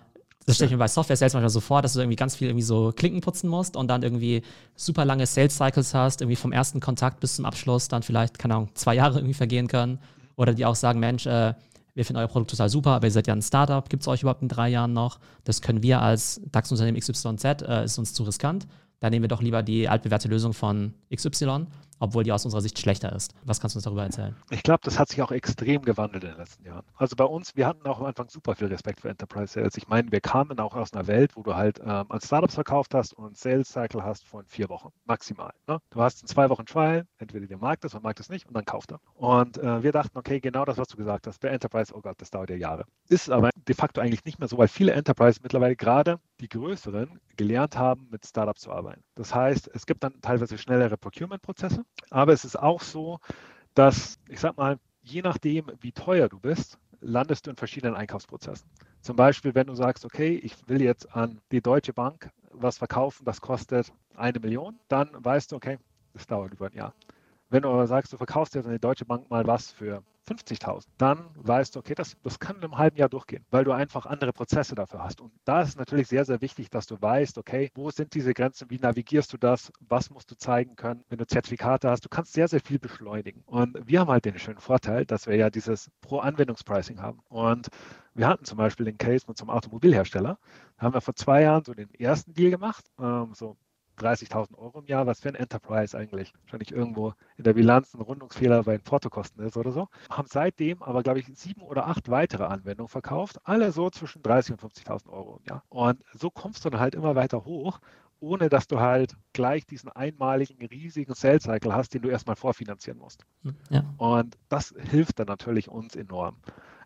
das 0.46 0.56
stelle 0.56 0.68
ich 0.68 0.74
mir 0.74 0.80
bei 0.80 0.88
Software 0.88 1.18
Sales 1.18 1.34
manchmal 1.34 1.50
so 1.50 1.60
vor, 1.60 1.82
dass 1.82 1.94
du 1.94 2.00
irgendwie 2.00 2.16
ganz 2.16 2.36
viel 2.36 2.48
irgendwie 2.48 2.64
so 2.64 2.92
Klinken 2.96 3.22
putzen 3.22 3.50
musst 3.50 3.76
und 3.76 3.88
dann 3.88 4.04
irgendwie 4.04 4.44
super 4.76 5.04
lange 5.04 5.26
Sales 5.26 5.58
Cycles 5.58 5.94
hast, 5.94 6.22
irgendwie 6.22 6.36
vom 6.36 6.52
ersten 6.52 6.80
Kontakt 6.80 7.20
bis 7.20 7.36
zum 7.36 7.46
Abschluss 7.46 7.88
dann 7.88 8.04
vielleicht, 8.04 8.38
keine 8.38 8.56
Ahnung, 8.56 8.70
zwei 8.76 8.94
Jahre 8.94 9.18
irgendwie 9.18 9.34
vergehen 9.34 9.68
können. 9.68 10.00
Oder 10.36 10.54
die 10.54 10.66
auch 10.66 10.76
sagen, 10.76 11.00
Mensch, 11.00 11.26
äh, 11.26 11.54
wir 11.96 12.06
finden 12.06 12.20
euer 12.20 12.28
Produkt 12.28 12.52
total 12.52 12.70
super, 12.70 12.92
aber 12.92 13.08
ihr 13.08 13.12
seid 13.12 13.26
ja 13.26 13.34
ein 13.34 13.42
Startup, 13.42 13.90
gibt 13.90 14.04
es 14.04 14.08
euch 14.08 14.22
überhaupt 14.22 14.42
in 14.42 14.50
drei 14.50 14.70
Jahren 14.70 14.94
noch? 14.94 15.20
Das 15.46 15.62
können 15.62 15.82
wir 15.82 16.02
als 16.02 16.42
DAX-Unternehmen 16.52 17.00
XYZ, 17.00 17.64
äh, 17.64 17.86
ist 17.86 17.98
uns 17.98 18.14
zu 18.14 18.24
riskant. 18.24 18.68
Da 19.00 19.10
nehmen 19.10 19.24
wir 19.24 19.30
doch 19.30 19.42
lieber 19.42 19.64
die 19.64 19.90
altbewährte 19.90 20.28
Lösung 20.28 20.54
von 20.54 20.94
XY 21.14 21.68
obwohl 22.00 22.24
die 22.24 22.32
aus 22.32 22.46
unserer 22.46 22.62
Sicht 22.62 22.80
schlechter 22.80 23.12
ist. 23.14 23.34
Was 23.44 23.60
kannst 23.60 23.76
du 23.76 23.78
uns 23.78 23.84
darüber 23.84 24.04
erzählen? 24.04 24.36
Ich 24.50 24.64
glaube, 24.64 24.82
das 24.84 25.00
hat 25.00 25.10
sich 25.10 25.22
auch 25.22 25.32
extrem 25.32 25.82
gewandelt 25.84 26.24
in 26.24 26.32
den 26.32 26.40
letzten 26.40 26.66
Jahren. 26.66 26.84
Also 26.96 27.16
bei 27.16 27.24
uns, 27.24 27.56
wir 27.56 27.68
hatten 27.68 27.86
auch 27.88 28.00
am 28.00 28.06
Anfang 28.06 28.30
super 28.30 28.56
viel 28.56 28.68
Respekt 28.68 29.02
für 29.02 29.10
Enterprise 29.10 29.54
Sales. 29.54 29.78
Ich 29.78 29.88
meine, 29.88 30.12
wir 30.12 30.22
kamen 30.22 30.60
auch 30.60 30.76
aus 30.76 30.94
einer 30.94 31.08
Welt, 31.08 31.36
wo 31.36 31.44
du 31.44 31.56
halt 31.56 31.80
ähm, 31.80 32.06
als 32.10 32.26
Startups 32.26 32.56
verkauft 32.56 32.94
hast 32.94 33.14
und 33.14 33.26
einen 33.26 33.36
Sales 33.36 33.70
Cycle 33.70 34.04
hast 34.04 34.26
von 34.26 34.46
vier 34.46 34.70
Wochen 34.70 34.90
maximal. 35.06 35.54
Ne? 35.68 35.80
Du 35.90 36.02
hast 36.02 36.22
in 36.22 36.28
zwei 36.28 36.50
Wochen 36.50 36.66
Trial, 36.66 37.06
entweder 37.18 37.46
der 37.48 37.58
Markt 37.58 37.86
ist 37.86 37.94
oder 37.94 38.04
Markt 38.04 38.20
ist 38.20 38.30
nicht 38.30 38.48
und 38.48 38.54
dann 38.56 38.66
kauft 38.66 38.92
er. 38.92 39.00
Und 39.16 39.58
äh, 39.58 39.84
wir 39.84 39.92
dachten, 39.92 40.18
okay, 40.18 40.40
genau 40.40 40.66
das, 40.66 40.78
was 40.78 40.88
du 40.88 40.98
gesagt 40.98 41.28
hast, 41.28 41.40
bei 41.40 41.50
Enterprise, 41.50 41.94
oh 41.96 42.02
Gott, 42.02 42.16
das 42.20 42.32
dauert 42.32 42.50
ja 42.50 42.56
Jahre. 42.56 42.86
Ist 43.08 43.30
aber 43.30 43.50
de 43.68 43.76
facto 43.76 44.02
eigentlich 44.02 44.26
nicht 44.26 44.40
mehr 44.40 44.48
so, 44.48 44.58
weil 44.58 44.68
viele 44.68 44.94
Enterprise 44.94 45.40
mittlerweile 45.42 45.76
gerade 45.76 46.20
die 46.40 46.50
größeren 46.50 47.20
gelernt 47.38 47.78
haben, 47.78 48.08
mit 48.12 48.26
Startups 48.26 48.62
zu 48.62 48.72
arbeiten. 48.72 49.04
Das 49.16 49.34
heißt, 49.34 49.70
es 49.74 49.86
gibt 49.86 50.04
dann 50.04 50.22
teilweise 50.22 50.58
schnellere 50.58 50.98
Procurement-Prozesse, 50.98 51.85
aber 52.10 52.34
es 52.34 52.46
ist 52.46 52.58
auch 52.58 52.82
so, 52.82 53.20
dass, 53.74 54.20
ich 54.30 54.40
sag 54.40 54.58
mal, 54.58 54.80
je 55.02 55.22
nachdem, 55.22 55.72
wie 55.82 55.92
teuer 55.92 56.30
du 56.30 56.40
bist, 56.40 56.80
landest 57.02 57.46
du 57.46 57.52
in 57.52 57.56
verschiedenen 57.58 57.96
Einkaufsprozessen. 57.96 58.68
Zum 59.02 59.16
Beispiel, 59.16 59.54
wenn 59.54 59.68
du 59.68 59.76
sagst, 59.76 60.06
okay, 60.06 60.36
ich 60.36 60.56
will 60.68 60.82
jetzt 60.82 61.14
an 61.16 61.40
die 61.52 61.62
Deutsche 61.62 61.94
Bank 61.94 62.30
was 62.52 62.78
verkaufen, 62.78 63.26
das 63.26 63.42
kostet 63.42 63.92
eine 64.16 64.40
Million, 64.40 64.80
dann 64.88 65.10
weißt 65.14 65.52
du, 65.52 65.58
okay, 65.58 65.78
das 66.14 66.26
dauert 66.26 66.54
über 66.54 66.68
ein 66.68 66.74
Jahr. 66.74 66.94
Wenn 67.50 67.64
du 67.64 67.70
aber 67.70 67.88
sagst, 67.88 68.12
du 68.14 68.18
verkaufst 68.18 68.56
jetzt 68.56 68.66
an 68.66 68.74
die 68.74 68.80
Deutsche 68.80 69.06
Bank 69.06 69.30
mal 69.30 69.46
was 69.46 69.72
für 69.72 70.04
50.000, 70.28 70.88
dann 70.98 71.30
weißt 71.36 71.76
du, 71.76 71.80
okay, 71.80 71.94
das, 71.94 72.18
das 72.24 72.40
kann 72.40 72.56
in 72.58 72.64
einem 72.64 72.78
halben 72.78 72.98
Jahr 72.98 73.10
durchgehen, 73.10 73.46
weil 73.52 73.64
du 73.64 73.72
einfach 73.72 74.08
andere 74.08 74.34
Prozesse 74.34 74.74
dafür 74.74 75.04
hast. 75.04 75.22
Und 75.22 75.32
da 75.46 75.62
ist 75.62 75.78
natürlich 75.78 76.08
sehr, 76.08 76.26
sehr 76.26 76.42
wichtig, 76.42 76.70
dass 76.72 76.88
du 76.88 77.00
weißt, 77.00 77.38
okay, 77.38 77.70
wo 77.76 77.92
sind 77.92 78.16
diese 78.16 78.34
Grenzen, 78.34 78.70
wie 78.72 78.80
navigierst 78.80 79.32
du 79.34 79.38
das, 79.38 79.72
was 79.80 80.10
musst 80.10 80.32
du 80.32 80.36
zeigen 80.36 80.76
können, 80.76 81.04
wenn 81.10 81.20
du 81.20 81.28
Zertifikate 81.28 81.90
hast. 81.90 82.04
Du 82.04 82.10
kannst 82.10 82.34
sehr, 82.34 82.48
sehr 82.48 82.62
viel 82.62 82.80
beschleunigen. 82.80 83.44
Und 83.46 83.78
wir 83.86 84.00
haben 84.00 84.10
halt 84.10 84.26
den 84.26 84.40
schönen 84.40 84.60
Vorteil, 84.60 85.06
dass 85.06 85.28
wir 85.28 85.36
ja 85.36 85.52
dieses 85.52 85.92
Pro-Anwendungspricing 86.02 87.02
haben. 87.02 87.20
Und 87.30 87.68
wir 88.16 88.28
hatten 88.28 88.46
zum 88.46 88.58
Beispiel 88.58 88.86
den 88.86 88.98
Case 88.98 89.26
mit 89.28 89.38
so 89.38 89.46
Automobilhersteller. 89.46 90.40
Da 90.78 90.84
haben 90.84 90.94
wir 90.94 91.02
vor 91.02 91.16
zwei 91.16 91.44
Jahren 91.44 91.64
so 91.64 91.74
den 91.74 91.94
ersten 91.94 92.34
Deal 92.34 92.50
gemacht, 92.50 92.86
ähm, 93.00 93.34
so 93.36 93.58
30.000 93.98 94.58
Euro 94.58 94.80
im 94.80 94.86
Jahr, 94.86 95.08
was 95.08 95.22
für 95.22 95.30
ein 95.30 95.36
Enterprise 95.36 95.98
eigentlich 95.98 96.34
wahrscheinlich 96.44 96.72
irgendwo 96.72 97.14
in 97.38 97.44
der 97.44 97.54
Bilanz 97.54 97.94
ein 97.94 98.02
Rundungsfehler 98.02 98.64
bei 98.64 98.78
den 98.78 98.84
Portokosten 98.84 99.44
ist 99.46 99.58
oder 99.58 99.72
so. 99.72 99.88
Haben 100.10 100.28
seitdem 100.30 100.82
aber, 100.84 101.04
glaube 101.04 101.20
ich, 101.20 101.28
sieben 101.34 101.62
oder 101.62 101.88
acht 101.88 102.10
weitere 102.10 102.44
Anwendungen 102.44 102.90
verkauft, 102.90 103.40
alle 103.44 103.72
so 103.72 103.90
zwischen 103.90 104.22
30.000 104.22 104.52
und 104.52 104.62
50.000 104.62 105.10
Euro 105.10 105.40
im 105.42 105.50
Jahr. 105.50 105.64
Und 105.70 106.04
so 106.14 106.30
kommst 106.30 106.66
du 106.66 106.70
dann 106.70 106.80
halt 106.80 106.96
immer 106.96 107.16
weiter 107.16 107.46
hoch, 107.46 107.80
ohne 108.20 108.50
dass 108.50 108.68
du 108.68 108.80
halt 108.80 109.16
gleich 109.34 109.66
diesen 109.66 109.92
einmaligen 109.92 110.66
riesigen 110.66 111.14
Sales 111.14 111.44
Cycle 111.44 111.74
hast, 111.74 111.94
den 111.94 112.02
du 112.02 112.10
erstmal 112.10 112.36
vorfinanzieren 112.36 113.00
musst. 113.00 113.26
Ja. 113.70 113.84
Und 113.98 114.38
das 114.50 114.74
hilft 114.90 115.20
dann 115.20 115.28
natürlich 115.28 115.70
uns 115.70 115.96
enorm. 115.96 116.38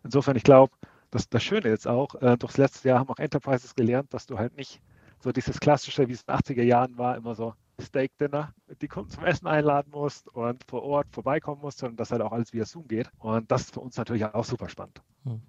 Insofern, 0.04 0.36
ich 0.36 0.42
glaube, 0.42 0.72
das, 1.10 1.28
das 1.28 1.42
Schöne 1.42 1.68
ist 1.68 1.86
auch, 1.86 2.14
äh, 2.16 2.36
durchs 2.36 2.56
letzte 2.56 2.88
Jahr 2.88 3.00
haben 3.00 3.08
auch 3.08 3.18
Enterprises 3.18 3.74
gelernt, 3.74 4.12
dass 4.14 4.26
du 4.26 4.38
halt 4.38 4.56
nicht 4.56 4.80
so 5.22 5.32
dieses 5.32 5.60
klassische, 5.60 6.08
wie 6.08 6.12
es 6.12 6.22
in 6.22 6.34
den 6.34 6.36
80er 6.36 6.62
Jahren 6.62 6.98
war, 6.98 7.16
immer 7.16 7.34
so 7.34 7.54
Steak 7.80 8.16
Dinner, 8.18 8.52
die 8.80 8.88
Kunden 8.88 9.10
zum 9.10 9.24
Essen 9.24 9.46
einladen 9.46 9.90
musst 9.90 10.28
und 10.28 10.62
vor 10.68 10.82
Ort 10.82 11.08
vorbeikommen 11.12 11.60
musst, 11.62 11.78
sondern 11.78 11.96
dass 11.96 12.10
halt 12.10 12.22
auch 12.22 12.32
alles 12.32 12.52
via 12.52 12.64
Zoom 12.64 12.86
geht. 12.88 13.10
Und 13.18 13.50
das 13.50 13.62
ist 13.62 13.74
für 13.74 13.80
uns 13.80 13.96
natürlich 13.96 14.24
auch 14.24 14.44
super 14.44 14.68
spannend. 14.68 15.00
Hm. 15.24 15.40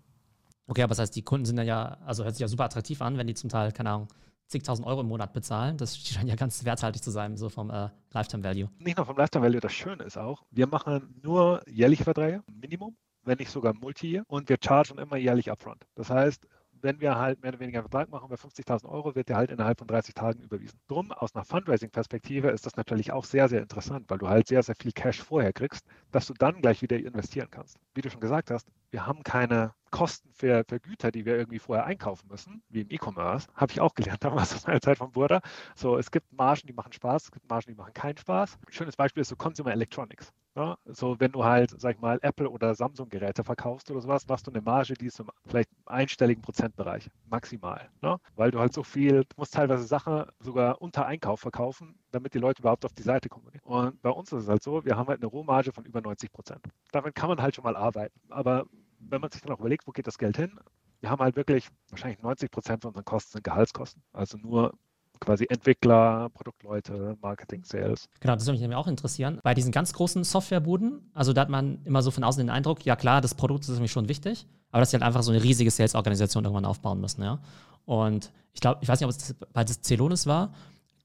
Okay, 0.67 0.83
aber 0.83 0.89
das 0.89 0.99
heißt, 0.99 1.15
die 1.15 1.23
Kunden 1.23 1.45
sind 1.45 1.57
dann 1.57 1.67
ja, 1.67 1.97
also 2.05 2.23
hört 2.23 2.35
sich 2.35 2.41
ja 2.41 2.47
super 2.47 2.63
attraktiv 2.63 3.01
an, 3.01 3.17
wenn 3.17 3.27
die 3.27 3.33
zum 3.33 3.49
Teil, 3.49 3.71
keine 3.71 3.89
Ahnung, 3.89 4.07
zigtausend 4.47 4.87
Euro 4.87 5.01
im 5.01 5.07
Monat 5.07 5.33
bezahlen. 5.33 5.77
Das 5.77 5.97
scheint 5.97 6.29
ja 6.29 6.35
ganz 6.35 6.63
werthaltig 6.63 7.03
zu 7.03 7.11
sein, 7.11 7.37
so 7.37 7.49
vom 7.49 7.69
äh, 7.69 7.89
Lifetime 8.11 8.43
Value. 8.43 8.69
Nicht 8.79 8.97
nur 8.97 9.05
vom 9.05 9.17
Lifetime 9.17 9.45
Value, 9.45 9.59
das 9.59 9.73
Schöne 9.73 10.03
ist 10.03 10.17
auch, 10.17 10.43
wir 10.51 10.67
machen 10.67 11.19
nur 11.23 11.61
jährliche 11.67 12.03
Verträge, 12.03 12.43
Minimum, 12.51 12.95
wenn 13.23 13.37
nicht 13.37 13.51
sogar 13.51 13.73
Multi-Year 13.73 14.23
und 14.27 14.49
wir 14.49 14.57
chargen 14.63 14.97
immer 14.97 15.17
jährlich 15.17 15.51
upfront. 15.51 15.85
Das 15.95 16.09
heißt, 16.09 16.47
wenn 16.83 17.01
wir 17.01 17.17
halt 17.17 17.41
mehr 17.41 17.49
oder 17.49 17.59
weniger 17.59 17.79
einen 17.79 17.89
Vertrag 17.89 18.09
machen 18.09 18.29
bei 18.29 18.35
50.000 18.35 18.87
Euro, 18.89 19.15
wird 19.15 19.29
der 19.29 19.37
halt 19.37 19.51
innerhalb 19.51 19.79
von 19.79 19.87
30 19.87 20.13
Tagen 20.13 20.41
überwiesen. 20.41 20.79
Drum, 20.87 21.11
aus 21.11 21.35
einer 21.35 21.45
Fundraising-Perspektive 21.45 22.49
ist 22.49 22.65
das 22.65 22.75
natürlich 22.75 23.11
auch 23.11 23.25
sehr, 23.25 23.47
sehr 23.49 23.61
interessant, 23.61 24.09
weil 24.09 24.17
du 24.17 24.27
halt 24.27 24.47
sehr, 24.47 24.63
sehr 24.63 24.75
viel 24.75 24.91
Cash 24.91 25.21
vorher 25.21 25.53
kriegst, 25.53 25.85
dass 26.11 26.27
du 26.27 26.33
dann 26.33 26.61
gleich 26.61 26.81
wieder 26.81 26.97
investieren 26.97 27.49
kannst. 27.51 27.77
Wie 27.93 28.01
du 28.01 28.09
schon 28.09 28.21
gesagt 28.21 28.51
hast, 28.51 28.67
wir 28.91 29.05
haben 29.05 29.23
keine 29.23 29.73
Kosten 29.89 30.31
für, 30.33 30.63
für 30.67 30.79
Güter, 30.79 31.11
die 31.11 31.25
wir 31.25 31.37
irgendwie 31.37 31.59
vorher 31.59 31.85
einkaufen 31.85 32.27
müssen, 32.29 32.63
wie 32.69 32.81
im 32.81 32.89
E-Commerce. 32.89 33.47
Habe 33.55 33.71
ich 33.71 33.81
auch 33.81 33.93
gelernt 33.93 34.23
damals 34.23 34.53
aus 34.53 34.67
meiner 34.67 34.81
Zeit 34.81 34.97
von 34.97 35.11
Burda. 35.11 35.41
So, 35.75 35.97
es 35.97 36.11
gibt 36.11 36.31
Margen, 36.33 36.67
die 36.67 36.73
machen 36.73 36.93
Spaß, 36.93 37.25
es 37.25 37.31
gibt 37.31 37.49
Margen, 37.49 37.67
die 37.67 37.75
machen 37.75 37.93
keinen 37.93 38.17
Spaß. 38.17 38.57
Ein 38.67 38.73
schönes 38.73 38.95
Beispiel 38.95 39.21
ist 39.21 39.29
so 39.29 39.35
Consumer 39.35 39.71
Electronics. 39.71 40.31
Ja, 40.55 40.77
so, 40.83 41.17
wenn 41.19 41.31
du 41.31 41.45
halt, 41.45 41.73
sag 41.79 41.95
ich 41.95 42.01
mal, 42.01 42.19
Apple 42.21 42.49
oder 42.49 42.75
Samsung-Geräte 42.75 43.43
verkaufst 43.45 43.89
oder 43.89 44.01
sowas, 44.01 44.27
machst 44.27 44.47
du 44.47 44.51
eine 44.51 44.61
Marge, 44.61 44.95
die 44.95 45.05
ist 45.05 45.19
im 45.21 45.29
vielleicht 45.45 45.69
einstelligen 45.85 46.41
Prozentbereich, 46.41 47.09
maximal. 47.29 47.89
Ne? 48.01 48.17
Weil 48.35 48.51
du 48.51 48.59
halt 48.59 48.73
so 48.73 48.83
viel, 48.83 49.23
du 49.23 49.35
musst 49.37 49.53
teilweise 49.53 49.85
Sachen 49.85 50.25
sogar 50.39 50.81
unter 50.81 51.05
Einkauf 51.05 51.39
verkaufen, 51.39 51.97
damit 52.11 52.33
die 52.33 52.39
Leute 52.39 52.61
überhaupt 52.61 52.83
auf 52.83 52.91
die 52.91 53.01
Seite 53.01 53.29
kommen. 53.29 53.47
Und 53.63 54.01
bei 54.01 54.09
uns 54.09 54.33
ist 54.33 54.43
es 54.43 54.49
halt 54.49 54.61
so, 54.61 54.83
wir 54.83 54.97
haben 54.97 55.07
halt 55.07 55.21
eine 55.21 55.27
Rohmarge 55.27 55.71
von 55.71 55.85
über 55.85 56.01
90 56.01 56.33
Prozent. 56.33 56.61
Damit 56.91 57.15
kann 57.15 57.29
man 57.29 57.41
halt 57.41 57.55
schon 57.55 57.63
mal 57.63 57.77
arbeiten. 57.77 58.19
Aber 58.29 58.65
wenn 58.99 59.21
man 59.21 59.31
sich 59.31 59.41
dann 59.41 59.53
auch 59.53 59.59
überlegt, 59.59 59.87
wo 59.87 59.91
geht 59.91 60.07
das 60.07 60.17
Geld 60.17 60.35
hin? 60.35 60.59
Wir 60.99 61.09
haben 61.09 61.21
halt 61.21 61.37
wirklich 61.37 61.69
wahrscheinlich 61.89 62.21
90 62.21 62.51
Prozent 62.51 62.81
von 62.81 62.89
unseren 62.89 63.05
Kosten 63.05 63.31
sind 63.31 63.43
Gehaltskosten. 63.45 64.03
Also 64.11 64.37
nur 64.37 64.73
quasi 65.21 65.45
Entwickler, 65.49 66.29
Produktleute, 66.33 67.17
Marketing, 67.21 67.63
Sales. 67.63 68.09
Genau, 68.19 68.35
das 68.35 68.45
würde 68.45 68.67
mich 68.67 68.75
auch 68.75 68.87
interessieren. 68.87 69.39
Bei 69.43 69.53
diesen 69.53 69.71
ganz 69.71 69.93
großen 69.93 70.23
Softwarebuden, 70.23 71.09
also 71.13 71.31
da 71.31 71.41
hat 71.41 71.49
man 71.49 71.79
immer 71.85 72.01
so 72.01 72.11
von 72.11 72.23
außen 72.23 72.43
den 72.43 72.49
Eindruck, 72.49 72.85
ja 72.85 72.95
klar, 72.95 73.21
das 73.21 73.35
Produkt 73.35 73.63
ist 73.63 73.69
nämlich 73.69 73.91
schon 73.91 74.09
wichtig, 74.09 74.47
aber 74.71 74.81
dass 74.81 74.91
sie 74.91 74.95
halt 74.95 75.03
einfach 75.03 75.23
so 75.23 75.31
eine 75.31 75.41
riesige 75.41 75.71
Sales-Organisation 75.71 76.43
irgendwann 76.43 76.65
aufbauen 76.65 76.99
müssen, 76.99 77.23
ja. 77.23 77.39
Und 77.85 78.31
ich 78.53 78.61
glaube, 78.61 78.79
ich 78.81 78.89
weiß 78.89 78.99
nicht, 78.99 79.05
ob 79.05 79.11
es 79.11 79.35
bei 79.53 79.65
Celonis 79.65 80.27
war, 80.27 80.53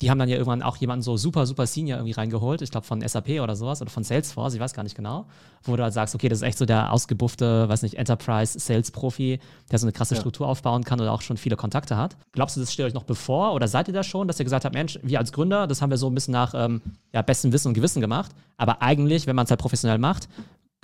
die 0.01 0.11
haben 0.11 0.19
dann 0.19 0.29
ja 0.29 0.37
irgendwann 0.37 0.63
auch 0.63 0.77
jemanden 0.77 1.03
so 1.03 1.17
super, 1.17 1.47
super 1.47 1.67
Senior 1.67 1.99
irgendwie 1.99 2.13
reingeholt, 2.13 2.61
ich 2.61 2.71
glaube 2.71 2.87
von 2.87 3.07
SAP 3.07 3.41
oder 3.41 3.57
sowas 3.57 3.81
oder 3.81 3.91
von 3.91 4.05
Salesforce, 4.05 4.55
ich 4.55 4.61
weiß 4.61 4.75
gar 4.75 4.83
nicht 4.83 4.95
genau, 4.95 5.27
wo 5.63 5.75
du 5.77 5.83
halt 5.83 5.95
sagst, 5.95 6.15
okay, 6.15 6.29
das 6.29 6.39
ist 6.39 6.43
echt 6.43 6.59
so 6.59 6.67
der 6.67 6.93
ausgebuffte, 6.93 7.69
weiß 7.69 7.83
nicht, 7.83 7.95
Enterprise-Sales-Profi, 7.95 9.41
der 9.71 9.79
so 9.79 9.87
eine 9.87 9.93
krasse 9.93 10.15
ja. 10.15 10.21
Struktur 10.21 10.49
aufbauen 10.49 10.85
kann 10.85 11.01
oder 11.01 11.13
auch 11.13 11.23
schon 11.23 11.39
viele 11.39 11.57
Kontakte 11.57 11.97
hat. 11.97 12.17
Glaubst 12.33 12.57
du, 12.57 12.61
das 12.61 12.73
steht 12.73 12.87
euch 12.87 12.95
noch 12.95 13.05
bevor 13.05 13.55
oder 13.55 13.69
seid 13.69 13.89
ihr 13.89 13.95
da 13.95 14.03
schon, 14.03 14.29
dass 14.29 14.39
ihr 14.39 14.45
gesagt 14.45 14.65
habt, 14.65 14.75
Mensch, 14.75 14.99
wir 15.03 15.19
als 15.19 15.33
Gründer, 15.33 15.67
das 15.67 15.81
haben 15.81 15.91
wir 15.91 15.99
so 15.99 16.09
ein 16.09 16.15
bisschen 16.15 16.33
nach 16.33 16.53
ähm, 16.55 16.83
ja, 17.13 17.23
bestem 17.23 17.53
Wissen 17.53 17.69
und 17.69 17.75
Gewissen 17.75 18.01
gemacht, 18.01 18.33
aber 18.59 18.83
eigentlich, 18.83 19.27
wenn 19.27 19.37
man 19.37 19.45
es 19.45 19.51
halt 19.51 19.61
professionell 19.61 19.99
macht, 19.99 20.29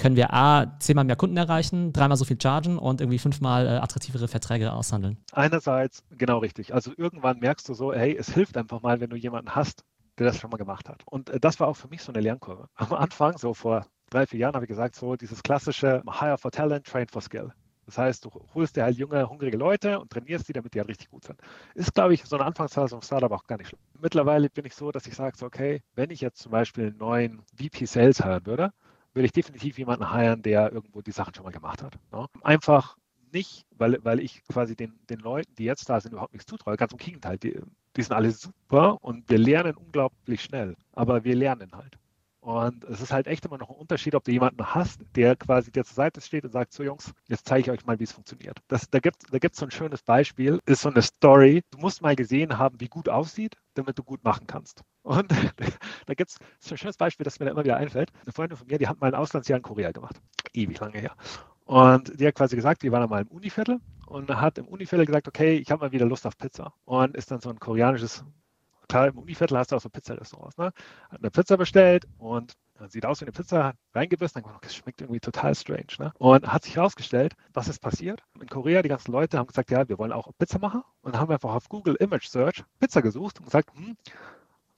können 0.03 0.17
wir 0.17 0.35
A, 0.35 0.77
zehnmal 0.81 1.05
mehr 1.05 1.15
Kunden 1.15 1.37
erreichen, 1.37 1.93
dreimal 1.93 2.17
so 2.17 2.25
viel 2.25 2.37
chargen 2.41 2.77
und 2.77 3.01
irgendwie 3.01 3.21
fünfmal 3.21 3.67
äh, 3.67 3.71
attraktivere 3.71 4.27
Verträge 4.27 4.73
aushandeln. 4.73 5.17
Einerseits, 5.31 6.03
genau 6.11 6.39
richtig. 6.39 6.75
Also 6.75 6.91
irgendwann 6.97 7.39
merkst 7.39 7.69
du 7.69 7.75
so, 7.75 7.93
hey, 7.93 8.17
es 8.19 8.29
hilft 8.29 8.57
einfach 8.57 8.83
mal, 8.83 9.01
wenn 9.01 9.11
du 9.11 9.17
jemanden 9.17 9.55
hast, 9.55 9.85
der 10.19 10.27
das 10.27 10.41
schon 10.41 10.51
mal 10.51 10.57
gemacht 10.57 10.89
hat. 10.89 11.03
Und 11.07 11.31
äh, 11.31 11.39
das 11.39 11.61
war 11.61 11.69
auch 11.69 11.77
für 11.77 11.87
mich 11.87 12.03
so 12.03 12.13
eine 12.13 12.21
Lernkurve. 12.21 12.67
Am 12.75 12.93
Anfang, 12.93 13.39
so 13.39 13.55
vor 13.55 13.87
drei, 14.11 14.27
vier 14.27 14.41
Jahren, 14.41 14.55
habe 14.55 14.65
ich 14.65 14.69
gesagt, 14.69 14.97
so 14.97 15.15
dieses 15.15 15.41
klassische 15.45 16.03
Hire 16.11 16.37
for 16.37 16.51
Talent, 16.51 16.85
Train 16.85 17.07
for 17.09 17.23
Skill. 17.23 17.53
Das 17.87 17.97
heißt, 17.97 18.25
du 18.25 18.31
holst 18.55 18.77
dir 18.77 18.83
halt 18.83 18.97
junge, 18.97 19.29
hungrige 19.29 19.57
Leute 19.57 20.01
und 20.01 20.11
trainierst 20.11 20.49
die, 20.49 20.53
damit 20.53 20.75
die 20.75 20.81
halt 20.81 20.89
richtig 20.89 21.11
gut 21.11 21.25
sind. 21.25 21.39
Ist, 21.75 21.95
glaube 21.95 22.15
ich, 22.15 22.25
so 22.25 22.35
eine 22.35 22.45
Anfangsphase 22.45 22.97
vom 22.97 23.03
Startup 23.03 23.31
auch 23.31 23.47
gar 23.47 23.59
nicht 23.59 23.69
schlimm. 23.69 23.81
Mittlerweile 24.01 24.51
bin 24.51 24.65
ich 24.65 24.75
so, 24.75 24.91
dass 24.91 25.07
ich 25.07 25.15
sage, 25.15 25.37
so, 25.37 25.47
okay, 25.47 25.81
wenn 25.95 26.11
ich 26.11 26.21
jetzt 26.21 26.41
zum 26.41 26.51
Beispiel 26.51 26.87
einen 26.87 26.99
neuen 26.99 27.43
VP 27.57 27.85
Sales 27.85 28.25
hören 28.25 28.47
würde, 28.47 28.73
würde 29.15 29.27
ich 29.27 29.33
definitiv 29.33 29.79
jemanden 29.79 30.11
heiren, 30.11 30.43
der 30.43 30.73
irgendwo 30.73 31.03
die 31.03 31.13
Sachen 31.13 31.35
schon 31.35 31.45
mal 31.45 31.53
gemacht 31.53 31.83
hat. 31.83 31.99
Ne? 32.13 32.27
Einfach 32.43 32.97
nicht, 33.33 33.65
weil, 33.77 33.99
weil 34.05 34.21
ich 34.21 34.43
quasi 34.45 34.77
den, 34.77 34.99
den 35.09 35.21
Leuten, 35.21 35.55
die 35.57 35.65
jetzt 35.65 35.89
da 35.89 36.01
sind, 36.01 36.13
überhaupt 36.13 36.33
nichts 36.33 36.47
zutraue. 36.47 36.77
Ganz 36.77 36.93
im 36.93 36.99
Gegenteil, 36.99 37.39
die, 37.39 37.59
die 37.97 38.03
sind 38.03 38.13
alle 38.13 38.31
super 38.31 39.03
und 39.03 39.29
wir 39.29 39.39
lernen 39.39 39.77
unglaublich 39.77 40.43
schnell. 40.43 40.77
Aber 40.93 41.25
wir 41.25 41.35
lernen 41.35 41.73
halt. 41.73 41.99
Und 42.43 42.83
es 42.85 43.01
ist 43.01 43.13
halt 43.13 43.29
echt 43.29 43.45
immer 43.45 43.57
noch 43.57 43.71
ein 43.71 43.77
Unterschied, 43.77 44.17
ob 44.17 44.25
du 44.25 44.33
jemanden 44.33 44.75
hast, 44.75 45.01
der 45.15 45.37
quasi 45.37 45.71
dir 45.71 45.85
zur 45.85 45.95
Seite 45.95 46.21
steht 46.21 46.43
und 46.43 46.51
sagt, 46.51 46.73
so 46.73 46.83
Jungs, 46.83 47.13
jetzt 47.29 47.47
zeige 47.47 47.61
ich 47.61 47.71
euch 47.71 47.87
mal, 47.87 48.01
wie 48.01 48.05
es 48.05 48.11
funktioniert. 48.11 48.59
Das, 48.67 48.91
da 48.91 48.99
gibt 48.99 49.23
es 49.23 49.31
da 49.31 49.39
gibt's 49.39 49.61
so 49.61 49.67
ein 49.67 49.71
schönes 49.71 50.03
Beispiel, 50.03 50.59
ist 50.67 50.83
so 50.83 50.89
eine 50.89 51.03
Story. 51.03 51.63
Du 51.71 51.79
musst 51.79 52.03
mal 52.03 52.17
gesehen 52.17 52.59
haben, 52.59 52.81
wie 52.81 52.89
gut 52.89 53.09
aussieht, 53.09 53.55
damit 53.75 53.97
du 53.97 54.03
gut 54.03 54.25
machen 54.25 54.49
kannst. 54.49 54.83
Und 55.03 55.31
da 56.07 56.15
gibt 56.15 56.31
es 56.31 56.71
ein 56.71 56.79
schönes 56.79 56.97
Beispiel, 56.97 57.25
das 57.25 57.41
mir 57.41 57.47
da 57.47 57.53
immer 57.53 57.65
wieder 57.65 57.77
einfällt. 57.77 58.13
Eine 58.23 58.33
Freundin 58.33 58.57
von 58.57 58.67
mir, 58.67 58.79
die 58.79 58.89
hat 58.89 59.01
mal 59.01 59.09
ein 59.09 59.15
Auslandsjahr 59.15 59.57
in 59.57 59.63
Korea 59.63 59.93
gemacht. 59.93 60.21
Ewig 60.53 60.79
lange 60.81 60.99
her. 60.99 61.17
Und 61.65 62.19
die 62.21 62.27
hat 62.27 62.35
quasi 62.35 62.57
gesagt, 62.57 62.83
die 62.83 62.93
war 62.93 63.01
dann 63.01 63.11
mal 63.11 63.23
im 63.23 63.29
Univiertel 63.29 63.81
und 64.07 64.31
hat 64.31 64.59
im 64.59 64.67
Univiertel 64.69 65.07
gesagt, 65.07 65.29
okay, 65.29 65.57
ich 65.57 65.71
habe 65.71 65.85
mal 65.85 65.93
wieder 65.93 66.07
Lust 66.07 66.27
auf 66.27 66.37
Pizza. 66.37 66.75
Und 66.85 67.17
ist 67.17 67.31
dann 67.31 67.41
so 67.41 67.51
ein 67.51 67.59
koreanisches 67.59 68.25
klar, 68.93 69.09
im 69.09 69.19
Univiertel 69.19 69.57
hast 69.57 69.73
du 69.73 69.77
auch 69.77 69.81
so 69.81 69.89
Pizzarestaurants. 69.89 70.59
Ne? 70.59 70.67
Hat 71.11 71.21
eine 71.21 71.31
Pizza 71.31 71.57
bestellt 71.57 72.07
und 72.19 72.53
sieht 72.89 73.07
aus 73.07 73.21
wie 73.21 73.25
eine 73.25 73.33
Pizza, 73.33 73.75
reingebissen, 73.95 74.43
dann 74.43 74.53
das 74.61 74.75
schmeckt 74.75 75.01
irgendwie 75.01 75.21
total 75.21 75.55
strange. 75.55 75.87
Ne? 75.99 76.13
Und 76.19 76.47
hat 76.47 76.65
sich 76.65 76.77
herausgestellt, 76.77 77.35
was 77.55 77.69
ist 77.69 77.79
passiert? 77.79 78.23
In 78.41 78.49
Korea, 78.49 78.83
die 78.83 78.89
ganzen 78.89 79.13
Leute 79.13 79.39
haben 79.39 79.47
gesagt, 79.47 79.71
ja, 79.71 79.89
wir 79.89 79.99
wollen 79.99 80.13
auch 80.13 80.31
Pizza 80.39 80.59
machen 80.59 80.83
und 81.01 81.19
haben 81.19 81.33
einfach 81.33 81.55
auf 81.55 81.69
Google 81.69 81.95
Image 81.97 82.27
Search 82.27 82.65
Pizza 82.81 83.01
gesucht 83.01 83.39
und 83.39 83.47
gesagt, 83.47 83.71
hm, 83.75 83.97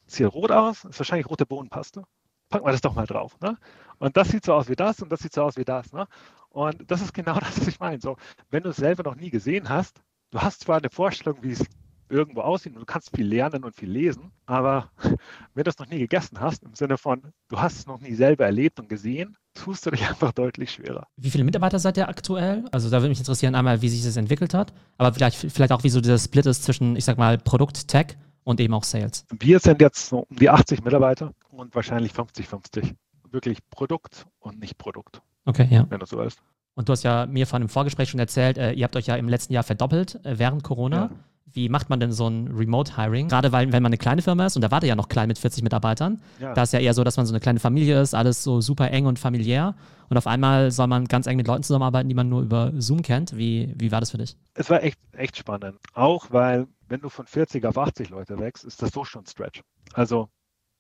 sieht 0.07 0.33
rot 0.33 0.51
aus, 0.51 0.85
ist 0.85 0.99
wahrscheinlich 0.99 1.29
rote 1.29 1.47
Bohnenpaste. 1.47 2.05
Packen 2.51 2.67
wir 2.67 2.73
das 2.73 2.81
doch 2.81 2.95
mal 2.95 3.07
drauf. 3.07 3.39
Ne? 3.41 3.57
Und 3.99 4.17
das 4.17 4.29
sieht 4.29 4.45
so 4.45 4.55
aus 4.55 4.69
wie 4.69 4.77
das 4.77 5.01
und 5.03 5.11
das 5.11 5.21
sieht 5.21 5.33
so 5.33 5.43
aus 5.43 5.57
wie 5.57 5.65
das. 5.65 5.93
Ne? 5.93 6.07
Und 6.51 6.91
das 6.91 7.01
ist 7.03 7.15
genau 7.15 7.35
das, 7.41 7.61
was 7.61 7.69
ich 7.69 7.81
meine. 7.81 8.01
So, 8.01 8.17
wenn 8.51 8.63
du 8.63 8.71
es 8.71 8.77
selber 8.77 9.03
noch 9.03 9.17
nie 9.17 9.31
gesehen 9.31 9.69
hast, 9.69 10.01
du 10.31 10.41
hast 10.41 10.61
zwar 10.61 10.79
eine 10.79 10.91
Vorstellung, 10.91 11.39
wie 11.43 11.53
es 11.53 11.65
irgendwo 12.09 12.43
aussehen 12.43 12.75
und 12.75 12.81
du 12.81 12.87
kannst 12.87 13.15
viel 13.15 13.27
lernen 13.27 13.65
und 13.65 13.75
viel 13.75 13.91
lesen, 13.91 14.31
aber 14.47 14.91
wenn 15.55 15.65
du 15.65 15.71
es 15.71 15.79
noch 15.79 15.89
nie 15.89 15.99
gegessen 15.99 16.41
hast, 16.41 16.63
im 16.63 16.75
Sinne 16.75 16.99
von, 16.99 17.23
du 17.49 17.59
hast 17.59 17.79
es 17.79 17.87
noch 17.87 18.01
nie 18.01 18.15
selber 18.15 18.45
erlebt 18.45 18.79
und 18.79 18.89
gesehen, 18.89 19.37
tust 19.55 19.87
du 19.87 19.91
dich 19.91 20.03
einfach 20.09 20.33
deutlich 20.33 20.73
schwerer. 20.73 21.07
Wie 21.17 21.31
viele 21.31 21.45
Mitarbeiter 21.45 21.79
seid 21.79 21.97
ihr 21.97 22.09
aktuell? 22.09 22.65
Also 22.73 22.91
da 22.91 22.99
würde 22.99 23.09
mich 23.09 23.19
interessieren 23.19 23.55
einmal, 23.55 23.83
wie 23.83 23.89
sich 23.89 24.05
das 24.05 24.17
entwickelt 24.17 24.55
hat, 24.55 24.73
aber 24.99 25.13
vielleicht, 25.13 25.37
vielleicht 25.37 25.73
auch, 25.73 25.83
wie 25.83 25.91
so 25.91 26.01
dieser 26.01 26.19
Split 26.19 26.47
ist 26.47 26.65
zwischen, 26.65 26.97
ich 26.97 27.05
sag 27.05 27.19
mal, 27.19 27.39
Produkt, 27.39 27.89
Tech 27.89 28.17
und 28.45 28.61
eben 28.61 28.75
auch 28.75 28.85
Sales. 28.85 29.27
Wir 29.39 29.59
sind 29.59 29.81
jetzt 29.81 30.09
so 30.09 30.21
um 30.21 30.37
die 30.37 30.51
80 30.51 30.85
Mitarbeiter 30.85 31.33
und 31.51 31.75
wahrscheinlich 31.75 32.13
50-50. 32.13 32.95
Wirklich 33.31 33.59
Produkt 33.71 34.27
und 34.39 34.61
nicht 34.61 34.79
Produkt. 34.79 35.21
Okay, 35.45 35.67
ja. 35.71 35.87
Wenn 35.89 35.99
du 35.99 36.07
so 36.07 36.19
weißt. 36.19 36.39
Und 36.75 36.89
du 36.89 36.93
hast 36.93 37.03
ja 37.03 37.27
mir 37.27 37.47
von 37.47 37.63
einem 37.63 37.69
Vorgespräch 37.69 38.11
schon 38.11 38.21
erzählt, 38.21 38.59
äh, 38.59 38.73
ihr 38.73 38.85
habt 38.85 38.97
euch 38.97 39.07
ja 39.07 39.17
im 39.17 39.29
letzten 39.29 39.53
Jahr 39.53 39.63
verdoppelt 39.63 40.25
äh, 40.25 40.39
während 40.39 40.63
Corona. 40.63 40.97
Ja. 40.97 41.11
Wie 41.53 41.69
macht 41.69 41.89
man 41.89 42.01
denn 42.01 42.11
so 42.11 42.27
ein 42.27 42.49
Remote-Hiring? 42.49 43.29
Gerade 43.29 43.53
weil, 43.53 43.73
wenn 43.73 43.83
man 43.83 43.91
eine 43.91 43.99
kleine 43.99 44.23
Firma 44.23 44.47
ist, 44.47 44.57
und 44.57 44.63
da 44.63 44.73
war 44.73 44.81
der 44.81 44.89
ja 44.89 44.97
noch 44.97 45.09
klein 45.09 45.29
mit 45.29 45.39
40 45.39 45.63
Mitarbeitern, 45.63 46.21
ja. 46.41 46.53
da 46.53 46.65
ist 46.65 46.73
ja 46.73 46.81
eher 46.81 46.95
so, 46.95 47.05
dass 47.05 47.17
man 47.17 47.27
so 47.27 47.33
eine 47.33 47.39
kleine 47.39 47.61
Familie 47.61 48.01
ist, 48.01 48.13
alles 48.13 48.43
so 48.43 48.61
super 48.61 48.91
eng 48.91 49.07
und 49.07 49.21
familiär. 49.21 49.77
Und 50.09 50.17
auf 50.17 50.27
einmal 50.27 50.73
soll 50.73 50.89
man 50.89 51.05
ganz 51.05 51.29
eng 51.29 51.37
mit 51.37 51.47
Leuten 51.47 51.63
zusammenarbeiten, 51.63 52.09
die 52.09 52.15
man 52.17 52.29
nur 52.29 52.43
über 52.43 52.73
Zoom 52.79 53.03
kennt. 53.03 53.37
Wie, 53.37 53.73
wie 53.79 53.93
war 53.93 54.01
das 54.01 54.11
für 54.11 54.19
dich? 54.19 54.37
Es 54.55 54.69
war 54.69 54.83
echt, 54.83 54.99
echt 55.13 55.37
spannend. 55.37 55.79
Auch 55.93 56.27
weil, 56.31 56.67
wenn 56.95 57.01
du 57.01 57.09
von 57.09 57.27
40 57.27 57.67
auf 57.67 57.77
80 57.77 58.11
Leute 58.11 58.39
wächst, 58.39 58.65
ist 58.65 58.81
das 58.81 58.93
so 58.93 59.05
schon 59.05 59.27
Stretch. 59.27 59.63
Also 59.95 60.29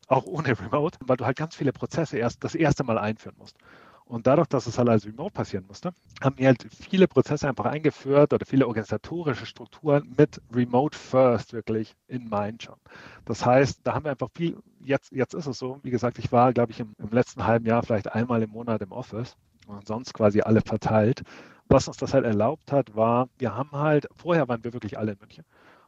auch 0.06 0.26
ohne 0.26 0.56
Remote, 0.60 0.96
weil 1.00 1.16
du 1.16 1.26
halt 1.26 1.36
ganz 1.36 1.56
viele 1.56 1.72
Prozesse 1.72 2.18
erst 2.18 2.44
das 2.44 2.54
erste 2.54 2.84
Mal 2.84 2.98
einführen 2.98 3.34
musst. 3.36 3.56
Und 4.04 4.28
dadurch, 4.28 4.46
dass 4.46 4.68
es 4.68 4.78
halt 4.78 4.88
als 4.88 5.06
Remote 5.06 5.32
passieren 5.32 5.64
musste, 5.66 5.92
haben 6.22 6.38
wir 6.38 6.46
halt 6.46 6.68
viele 6.70 7.08
Prozesse 7.08 7.48
einfach 7.48 7.64
eingeführt 7.64 8.32
oder 8.32 8.46
viele 8.46 8.68
organisatorische 8.68 9.44
Strukturen 9.44 10.14
mit 10.16 10.40
Remote 10.54 10.96
First 10.96 11.52
wirklich 11.52 11.96
in 12.06 12.28
Mind 12.28 12.62
schon. 12.62 12.76
Das 13.24 13.44
heißt, 13.44 13.80
da 13.82 13.94
haben 13.94 14.04
wir 14.04 14.12
einfach 14.12 14.30
viel, 14.32 14.56
jetzt, 14.84 15.10
jetzt 15.10 15.34
ist 15.34 15.46
es 15.46 15.58
so, 15.58 15.80
wie 15.82 15.90
gesagt, 15.90 16.20
ich 16.20 16.30
war, 16.30 16.52
glaube 16.52 16.70
ich, 16.70 16.78
im, 16.78 16.94
im 16.98 17.10
letzten 17.10 17.44
halben 17.44 17.66
Jahr 17.66 17.82
vielleicht 17.82 18.12
einmal 18.12 18.40
im 18.40 18.50
Monat 18.50 18.82
im 18.82 18.92
Office 18.92 19.36
und 19.66 19.88
sonst 19.88 20.14
quasi 20.14 20.42
alle 20.42 20.60
verteilt. 20.60 21.24
Was 21.66 21.88
uns 21.88 21.96
das 21.96 22.14
halt 22.14 22.24
erlaubt 22.24 22.70
hat, 22.70 22.94
war, 22.94 23.28
wir 23.38 23.56
haben 23.56 23.72
halt, 23.72 24.06
vorher 24.14 24.46
waren 24.46 24.62
wir 24.62 24.74
wirklich 24.74 24.96
alle 24.96 25.12
in 25.12 25.18
München. 25.18 25.44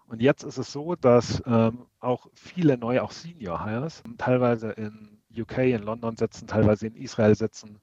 Und 0.09 0.23
jetzt 0.23 0.45
ist 0.45 0.59
es 0.59 0.73
so, 0.73 0.95
dass 0.95 1.43
ähm, 1.47 1.87
auch 2.01 2.29
viele 2.35 2.79
neue, 2.79 3.03
auch 3.03 3.11
Senior 3.11 3.65
Hires, 3.65 4.03
teilweise 4.19 4.71
in 4.71 5.19
UK, 5.37 5.59
in 5.59 5.83
London 5.83 6.17
sitzen, 6.17 6.47
teilweise 6.47 6.87
in 6.87 6.95
Israel 6.95 7.35
sitzen, 7.35 7.81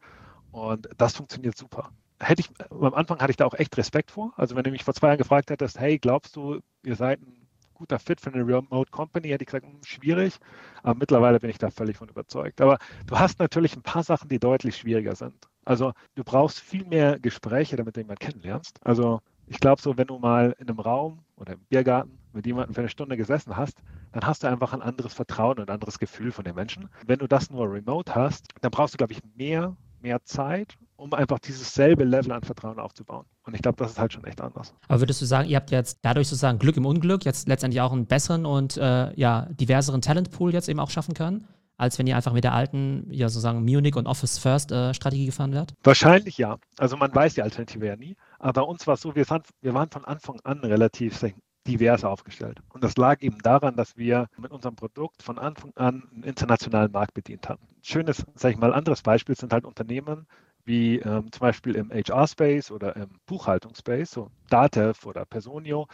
und 0.53 0.87
das 0.97 1.15
funktioniert 1.17 1.57
super. 1.57 1.89
Hätte 2.19 2.41
ich, 2.41 2.49
am 2.69 2.93
Anfang 2.93 3.19
hatte 3.19 3.31
ich 3.31 3.37
da 3.37 3.45
auch 3.45 3.55
echt 3.55 3.75
Respekt 3.75 4.11
vor. 4.11 4.33
Also 4.37 4.55
wenn 4.55 4.63
du 4.63 4.69
mich 4.69 4.83
vor 4.83 4.93
zwei 4.93 5.07
Jahren 5.07 5.17
gefragt 5.17 5.49
hättest, 5.49 5.79
hey, 5.79 5.97
glaubst 5.97 6.35
du, 6.35 6.59
ihr 6.83 6.95
seid 6.95 7.19
ein 7.21 7.47
guter 7.73 7.97
Fit 7.97 8.21
für 8.21 8.31
eine 8.31 8.45
Remote 8.45 8.91
Company, 8.91 9.29
hätte 9.29 9.43
ich 9.43 9.47
gesagt, 9.47 9.65
hm, 9.65 9.79
schwierig. 9.83 10.37
Aber 10.83 10.97
mittlerweile 10.97 11.39
bin 11.39 11.49
ich 11.49 11.57
da 11.57 11.71
völlig 11.71 11.97
von 11.97 12.07
überzeugt. 12.07 12.61
Aber 12.61 12.77
du 13.07 13.17
hast 13.17 13.39
natürlich 13.39 13.75
ein 13.75 13.81
paar 13.81 14.03
Sachen, 14.03 14.29
die 14.29 14.39
deutlich 14.39 14.77
schwieriger 14.77 15.15
sind. 15.15 15.49
Also 15.65 15.93
du 16.13 16.23
brauchst 16.23 16.59
viel 16.59 16.85
mehr 16.85 17.19
Gespräche, 17.19 17.75
damit 17.75 17.95
du 17.95 18.01
jemanden 18.01 18.23
kennenlernst. 18.23 18.79
Also 18.85 19.21
ich 19.47 19.59
glaube 19.59 19.81
so, 19.81 19.97
wenn 19.97 20.07
du 20.07 20.19
mal 20.19 20.55
in 20.59 20.67
einem 20.67 20.79
Raum 20.79 21.19
oder 21.35 21.53
im 21.53 21.59
Biergarten 21.69 22.17
mit 22.33 22.45
jemandem 22.45 22.73
für 22.73 22.81
eine 22.81 22.89
Stunde 22.89 23.17
gesessen 23.17 23.55
hast, 23.55 23.77
dann 24.11 24.25
hast 24.25 24.43
du 24.43 24.47
einfach 24.47 24.73
ein 24.73 24.81
anderes 24.81 25.13
Vertrauen 25.13 25.59
und 25.59 25.69
ein 25.69 25.73
anderes 25.73 25.99
Gefühl 25.99 26.31
von 26.31 26.45
den 26.45 26.55
Menschen. 26.55 26.89
Wenn 27.05 27.19
du 27.19 27.27
das 27.27 27.49
nur 27.49 27.71
remote 27.71 28.13
hast, 28.15 28.47
dann 28.61 28.71
brauchst 28.71 28.93
du, 28.93 28.97
glaube 28.97 29.13
ich, 29.13 29.21
mehr 29.35 29.75
mehr 30.03 30.23
Zeit, 30.23 30.75
um 30.97 31.13
einfach 31.13 31.39
dieses 31.39 31.73
selbe 31.73 32.03
Level 32.03 32.31
an 32.33 32.43
Vertrauen 32.43 32.79
aufzubauen. 32.79 33.25
Und 33.45 33.55
ich 33.55 33.61
glaube, 33.61 33.77
das 33.77 33.91
ist 33.91 33.99
halt 33.99 34.13
schon 34.13 34.23
echt 34.25 34.39
anders. 34.41 34.73
Aber 34.87 35.01
würdest 35.01 35.21
du 35.21 35.25
sagen, 35.25 35.49
ihr 35.49 35.55
habt 35.55 35.71
jetzt 35.71 35.99
dadurch 36.03 36.27
sozusagen 36.27 36.59
Glück 36.59 36.77
im 36.77 36.85
Unglück 36.85 37.25
jetzt 37.25 37.47
letztendlich 37.47 37.81
auch 37.81 37.91
einen 37.91 38.05
besseren 38.05 38.45
und 38.45 38.77
äh, 38.77 39.13
ja, 39.15 39.47
diverseren 39.49 40.01
Talentpool 40.01 40.53
jetzt 40.53 40.69
eben 40.69 40.79
auch 40.79 40.91
schaffen 40.91 41.15
können? 41.15 41.47
als 41.75 41.97
wenn 41.97 42.07
ihr 42.07 42.15
einfach 42.15 42.33
mit 42.33 42.43
der 42.43 42.53
alten, 42.53 43.07
ja 43.09 43.27
sozusagen 43.29 43.65
Munich 43.65 43.95
und 43.95 44.05
Office 44.05 44.37
First 44.37 44.71
äh, 44.71 44.93
Strategie 44.93 45.25
gefahren 45.25 45.53
wärt? 45.53 45.73
Wahrscheinlich 45.83 46.37
ja. 46.37 46.57
Also 46.77 46.97
man 46.97 47.13
weiß 47.13 47.33
die 47.33 47.41
Alternative 47.41 47.85
ja 47.87 47.95
nie. 47.95 48.15
Aber 48.43 48.61
bei 48.61 48.67
uns 48.67 48.85
war 48.87 48.95
es 48.95 49.01
so, 49.01 49.15
wir, 49.15 49.25
fand, 49.25 49.47
wir 49.61 49.73
waren 49.73 49.89
von 49.89 50.03
Anfang 50.03 50.41
an 50.43 50.59
relativ 50.59 51.23
divers 51.65 52.03
aufgestellt. 52.03 52.59
Und 52.73 52.83
das 52.83 52.97
lag 52.97 53.21
eben 53.21 53.37
daran, 53.39 53.77
dass 53.77 53.95
wir 53.95 54.27
mit 54.37 54.51
unserem 54.51 54.75
Produkt 54.75 55.23
von 55.23 55.39
Anfang 55.39 55.71
an 55.75 56.09
einen 56.11 56.23
internationalen 56.23 56.91
Markt 56.91 57.13
bedient 57.13 57.47
haben. 57.47 57.65
Schönes, 57.81 58.25
sage 58.35 58.55
ich 58.55 58.59
mal, 58.59 58.73
anderes 58.73 59.01
Beispiel 59.01 59.37
sind 59.37 59.53
halt 59.53 59.63
Unternehmen, 59.63 60.27
wie 60.65 60.99
ähm, 60.99 61.31
zum 61.31 61.39
Beispiel 61.39 61.77
im 61.77 61.89
HR-Space 61.89 62.69
oder 62.69 62.97
im 62.97 63.11
Buchhaltungsspace, 63.27 64.11
so 64.11 64.29
Datev 64.49 65.07
oder 65.07 65.23
Personio, 65.23 65.87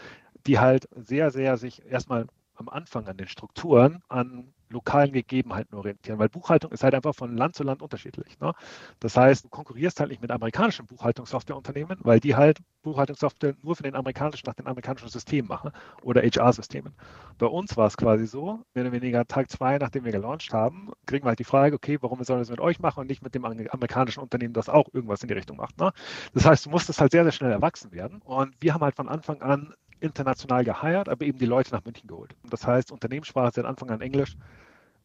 die 0.47 0.57
halt 0.57 0.89
sehr, 0.95 1.29
sehr 1.29 1.55
sich 1.57 1.85
erstmal 1.85 2.25
am 2.55 2.67
Anfang 2.67 3.07
an 3.07 3.17
den 3.17 3.27
Strukturen 3.27 4.01
an 4.09 4.55
lokalen 4.69 5.11
Gegebenheiten 5.11 5.75
orientieren, 5.75 6.19
weil 6.19 6.29
Buchhaltung 6.29 6.71
ist 6.71 6.83
halt 6.83 6.93
einfach 6.93 7.15
von 7.15 7.35
Land 7.35 7.55
zu 7.55 7.63
Land 7.63 7.81
unterschiedlich. 7.81 8.39
Ne? 8.39 8.53
Das 8.99 9.17
heißt, 9.17 9.45
du 9.45 9.49
konkurrierst 9.49 9.99
halt 9.99 10.09
nicht 10.09 10.21
mit 10.21 10.31
amerikanischen 10.31 10.85
Buchhaltungssoftwareunternehmen, 10.85 11.97
weil 12.01 12.19
die 12.19 12.35
halt 12.35 12.59
Buchhaltungssoftware 12.83 13.55
nur 13.61 13.75
für 13.75 13.83
den 13.83 13.95
amerikanischen, 13.95 14.45
nach 14.45 14.53
den 14.53 14.67
amerikanischen 14.67 15.09
Systemen 15.09 15.47
machen 15.47 15.71
oder 16.01 16.21
HR-Systemen. 16.21 16.93
Bei 17.37 17.47
uns 17.47 17.75
war 17.77 17.87
es 17.87 17.97
quasi 17.97 18.27
so, 18.27 18.63
mehr 18.73 18.85
oder 18.85 18.91
weniger 18.93 19.25
Tag 19.25 19.49
zwei, 19.49 19.77
nachdem 19.77 20.05
wir 20.05 20.11
gelauncht 20.11 20.53
haben, 20.53 20.91
kriegen 21.05 21.25
wir 21.25 21.29
halt 21.29 21.39
die 21.39 21.43
Frage, 21.43 21.75
okay, 21.75 21.97
warum 22.01 22.23
sollen 22.23 22.39
wir 22.39 22.43
das 22.43 22.49
mit 22.49 22.61
euch 22.61 22.79
machen 22.79 23.01
und 23.01 23.07
nicht 23.07 23.23
mit 23.23 23.35
dem 23.35 23.45
amerikanischen 23.45 24.21
Unternehmen, 24.21 24.53
das 24.53 24.69
auch 24.69 24.87
irgendwas 24.93 25.21
in 25.21 25.27
die 25.27 25.33
Richtung 25.33 25.57
macht. 25.57 25.77
Ne? 25.77 25.91
Das 26.33 26.45
heißt, 26.45 26.65
du 26.65 26.69
musstest 26.69 27.01
halt 27.01 27.11
sehr, 27.11 27.23
sehr 27.23 27.31
schnell 27.31 27.51
erwachsen 27.51 27.91
werden 27.91 28.21
und 28.23 28.55
wir 28.59 28.73
haben 28.73 28.81
halt 28.81 28.95
von 28.95 29.09
Anfang 29.09 29.41
an 29.41 29.73
international 29.99 30.63
geheiert, 30.63 31.09
aber 31.09 31.25
eben 31.25 31.39
die 31.39 31.45
Leute 31.45 31.71
nach 31.71 31.83
München 31.83 32.07
geholt. 32.07 32.35
Das 32.49 32.65
heißt, 32.65 32.91
Unternehmenssprache 32.91 33.51
seit 33.53 33.65
Anfang 33.65 33.89
an 33.89 34.01
Englisch. 34.01 34.35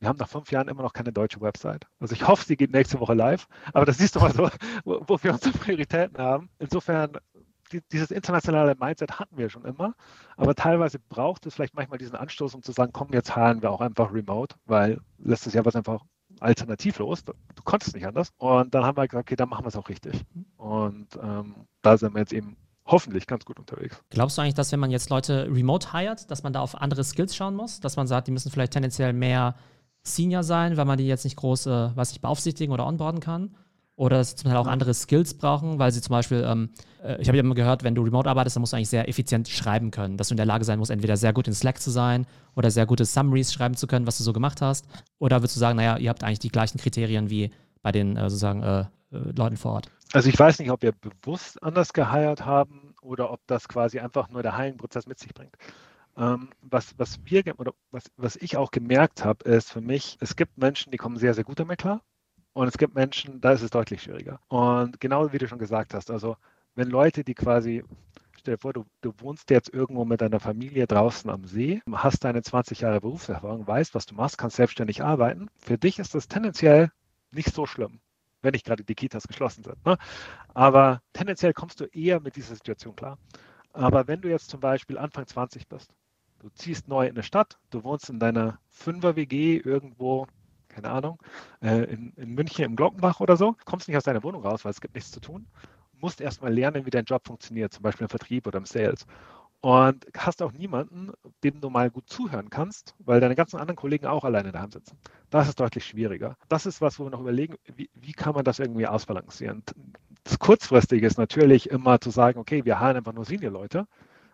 Wir 0.00 0.08
haben 0.08 0.18
nach 0.18 0.28
fünf 0.28 0.50
Jahren 0.50 0.68
immer 0.68 0.82
noch 0.82 0.92
keine 0.92 1.12
deutsche 1.12 1.40
Website. 1.40 1.86
Also 2.00 2.14
ich 2.14 2.26
hoffe, 2.26 2.44
sie 2.44 2.56
geht 2.56 2.72
nächste 2.72 3.00
Woche 3.00 3.14
live. 3.14 3.46
Aber 3.72 3.86
das 3.86 3.98
siehst 3.98 4.16
du 4.16 4.20
mal 4.20 4.32
so, 4.32 4.50
wo, 4.84 5.02
wo 5.06 5.22
wir 5.22 5.32
unsere 5.32 5.56
Prioritäten 5.56 6.18
haben. 6.18 6.50
Insofern, 6.58 7.12
die, 7.72 7.80
dieses 7.90 8.10
internationale 8.10 8.74
Mindset 8.78 9.18
hatten 9.18 9.38
wir 9.38 9.48
schon 9.48 9.64
immer. 9.64 9.94
Aber 10.36 10.54
teilweise 10.54 10.98
braucht 10.98 11.46
es 11.46 11.54
vielleicht 11.54 11.74
manchmal 11.74 11.98
diesen 11.98 12.16
Anstoß, 12.16 12.54
um 12.54 12.62
zu 12.62 12.72
sagen, 12.72 12.92
komm, 12.92 13.08
jetzt 13.12 13.34
heilen 13.34 13.62
wir 13.62 13.70
auch 13.70 13.80
einfach 13.80 14.12
remote, 14.12 14.56
weil 14.66 15.00
letztes 15.18 15.54
Jahr 15.54 15.64
war 15.64 15.70
es 15.70 15.76
einfach 15.76 16.02
alternativlos. 16.40 17.24
Du 17.24 17.34
konntest 17.64 17.94
nicht 17.94 18.06
anders. 18.06 18.30
Und 18.36 18.74
dann 18.74 18.84
haben 18.84 18.96
wir 18.96 19.06
gesagt, 19.06 19.26
okay, 19.26 19.36
dann 19.36 19.48
machen 19.48 19.64
wir 19.64 19.68
es 19.68 19.76
auch 19.76 19.88
richtig. 19.88 20.24
Und 20.56 21.08
ähm, 21.22 21.66
da 21.82 21.96
sind 21.96 22.14
wir 22.14 22.20
jetzt 22.20 22.32
eben 22.32 22.56
hoffentlich 22.94 23.26
ganz 23.26 23.44
gut 23.44 23.58
unterwegs. 23.58 24.00
Glaubst 24.10 24.38
du 24.38 24.42
eigentlich, 24.42 24.54
dass 24.54 24.70
wenn 24.70 24.78
man 24.78 24.92
jetzt 24.92 25.10
Leute 25.10 25.48
remote 25.50 25.92
hired, 25.92 26.30
dass 26.30 26.44
man 26.44 26.52
da 26.52 26.60
auf 26.60 26.80
andere 26.80 27.02
Skills 27.02 27.34
schauen 27.34 27.56
muss? 27.56 27.80
Dass 27.80 27.96
man 27.96 28.06
sagt, 28.06 28.28
die 28.28 28.30
müssen 28.30 28.52
vielleicht 28.52 28.72
tendenziell 28.72 29.12
mehr 29.12 29.56
Senior 30.04 30.44
sein, 30.44 30.76
weil 30.76 30.84
man 30.84 30.96
die 30.96 31.06
jetzt 31.06 31.24
nicht 31.24 31.36
groß, 31.36 31.66
äh, 31.66 31.90
was 31.96 32.12
ich 32.12 32.20
beaufsichtigen 32.20 32.72
oder 32.72 32.86
onboarden 32.86 33.20
kann? 33.20 33.56
Oder 33.96 34.18
dass 34.18 34.30
sie 34.30 34.36
zum 34.36 34.50
Teil 34.50 34.58
auch 34.58 34.66
andere 34.66 34.94
Skills 34.94 35.34
brauchen, 35.34 35.78
weil 35.78 35.90
sie 35.92 36.00
zum 36.00 36.12
Beispiel, 36.12 36.44
ähm, 36.46 36.70
äh, 37.02 37.20
ich 37.20 37.28
habe 37.28 37.36
ja 37.36 37.42
immer 37.42 37.54
gehört, 37.54 37.82
wenn 37.82 37.96
du 37.96 38.02
remote 38.02 38.28
arbeitest, 38.28 38.56
dann 38.56 38.60
musst 38.60 38.72
du 38.72 38.76
eigentlich 38.76 38.88
sehr 38.88 39.08
effizient 39.08 39.48
schreiben 39.48 39.90
können. 39.90 40.16
Dass 40.16 40.28
du 40.28 40.34
in 40.34 40.36
der 40.36 40.46
Lage 40.46 40.64
sein 40.64 40.78
musst, 40.78 40.92
entweder 40.92 41.16
sehr 41.16 41.32
gut 41.32 41.48
in 41.48 41.54
Slack 41.54 41.80
zu 41.80 41.90
sein 41.90 42.26
oder 42.54 42.70
sehr 42.70 42.86
gute 42.86 43.04
Summaries 43.04 43.52
schreiben 43.52 43.76
zu 43.76 43.88
können, 43.88 44.06
was 44.06 44.18
du 44.18 44.24
so 44.24 44.32
gemacht 44.32 44.60
hast. 44.62 44.86
Oder 45.18 45.36
würdest 45.40 45.56
du 45.56 45.60
sagen, 45.60 45.76
naja, 45.76 45.96
ihr 45.96 46.10
habt 46.10 46.22
eigentlich 46.22 46.38
die 46.38 46.48
gleichen 46.48 46.78
Kriterien 46.78 47.30
wie 47.30 47.50
bei 47.82 47.92
den 47.92 48.16
äh, 48.16 48.28
sozusagen 48.30 48.62
äh, 48.62 48.80
äh 48.80 48.86
Leuten 49.36 49.56
vor 49.56 49.72
Ort? 49.72 49.90
Also 50.12 50.28
ich 50.28 50.38
weiß 50.38 50.58
nicht, 50.60 50.70
ob 50.70 50.82
wir 50.82 50.92
bewusst 50.92 51.60
anders 51.62 51.92
geheiert 51.92 52.44
haben 52.44 52.83
oder 53.04 53.30
ob 53.30 53.40
das 53.46 53.68
quasi 53.68 54.00
einfach 54.00 54.28
nur 54.30 54.42
der 54.42 54.56
Heilenprozess 54.56 55.06
mit 55.06 55.18
sich 55.18 55.34
bringt. 55.34 55.56
Ähm, 56.16 56.50
was, 56.62 56.94
was 56.98 57.18
wir 57.24 57.42
oder 57.58 57.74
was, 57.90 58.04
was 58.16 58.36
ich 58.36 58.56
auch 58.56 58.70
gemerkt 58.70 59.24
habe, 59.24 59.48
ist 59.48 59.72
für 59.72 59.80
mich, 59.80 60.16
es 60.20 60.36
gibt 60.36 60.58
Menschen, 60.58 60.90
die 60.90 60.96
kommen 60.96 61.16
sehr, 61.16 61.34
sehr 61.34 61.44
gut 61.44 61.60
damit 61.60 61.78
klar. 61.78 62.02
Und 62.52 62.68
es 62.68 62.78
gibt 62.78 62.94
Menschen, 62.94 63.40
da 63.40 63.52
ist 63.52 63.62
es 63.62 63.70
deutlich 63.70 64.02
schwieriger. 64.02 64.40
Und 64.48 65.00
genau 65.00 65.32
wie 65.32 65.38
du 65.38 65.48
schon 65.48 65.58
gesagt 65.58 65.92
hast, 65.92 66.10
also 66.10 66.36
wenn 66.76 66.88
Leute, 66.88 67.24
die 67.24 67.34
quasi, 67.34 67.82
stell 68.38 68.54
dir 68.54 68.60
vor, 68.60 68.72
du, 68.72 68.84
du 69.00 69.12
wohnst 69.18 69.50
jetzt 69.50 69.74
irgendwo 69.74 70.04
mit 70.04 70.20
deiner 70.20 70.38
Familie 70.38 70.86
draußen 70.86 71.28
am 71.30 71.44
See, 71.46 71.82
hast 71.92 72.22
deine 72.22 72.42
20 72.42 72.80
Jahre 72.80 73.00
Berufserfahrung, 73.00 73.66
weißt, 73.66 73.94
was 73.94 74.06
du 74.06 74.14
machst, 74.14 74.38
kannst 74.38 74.56
selbstständig 74.56 75.02
arbeiten. 75.02 75.48
Für 75.56 75.78
dich 75.78 75.98
ist 75.98 76.14
das 76.14 76.28
tendenziell 76.28 76.92
nicht 77.32 77.52
so 77.52 77.66
schlimm 77.66 78.00
wenn 78.44 78.52
nicht 78.52 78.66
gerade 78.66 78.84
die 78.84 78.94
Kitas 78.94 79.26
geschlossen 79.26 79.64
sind. 79.64 79.84
Ne? 79.84 79.96
Aber 80.54 81.02
tendenziell 81.12 81.52
kommst 81.52 81.80
du 81.80 81.84
eher 81.86 82.20
mit 82.20 82.36
dieser 82.36 82.54
Situation 82.54 82.94
klar. 82.94 83.18
Aber 83.72 84.06
wenn 84.06 84.20
du 84.20 84.28
jetzt 84.28 84.50
zum 84.50 84.60
Beispiel 84.60 84.98
Anfang 84.98 85.26
20 85.26 85.68
bist, 85.68 85.92
du 86.38 86.48
ziehst 86.50 86.86
neu 86.86 87.06
in 87.06 87.12
eine 87.12 87.22
Stadt, 87.22 87.58
du 87.70 87.82
wohnst 87.82 88.08
in 88.08 88.20
deiner 88.20 88.58
Fünfer-WG 88.68 89.56
irgendwo, 89.56 90.26
keine 90.68 90.90
Ahnung, 90.90 91.20
äh, 91.60 91.84
in, 91.84 92.12
in 92.16 92.34
München 92.34 92.64
im 92.64 92.76
Glockenbach 92.76 93.20
oder 93.20 93.36
so, 93.36 93.56
kommst 93.64 93.88
nicht 93.88 93.96
aus 93.96 94.04
deiner 94.04 94.22
Wohnung 94.22 94.42
raus, 94.42 94.64
weil 94.64 94.70
es 94.70 94.80
gibt 94.80 94.94
nichts 94.94 95.10
zu 95.10 95.20
tun, 95.20 95.46
musst 96.00 96.20
erstmal 96.20 96.52
lernen, 96.52 96.86
wie 96.86 96.90
dein 96.90 97.04
Job 97.04 97.26
funktioniert, 97.26 97.72
zum 97.72 97.82
Beispiel 97.82 98.04
im 98.04 98.10
Vertrieb 98.10 98.46
oder 98.46 98.58
im 98.58 98.66
Sales 98.66 99.06
und 99.64 100.04
hast 100.14 100.42
auch 100.42 100.52
niemanden, 100.52 101.10
dem 101.42 101.62
du 101.62 101.70
mal 101.70 101.90
gut 101.90 102.06
zuhören 102.06 102.50
kannst, 102.50 102.94
weil 102.98 103.20
deine 103.20 103.34
ganzen 103.34 103.58
anderen 103.58 103.76
Kollegen 103.76 104.04
auch 104.04 104.22
alleine 104.22 104.52
da 104.52 104.68
sitzen. 104.70 104.98
Das 105.30 105.48
ist 105.48 105.58
deutlich 105.58 105.86
schwieriger. 105.86 106.36
Das 106.50 106.66
ist 106.66 106.82
was, 106.82 106.98
wo 106.98 107.04
wir 107.04 107.10
noch 107.10 107.22
überlegen, 107.22 107.54
wie, 107.74 107.88
wie 107.94 108.12
kann 108.12 108.34
man 108.34 108.44
das 108.44 108.58
irgendwie 108.58 108.86
ausbalancieren. 108.86 109.62
Das 110.22 110.38
Kurzfristige 110.38 111.06
ist 111.06 111.16
natürlich 111.16 111.70
immer 111.70 111.98
zu 111.98 112.10
sagen, 112.10 112.38
okay, 112.38 112.66
wir 112.66 112.78
haben 112.78 112.98
einfach 112.98 113.14
nur 113.14 113.24
Senior-Leute, 113.24 113.86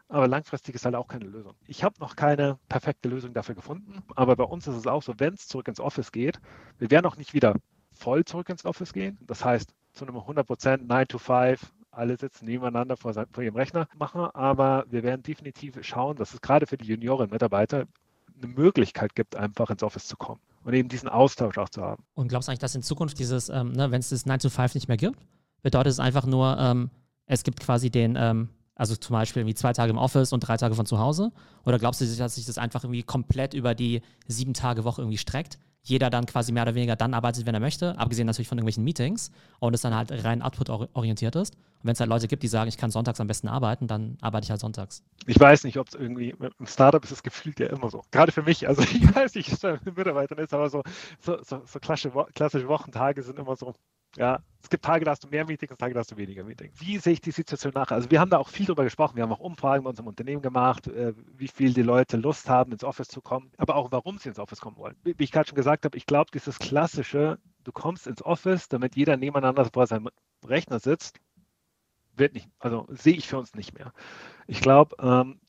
aber 0.09 0.27
langfristig 0.27 0.75
ist 0.75 0.85
halt 0.85 0.97
auch 0.97 1.07
keine 1.07 1.27
Lösung. 1.27 1.55
Ich 1.69 1.85
habe 1.85 1.95
noch 2.01 2.17
keine 2.17 2.59
perfekte 2.69 3.09
Lösung 3.09 3.33
dafür 3.33 3.55
gefunden, 3.55 4.03
aber 4.17 4.35
bei 4.35 4.43
uns 4.43 4.67
ist 4.67 4.75
es 4.75 4.89
auch 4.89 5.05
so, 5.05 5.15
wenn 5.19 5.35
es 5.35 5.47
zurück 5.47 5.69
ins 5.69 5.79
Office 5.79 6.11
geht, 6.11 6.41
wir 6.81 6.91
werden 6.91 7.07
auch 7.07 7.17
nicht 7.17 7.35
wieder 7.35 7.55
voll 7.93 8.25
zurück 8.25 8.49
ins 8.49 8.65
Office 8.65 8.93
gehen. 8.93 9.17
Das 9.29 9.45
heißt, 9.45 9.73
zu 9.93 10.05
einem 10.05 10.17
100% 10.17 10.87
9 10.89 11.07
to 11.07 11.19
5 11.19 11.73
alle 11.93 12.17
sitzen 12.17 12.45
nebeneinander 12.45 12.97
vor, 12.97 13.13
vor 13.13 13.43
ihrem 13.43 13.57
Rechner 13.57 13.89
machen, 13.97 14.23
aber 14.33 14.85
wir 14.89 15.03
werden 15.03 15.23
definitiv 15.23 15.79
schauen, 15.83 16.17
dass 16.17 16.35
es 16.35 16.41
gerade 16.41 16.67
für 16.67 16.77
die 16.77 16.87
Junioren-Mitarbeiter 16.87 17.87
eine 18.43 18.53
Möglichkeit 18.53 19.15
gibt, 19.15 19.37
einfach 19.37 19.71
ins 19.71 19.83
Office 19.83 20.07
zu 20.07 20.17
kommen 20.17 20.41
und 20.65 20.73
eben 20.75 20.89
diesen 20.89 21.09
Austausch 21.09 21.59
auch 21.59 21.69
zu 21.69 21.83
haben. 21.83 22.05
Und 22.15 22.29
glaubst 22.29 22.49
du 22.49 22.51
eigentlich, 22.51 22.61
dass 22.61 22.75
in 22.75 22.83
Zukunft 22.83 23.19
dieses, 23.19 23.49
ähm, 23.49 23.73
ne, 23.73 23.91
wenn 23.91 24.01
es 24.01 24.11
das 24.11 24.27
9 24.27 24.39
to 24.39 24.51
5 24.51 24.75
nicht 24.75 24.89
mehr 24.89 24.97
gibt, 24.97 25.19
bedeutet 25.63 25.93
es 25.93 26.01
einfach 26.01 26.27
nur, 26.27 26.57
ähm, 26.59 26.91
es 27.27 27.43
gibt 27.43 27.61
quasi 27.61 27.91
den, 27.91 28.17
ähm, 28.17 28.49
also 28.75 28.97
zum 28.97 29.13
Beispiel 29.13 29.43
irgendwie 29.43 29.55
zwei 29.55 29.73
Tage 29.73 29.91
im 29.91 29.99
Office 29.99 30.33
und 30.33 30.41
drei 30.41 30.57
Tage 30.57 30.75
von 30.75 30.87
zu 30.87 30.99
Hause? 30.99 31.33
Oder 31.67 31.79
glaubst 31.79 32.01
du, 32.01 32.07
dass 32.07 32.35
sich 32.37 32.47
das 32.47 32.57
einfach 32.57 32.85
irgendwie 32.85 33.03
komplett 33.03 33.53
über 33.53 33.75
die 33.75 34.01
sieben 34.27 34.55
Tage 34.55 34.85
Woche 34.85 35.03
irgendwie 35.03 35.19
streckt? 35.19 35.59
Jeder 35.83 36.11
dann 36.11 36.27
quasi 36.27 36.53
mehr 36.53 36.63
oder 36.65 36.75
weniger 36.75 36.97
dann 36.97 37.15
arbeitet, 37.15 37.47
wenn 37.47 37.55
er 37.55 37.61
möchte, 37.61 37.99
abgesehen 37.99 38.27
natürlich 38.27 38.49
von 38.49 38.59
irgendwelchen 38.59 38.85
Meetings 38.85 39.31
und 39.59 39.75
es 39.75 39.81
dann 39.81 39.95
halt 39.95 40.13
rein 40.25 40.43
output-orientiert 40.43 41.37
ist. 41.37 41.55
Und 41.55 41.85
wenn 41.85 41.93
es 41.93 42.01
halt 42.01 42.11
Leute 42.11 42.29
gibt, 42.29 42.43
die 42.43 42.49
sagen, 42.49 42.69
ich 42.69 42.77
kann 42.77 42.91
sonntags 42.91 43.21
am 43.21 43.27
besten 43.27 43.49
arbeiten, 43.49 43.87
dann 43.87 44.19
arbeite 44.21 44.45
ich 44.45 44.51
halt 44.51 44.61
sonntags. 44.61 45.03
Ich 45.27 45.41
weiß 45.41 45.65
nicht, 45.65 45.79
ob 45.79 45.89
es 45.89 45.95
irgendwie, 45.95 46.31
im 46.59 46.67
Startup 46.67 47.03
ist 47.03 47.11
es 47.11 47.23
gefühlt 47.23 47.59
ja 47.59 47.69
immer 47.69 47.91
so. 47.91 48.03
Gerade 48.11 48.33
für 48.33 48.43
mich, 48.43 48.69
also 48.69 48.83
ich 48.83 49.15
weiß 49.15 49.35
nicht, 49.35 49.51
wie 49.51 49.55
es 49.55 49.85
mit 49.85 49.97
Mitarbeitern 49.97 50.39
ist, 50.39 50.53
aber 50.53 50.69
so, 50.69 50.83
so, 51.21 51.39
so, 51.43 51.63
so 51.65 51.79
klassische, 51.79 52.13
klassische 52.35 52.69
Wochentage 52.69 53.23
sind 53.23 53.39
immer 53.39 53.57
so, 53.57 53.75
ja, 54.17 54.41
es 54.63 54.69
gibt 54.69 54.85
Tage, 54.85 55.05
da 55.05 55.13
hast 55.13 55.25
du 55.25 55.29
mehr 55.29 55.47
Meetings, 55.47 55.77
Tage, 55.79 55.95
da 55.95 56.01
hast 56.01 56.11
du 56.11 56.17
weniger 56.17 56.45
Meetings. 56.45 56.79
Wie 56.81 56.99
sehe 56.99 57.15
ich 57.15 57.21
die 57.21 57.31
Situation 57.31 57.73
nach? 57.75 57.91
Also 57.91 58.11
wir 58.11 58.21
haben 58.21 58.31
da 58.31 58.39
auch 58.39 58.49
viel 58.49 58.67
drüber 58.67 58.85
gesprochen. 58.85 59.17
Wir 59.17 59.23
haben 59.23 59.33
auch 59.33 59.41
Umfragen 59.41 59.85
bei 59.85 59.91
unserem 59.91 60.09
Unternehmen 60.09 60.43
gemacht, 60.43 60.87
äh, 60.89 61.15
wie 61.37 61.49
viel 61.49 61.73
die 61.73 61.83
Leute 61.83 62.17
Lust 62.17 62.49
haben, 62.49 62.73
ins 62.73 62.85
Office 62.85 63.09
zu 63.09 63.21
kommen, 63.21 63.51
aber 63.57 63.77
auch 63.77 63.91
warum 63.91 64.19
sie 64.19 64.29
ins 64.29 64.39
Office 64.39 64.61
kommen 64.61 64.77
wollen. 64.77 64.97
Wie 65.03 65.15
ich 65.19 65.33
gerade 65.33 65.49
schon 65.49 65.57
gesagt 65.57 65.85
habe, 65.85 65.97
ich 65.97 66.07
glaube, 66.07 66.31
dieses 66.33 66.59
klassische, 66.59 67.39
du 67.65 67.73
kommst 67.73 68.07
ins 68.07 68.23
Office, 68.23 68.69
damit 68.69 68.97
jeder 68.97 69.17
nebeneinander 69.17 69.65
vor 69.73 69.87
seinem 69.87 70.09
Rechner 70.45 70.79
sitzt, 70.79 71.19
wird 72.17 72.35
nicht, 72.35 72.49
also 72.59 72.87
sehe 72.91 73.15
ich 73.15 73.29
für 73.29 73.39
uns 73.39 73.55
nicht 73.55 73.73
mehr. 73.75 73.93
Ich 74.47 74.61
glaube, 74.61 74.97
ähm, 75.01 75.41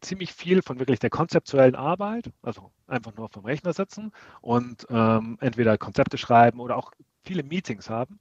ziemlich 0.00 0.32
viel 0.32 0.62
von 0.62 0.78
wirklich 0.78 0.98
der 0.98 1.10
konzeptuellen 1.10 1.74
Arbeit, 1.74 2.30
also 2.42 2.70
einfach 2.86 3.14
nur 3.14 3.28
vom 3.30 3.44
Rechner 3.44 3.72
sitzen 3.72 4.12
und 4.40 4.86
ähm, 4.90 5.38
entweder 5.40 5.78
Konzepte 5.78 6.18
schreiben 6.18 6.60
oder 6.60 6.76
auch 6.76 6.92
viele 7.24 7.42
Meetings 7.42 7.90
haben, 7.90 8.18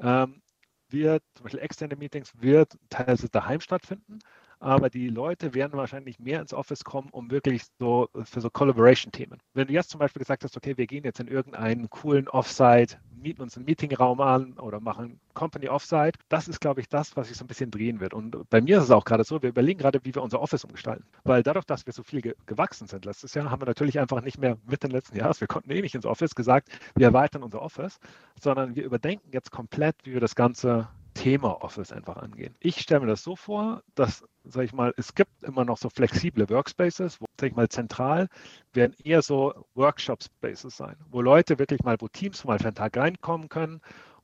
ähm, 0.00 0.42
wird, 0.88 1.22
zum 1.34 1.44
Beispiel 1.44 1.60
externe 1.62 1.96
Meetings, 1.96 2.32
wird 2.40 2.78
teilweise 2.90 3.28
daheim 3.30 3.60
stattfinden. 3.60 4.18
Aber 4.62 4.90
die 4.90 5.08
Leute 5.08 5.54
werden 5.54 5.72
wahrscheinlich 5.72 6.20
mehr 6.20 6.40
ins 6.40 6.54
Office 6.54 6.84
kommen, 6.84 7.08
um 7.10 7.30
wirklich 7.30 7.64
so 7.80 8.08
für 8.24 8.40
so 8.40 8.48
Collaboration-Themen. 8.48 9.38
Wenn 9.54 9.66
du 9.66 9.72
jetzt 9.72 9.90
zum 9.90 9.98
Beispiel 9.98 10.20
gesagt 10.20 10.44
hast, 10.44 10.56
okay, 10.56 10.76
wir 10.76 10.86
gehen 10.86 11.02
jetzt 11.04 11.18
in 11.18 11.26
irgendeinen 11.26 11.90
coolen 11.90 12.28
Offsite, 12.28 12.98
mieten 13.10 13.42
uns 13.42 13.56
einen 13.56 13.66
Meetingraum 13.66 14.20
an 14.20 14.52
oder 14.54 14.78
machen 14.80 15.18
Company 15.34 15.68
Offsite, 15.68 16.18
das 16.28 16.46
ist, 16.46 16.60
glaube 16.60 16.80
ich, 16.80 16.88
das, 16.88 17.16
was 17.16 17.28
sich 17.28 17.36
so 17.36 17.44
ein 17.44 17.48
bisschen 17.48 17.72
drehen 17.72 17.98
wird. 17.98 18.14
Und 18.14 18.36
bei 18.50 18.60
mir 18.60 18.78
ist 18.78 18.84
es 18.84 18.90
auch 18.92 19.04
gerade 19.04 19.24
so, 19.24 19.42
wir 19.42 19.48
überlegen 19.48 19.80
gerade, 19.80 20.00
wie 20.04 20.14
wir 20.14 20.22
unser 20.22 20.40
Office 20.40 20.64
umgestalten. 20.64 21.04
Weil 21.24 21.42
dadurch, 21.42 21.64
dass 21.64 21.84
wir 21.86 21.92
so 21.92 22.04
viel 22.04 22.20
ge 22.20 22.34
gewachsen 22.46 22.86
sind 22.86 23.04
letztes 23.04 23.34
Jahr, 23.34 23.50
haben 23.50 23.62
wir 23.62 23.66
natürlich 23.66 23.98
einfach 23.98 24.22
nicht 24.22 24.38
mehr 24.38 24.58
mit 24.66 24.84
den 24.84 24.92
letzten 24.92 25.16
Jahres, 25.16 25.40
wir 25.40 25.48
konnten 25.48 25.72
eh 25.72 25.80
nicht 25.80 25.96
ins 25.96 26.06
Office, 26.06 26.36
gesagt, 26.36 26.68
wir 26.94 27.06
erweitern 27.06 27.42
unser 27.42 27.62
Office, 27.62 27.98
sondern 28.40 28.76
wir 28.76 28.84
überdenken 28.84 29.30
jetzt 29.32 29.50
komplett, 29.50 29.96
wie 30.04 30.12
wir 30.12 30.20
das 30.20 30.36
Ganze 30.36 30.88
Thema 31.14 31.62
Office 31.62 31.92
einfach 31.92 32.16
angehen. 32.16 32.54
Ich 32.60 32.80
stelle 32.80 33.00
mir 33.00 33.06
das 33.06 33.22
so 33.22 33.36
vor, 33.36 33.82
dass, 33.94 34.24
sage 34.44 34.66
ich 34.66 34.72
mal, 34.72 34.92
es 34.96 35.14
gibt 35.14 35.30
immer 35.42 35.64
noch 35.64 35.78
so 35.78 35.90
flexible 35.90 36.48
Workspaces, 36.48 37.20
wo, 37.20 37.26
sage 37.38 37.50
ich 37.50 37.56
mal, 37.56 37.68
zentral 37.68 38.28
werden 38.72 38.94
eher 39.02 39.22
so 39.22 39.66
Workshop-Spaces 39.74 40.76
sein, 40.76 40.96
wo 41.10 41.20
Leute 41.20 41.58
wirklich 41.58 41.82
mal, 41.82 41.96
wo 42.00 42.08
Teams 42.08 42.44
mal 42.44 42.58
für 42.58 42.66
einen 42.66 42.74
Tag 42.74 42.96
reinkommen 42.96 43.48
können 43.48 43.80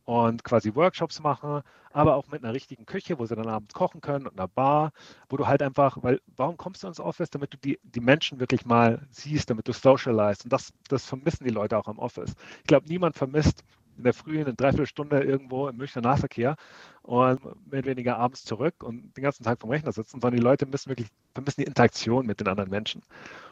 und 0.08 0.42
quasi 0.42 0.74
Workshops 0.74 1.20
machen, 1.20 1.60
aber 1.92 2.16
auch 2.16 2.28
mit 2.28 2.42
einer 2.42 2.54
richtigen 2.54 2.86
Küche, 2.86 3.18
wo 3.18 3.26
sie 3.26 3.36
dann 3.36 3.46
abends 3.46 3.74
kochen 3.74 4.00
können 4.00 4.26
und 4.26 4.38
einer 4.38 4.48
Bar, 4.48 4.92
wo 5.28 5.36
du 5.36 5.46
halt 5.46 5.62
einfach, 5.62 5.98
weil 6.02 6.22
warum 6.34 6.56
kommst 6.56 6.82
du 6.82 6.86
ins 6.86 6.98
Office, 6.98 7.28
damit 7.28 7.52
du 7.52 7.58
die, 7.58 7.78
die 7.82 8.00
Menschen 8.00 8.40
wirklich 8.40 8.64
mal 8.64 9.06
siehst, 9.10 9.50
damit 9.50 9.68
du 9.68 9.72
socialized 9.72 10.44
und 10.44 10.52
das, 10.54 10.72
das 10.88 11.04
vermissen 11.04 11.44
die 11.44 11.50
Leute 11.50 11.76
auch 11.76 11.88
im 11.88 11.98
Office. 11.98 12.34
Ich 12.60 12.66
glaube, 12.68 12.88
niemand 12.88 13.16
vermisst 13.16 13.64
in 13.98 14.04
der 14.04 14.14
Früh 14.14 14.40
eine 14.40 14.54
Dreiviertelstunde 14.54 15.20
irgendwo 15.22 15.68
im 15.68 15.76
Münchner 15.76 16.02
Nahverkehr 16.02 16.56
und 17.02 17.44
mehr 17.44 17.80
oder 17.80 17.84
weniger 17.86 18.18
abends 18.18 18.44
zurück 18.44 18.82
und 18.82 19.16
den 19.16 19.22
ganzen 19.22 19.44
Tag 19.44 19.60
vom 19.60 19.70
Rechner 19.70 19.92
sitzen, 19.92 20.20
sondern 20.20 20.38
die 20.38 20.42
Leute 20.42 20.66
müssen 20.66 20.88
wirklich 20.88 21.08
vermissen 21.34 21.62
die 21.62 21.66
Interaktion 21.66 22.26
mit 22.26 22.40
den 22.40 22.48
anderen 22.48 22.70
Menschen. 22.70 23.02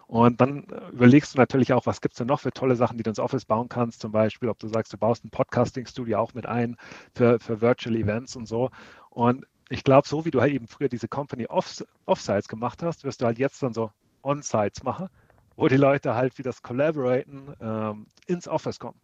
Und 0.07 0.41
dann 0.41 0.67
überlegst 0.93 1.35
du 1.35 1.39
natürlich 1.39 1.73
auch, 1.73 1.85
was 1.87 2.01
gibt 2.01 2.15
es 2.15 2.19
denn 2.19 2.29
noch 2.29 2.41
für 2.41 2.53
tolle 2.53 2.77
Sachen, 2.77 2.97
die 2.97 3.03
du 3.03 3.11
ins 3.11 3.19
Office 3.19 3.45
bauen 3.45 3.69
kannst. 3.69 4.01
Zum 4.01 4.13
Beispiel, 4.13 4.49
ob 4.49 4.59
du 4.59 4.69
sagst, 4.69 4.93
du 4.93 4.99
baust 4.99 5.25
ein 5.25 5.31
Podcasting-Studio 5.31 6.19
auch 6.19 6.35
mit 6.35 6.47
ein 6.47 6.77
für, 7.15 7.41
für 7.41 7.61
Virtual 7.61 7.97
Events 7.97 8.37
und 8.37 8.47
so. 8.47 8.71
Und 9.11 9.47
ich 9.69 9.83
glaube, 9.83 10.07
so 10.07 10.25
wie 10.25 10.31
du 10.31 10.41
halt 10.41 10.53
eben 10.53 10.69
früher 10.69 10.89
diese 10.89 11.09
Company 11.09 11.47
Off 11.47 11.83
Offsites 12.05 12.47
gemacht 12.47 12.83
hast, 12.83 13.03
wirst 13.03 13.21
du 13.21 13.27
halt 13.27 13.39
jetzt 13.39 13.63
dann 13.63 13.75
so 13.75 13.91
On-Sites 14.23 14.85
machen, 14.85 15.09
wo 15.57 15.67
die 15.67 15.77
Leute 15.77 16.15
halt 16.15 16.39
wie 16.39 16.43
das 16.43 16.63
Collaboraten 16.63 17.55
ähm, 17.61 18.07
ins 18.27 18.47
Office 18.47 18.79
kommen. 18.79 19.01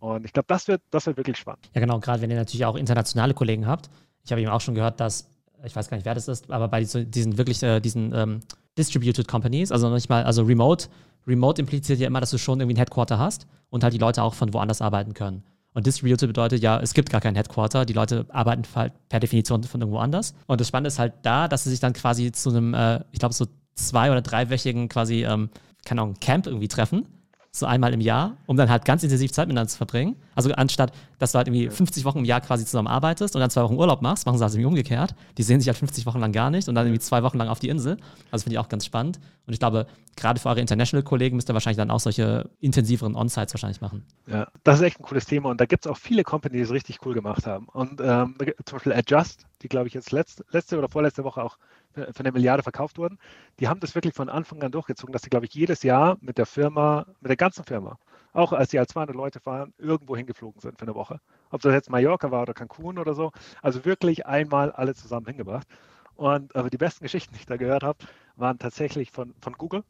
Und 0.00 0.24
ich 0.24 0.32
glaube, 0.32 0.46
das 0.48 0.66
wird, 0.66 0.82
das 0.90 1.06
wird 1.06 1.18
wirklich 1.18 1.36
spannend. 1.36 1.70
Ja, 1.74 1.80
genau, 1.80 2.00
gerade 2.00 2.22
wenn 2.22 2.30
ihr 2.30 2.36
natürlich 2.36 2.64
auch 2.64 2.74
internationale 2.74 3.34
Kollegen 3.34 3.66
habt. 3.66 3.90
Ich 4.24 4.32
habe 4.32 4.40
eben 4.40 4.50
auch 4.50 4.60
schon 4.60 4.74
gehört, 4.74 4.98
dass, 4.98 5.28
ich 5.64 5.76
weiß 5.76 5.88
gar 5.88 5.96
nicht, 5.96 6.06
wer 6.06 6.14
das 6.14 6.26
ist, 6.26 6.50
aber 6.50 6.68
bei 6.68 6.82
diesen 6.82 7.38
wirklich, 7.38 7.62
äh, 7.62 7.80
diesen 7.80 8.12
ähm, 8.14 8.40
Distributed 8.78 9.28
Companies, 9.28 9.70
also 9.70 9.90
nicht 9.90 10.08
mal, 10.08 10.24
also 10.24 10.42
Remote, 10.42 10.88
Remote 11.26 11.60
impliziert 11.60 12.00
ja 12.00 12.06
immer, 12.06 12.20
dass 12.20 12.30
du 12.30 12.38
schon 12.38 12.60
irgendwie 12.60 12.74
ein 12.74 12.78
Headquarter 12.78 13.18
hast 13.18 13.46
und 13.68 13.84
halt 13.84 13.92
die 13.92 13.98
Leute 13.98 14.22
auch 14.22 14.34
von 14.34 14.52
woanders 14.54 14.80
arbeiten 14.80 15.12
können. 15.12 15.44
Und 15.74 15.86
Distributed 15.86 16.28
bedeutet 16.28 16.62
ja, 16.62 16.80
es 16.80 16.94
gibt 16.94 17.10
gar 17.10 17.20
kein 17.20 17.36
Headquarter, 17.36 17.84
die 17.84 17.92
Leute 17.92 18.26
arbeiten 18.30 18.62
halt 18.74 18.92
per 19.08 19.20
Definition 19.20 19.62
von 19.62 19.82
irgendwo 19.82 19.98
anders. 19.98 20.34
Und 20.46 20.60
das 20.60 20.68
Spannende 20.68 20.88
ist 20.88 20.98
halt 20.98 21.12
da, 21.22 21.46
dass 21.46 21.64
sie 21.64 21.70
sich 21.70 21.78
dann 21.78 21.92
quasi 21.92 22.32
zu 22.32 22.50
einem, 22.50 22.74
äh, 22.74 23.00
ich 23.12 23.20
glaube, 23.20 23.34
so 23.34 23.46
zwei- 23.74 24.10
oder 24.10 24.22
dreiwöchigen 24.22 24.88
quasi, 24.88 25.24
ähm, 25.24 25.50
keine 25.84 26.00
Ahnung, 26.02 26.16
Camp 26.20 26.46
irgendwie 26.46 26.68
treffen 26.68 27.06
so 27.52 27.66
einmal 27.66 27.92
im 27.92 28.00
Jahr, 28.00 28.36
um 28.46 28.56
dann 28.56 28.70
halt 28.70 28.84
ganz 28.84 29.02
intensiv 29.02 29.32
Zeit 29.32 29.48
miteinander 29.48 29.68
zu 29.68 29.76
verbringen. 29.76 30.16
Also 30.36 30.52
anstatt, 30.52 30.92
dass 31.18 31.32
du 31.32 31.38
halt 31.38 31.48
irgendwie 31.48 31.68
50 31.68 32.04
Wochen 32.04 32.18
im 32.18 32.24
Jahr 32.24 32.40
quasi 32.40 32.64
zusammen 32.64 32.86
arbeitest 32.86 33.34
und 33.34 33.40
dann 33.40 33.50
zwei 33.50 33.62
Wochen 33.62 33.74
Urlaub 33.74 34.02
machst, 34.02 34.24
machen 34.24 34.38
sie 34.38 34.44
also 34.44 34.56
irgendwie 34.56 34.68
umgekehrt. 34.68 35.16
Die 35.36 35.42
sehen 35.42 35.60
sich 35.60 35.68
halt 35.68 35.76
50 35.76 36.06
Wochen 36.06 36.20
lang 36.20 36.30
gar 36.30 36.50
nicht 36.50 36.68
und 36.68 36.76
dann 36.76 36.86
irgendwie 36.86 37.00
zwei 37.00 37.24
Wochen 37.24 37.38
lang 37.38 37.48
auf 37.48 37.58
die 37.58 37.68
Insel. 37.68 37.96
Also 38.30 38.44
finde 38.44 38.54
ich 38.54 38.58
auch 38.60 38.68
ganz 38.68 38.86
spannend. 38.86 39.18
Und 39.46 39.52
ich 39.52 39.58
glaube, 39.58 39.88
gerade 40.14 40.38
für 40.38 40.48
eure 40.48 40.60
International-Kollegen 40.60 41.34
müsst 41.34 41.50
ihr 41.50 41.54
wahrscheinlich 41.54 41.78
dann 41.78 41.90
auch 41.90 41.98
solche 41.98 42.48
intensiveren 42.60 43.16
On-Sites 43.16 43.52
wahrscheinlich 43.52 43.80
machen. 43.80 44.06
Ja, 44.28 44.46
das 44.62 44.76
ist 44.76 44.82
echt 44.82 45.00
ein 45.00 45.02
cooles 45.02 45.26
Thema 45.26 45.48
und 45.50 45.60
da 45.60 45.66
gibt 45.66 45.86
es 45.86 45.90
auch 45.90 45.96
viele 45.96 46.22
Companies, 46.22 46.56
die 46.56 46.62
es 46.62 46.70
richtig 46.70 46.98
cool 47.04 47.14
gemacht 47.14 47.48
haben. 47.48 47.66
Und 47.68 48.00
ähm, 48.00 48.36
zum 48.64 48.76
Beispiel 48.76 48.92
Adjust, 48.92 49.46
die 49.62 49.68
glaube 49.68 49.88
ich 49.88 49.94
jetzt 49.94 50.12
letzte, 50.12 50.44
letzte 50.50 50.78
oder 50.78 50.88
vorletzte 50.88 51.24
Woche 51.24 51.42
auch 51.42 51.58
für 51.94 52.20
eine 52.20 52.32
Milliarde 52.32 52.62
verkauft 52.62 52.98
wurden, 52.98 53.18
die 53.58 53.68
haben 53.68 53.80
das 53.80 53.94
wirklich 53.94 54.14
von 54.14 54.28
Anfang 54.28 54.62
an 54.62 54.72
durchgezogen, 54.72 55.12
dass 55.12 55.22
sie, 55.22 55.30
glaube 55.30 55.46
ich, 55.46 55.54
jedes 55.54 55.82
Jahr 55.82 56.18
mit 56.20 56.38
der 56.38 56.46
Firma, 56.46 57.06
mit 57.20 57.30
der 57.30 57.36
ganzen 57.36 57.64
Firma, 57.64 57.98
auch 58.32 58.52
als 58.52 58.70
sie 58.70 58.78
als 58.78 58.92
200 58.92 59.16
Leute 59.16 59.40
fahren, 59.40 59.74
irgendwo 59.78 60.16
hingeflogen 60.16 60.60
sind 60.60 60.78
für 60.78 60.82
eine 60.82 60.94
Woche. 60.94 61.20
Ob 61.50 61.60
das 61.62 61.72
jetzt 61.72 61.90
Mallorca 61.90 62.30
war 62.30 62.42
oder 62.42 62.54
Cancun 62.54 62.98
oder 62.98 63.14
so. 63.14 63.32
Also 63.62 63.84
wirklich 63.84 64.26
einmal 64.26 64.70
alle 64.70 64.94
zusammen 64.94 65.26
hingebracht. 65.26 65.66
Und 66.14 66.54
aber 66.54 66.70
die 66.70 66.76
besten 66.76 67.02
Geschichten, 67.02 67.34
die 67.34 67.40
ich 67.40 67.46
da 67.46 67.56
gehört 67.56 67.82
habe, 67.82 67.98
waren 68.36 68.58
tatsächlich 68.58 69.10
von, 69.10 69.34
von 69.40 69.54
Google. 69.54 69.82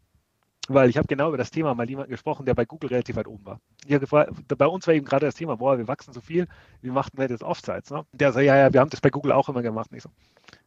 Weil 0.68 0.88
ich 0.88 0.96
habe 0.96 1.08
genau 1.08 1.28
über 1.28 1.38
das 1.38 1.50
Thema 1.50 1.74
mal 1.74 1.88
jemanden 1.88 2.12
gesprochen, 2.12 2.46
der 2.46 2.54
bei 2.54 2.64
Google 2.64 2.90
relativ 2.90 3.16
weit 3.16 3.26
oben 3.26 3.44
war. 3.44 3.60
Gefragt, 3.86 4.32
bei 4.56 4.66
uns 4.66 4.86
war 4.86 4.94
eben 4.94 5.04
gerade 5.04 5.26
das 5.26 5.34
Thema, 5.34 5.56
boah, 5.56 5.76
wir 5.76 5.88
wachsen 5.88 6.12
so 6.12 6.20
viel, 6.20 6.46
wie 6.80 6.90
machten 6.90 7.18
wir 7.18 7.26
das 7.26 7.42
Offsites? 7.42 7.90
Ne? 7.90 8.06
Der 8.12 8.32
sagt, 8.32 8.46
ja, 8.46 8.56
ja, 8.56 8.72
wir 8.72 8.78
haben 8.78 8.90
das 8.90 9.00
bei 9.00 9.10
Google 9.10 9.32
auch 9.32 9.48
immer 9.48 9.62
gemacht. 9.62 9.90
Und 9.90 9.96
ich 9.96 10.04
so, 10.04 10.10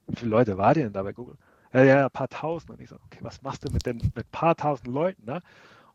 wie 0.07 0.15
viele 0.15 0.31
Leute 0.31 0.57
war 0.57 0.73
denn 0.73 0.93
da 0.93 1.03
bei 1.03 1.13
Google? 1.13 1.37
Ja, 1.73 1.83
ja, 1.83 2.05
ein 2.05 2.11
paar 2.11 2.29
tausend. 2.29 2.71
Und 2.71 2.81
ich 2.81 2.89
so, 2.89 2.95
okay, 3.05 3.19
was 3.21 3.41
machst 3.41 3.67
du 3.67 3.71
mit 3.71 3.85
den 3.85 3.97
mit 4.15 4.31
paar 4.31 4.55
tausend 4.55 4.87
Leuten? 4.87 5.25
Ne? 5.25 5.41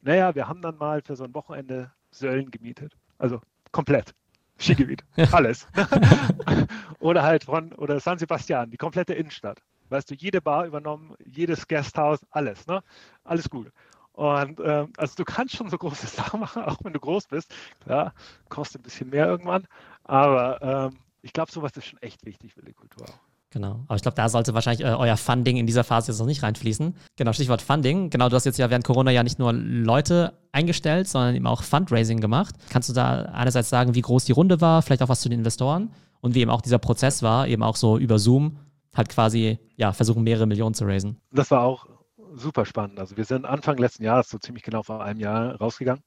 Naja, 0.02 0.34
wir 0.34 0.48
haben 0.48 0.62
dann 0.62 0.76
mal 0.76 1.02
für 1.02 1.16
so 1.16 1.24
ein 1.24 1.34
Wochenende 1.34 1.92
Söllen 2.10 2.50
gemietet. 2.50 2.96
Also 3.18 3.40
komplett. 3.72 4.14
Skigebiet. 4.58 5.04
Alles. 5.30 5.68
oder 6.98 7.22
halt 7.22 7.44
von, 7.44 7.72
oder 7.74 8.00
San 8.00 8.18
Sebastian, 8.18 8.70
die 8.70 8.76
komplette 8.76 9.14
Innenstadt. 9.14 9.62
Weißt 9.88 10.10
du, 10.10 10.14
jede 10.14 10.40
Bar 10.40 10.66
übernommen, 10.66 11.14
jedes 11.24 11.66
Gasthaus, 11.66 12.20
alles, 12.30 12.66
ne? 12.66 12.82
Alles 13.24 13.48
gut. 13.48 13.72
Und 14.12 14.60
ähm, 14.60 14.92
also 14.96 15.14
du 15.16 15.24
kannst 15.24 15.54
schon 15.54 15.70
so 15.70 15.78
große 15.78 16.06
Sachen 16.08 16.40
machen, 16.40 16.64
auch 16.64 16.78
wenn 16.82 16.92
du 16.92 17.00
groß 17.00 17.28
bist. 17.28 17.54
Klar, 17.84 18.14
kostet 18.48 18.80
ein 18.80 18.84
bisschen 18.84 19.10
mehr 19.10 19.26
irgendwann. 19.26 19.66
Aber 20.04 20.60
ähm, 20.60 20.98
ich 21.22 21.32
glaube, 21.32 21.52
sowas 21.52 21.76
ist 21.76 21.86
schon 21.86 22.02
echt 22.02 22.26
wichtig 22.26 22.54
für 22.54 22.62
die 22.62 22.72
Kultur 22.72 23.04
auch. 23.08 23.20
Genau. 23.50 23.80
Aber 23.86 23.96
ich 23.96 24.02
glaube, 24.02 24.14
da 24.14 24.28
sollte 24.28 24.52
wahrscheinlich 24.52 24.86
äh, 24.86 24.90
euer 24.92 25.16
Funding 25.16 25.56
in 25.56 25.66
dieser 25.66 25.82
Phase 25.84 26.12
jetzt 26.12 26.18
noch 26.18 26.26
nicht 26.26 26.42
reinfließen. 26.42 26.94
Genau, 27.16 27.32
Stichwort 27.32 27.62
Funding. 27.62 28.10
Genau, 28.10 28.28
du 28.28 28.36
hast 28.36 28.44
jetzt 28.44 28.58
ja 28.58 28.68
während 28.68 28.84
Corona 28.84 29.10
ja 29.10 29.22
nicht 29.22 29.38
nur 29.38 29.52
Leute 29.52 30.34
eingestellt, 30.52 31.08
sondern 31.08 31.34
eben 31.34 31.46
auch 31.46 31.62
Fundraising 31.62 32.20
gemacht. 32.20 32.54
Kannst 32.68 32.90
du 32.90 32.92
da 32.92 33.22
einerseits 33.22 33.70
sagen, 33.70 33.94
wie 33.94 34.02
groß 34.02 34.26
die 34.26 34.32
Runde 34.32 34.60
war, 34.60 34.82
vielleicht 34.82 35.02
auch 35.02 35.08
was 35.08 35.22
zu 35.22 35.30
den 35.30 35.38
Investoren 35.38 35.90
und 36.20 36.34
wie 36.34 36.40
eben 36.40 36.50
auch 36.50 36.60
dieser 36.60 36.78
Prozess 36.78 37.22
war, 37.22 37.48
eben 37.48 37.62
auch 37.62 37.76
so 37.76 37.96
über 37.96 38.18
Zoom 38.18 38.58
halt 38.94 39.08
quasi, 39.08 39.58
ja, 39.76 39.92
versuchen 39.92 40.24
mehrere 40.24 40.46
Millionen 40.46 40.74
zu 40.74 40.84
raisen? 40.84 41.20
Das 41.32 41.50
war 41.50 41.62
auch 41.62 41.86
super 42.34 42.66
spannend. 42.66 42.98
Also 42.98 43.16
wir 43.16 43.24
sind 43.24 43.46
Anfang 43.46 43.78
letzten 43.78 44.04
Jahres, 44.04 44.28
so 44.28 44.38
ziemlich 44.38 44.62
genau 44.62 44.82
vor 44.82 45.02
einem 45.02 45.20
Jahr, 45.20 45.56
rausgegangen 45.56 46.02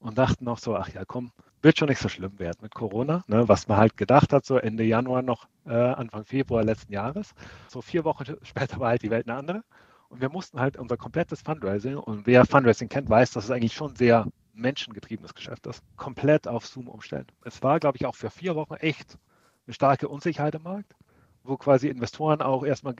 und 0.00 0.18
dachten 0.18 0.44
noch 0.44 0.58
so, 0.58 0.74
ach 0.74 0.88
ja, 0.88 1.04
komm, 1.04 1.30
wird 1.62 1.78
schon 1.78 1.88
nicht 1.88 2.00
so 2.00 2.08
schlimm 2.08 2.38
werden 2.38 2.58
mit 2.62 2.74
Corona, 2.74 3.24
ne, 3.26 3.48
was 3.48 3.68
man 3.68 3.78
halt 3.78 3.96
gedacht 3.96 4.32
hat, 4.32 4.44
so 4.44 4.56
Ende 4.56 4.84
Januar 4.84 5.22
noch, 5.22 5.48
äh, 5.66 5.74
Anfang 5.74 6.24
Februar 6.24 6.64
letzten 6.64 6.92
Jahres. 6.92 7.34
So 7.68 7.82
vier 7.82 8.04
Wochen 8.04 8.24
später 8.42 8.80
war 8.80 8.88
halt 8.90 9.02
die 9.02 9.10
Welt 9.10 9.28
eine 9.28 9.38
andere. 9.38 9.64
Und 10.08 10.20
wir 10.20 10.28
mussten 10.28 10.58
halt 10.58 10.76
unser 10.76 10.96
komplettes 10.96 11.42
Fundraising, 11.42 11.96
und 11.96 12.26
wer 12.26 12.44
Fundraising 12.44 12.88
kennt, 12.88 13.08
weiß, 13.08 13.30
dass 13.32 13.44
es 13.44 13.50
eigentlich 13.50 13.74
schon 13.74 13.94
sehr 13.94 14.26
menschengetriebenes 14.54 15.34
Geschäft 15.34 15.66
ist, 15.66 15.82
komplett 15.96 16.48
auf 16.48 16.66
Zoom 16.66 16.88
umstellen. 16.88 17.26
Es 17.44 17.62
war, 17.62 17.78
glaube 17.78 17.96
ich, 17.96 18.06
auch 18.06 18.16
für 18.16 18.30
vier 18.30 18.56
Wochen 18.56 18.74
echt 18.74 19.18
eine 19.66 19.74
starke 19.74 20.08
Unsicherheit 20.08 20.56
im 20.56 20.64
Markt, 20.64 20.96
wo 21.44 21.56
quasi 21.56 21.88
Investoren 21.88 22.42
auch 22.42 22.64
erstmal 22.64 22.96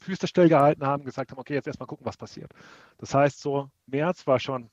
Füße 0.00 0.26
stillgehalten 0.26 0.86
haben, 0.86 1.04
gesagt 1.04 1.30
haben, 1.30 1.38
okay, 1.38 1.54
jetzt 1.54 1.66
erstmal 1.66 1.86
gucken, 1.86 2.06
was 2.06 2.16
passiert. 2.16 2.52
Das 2.98 3.14
heißt, 3.14 3.40
so 3.40 3.68
März 3.86 4.26
war 4.26 4.40
schon 4.40 4.70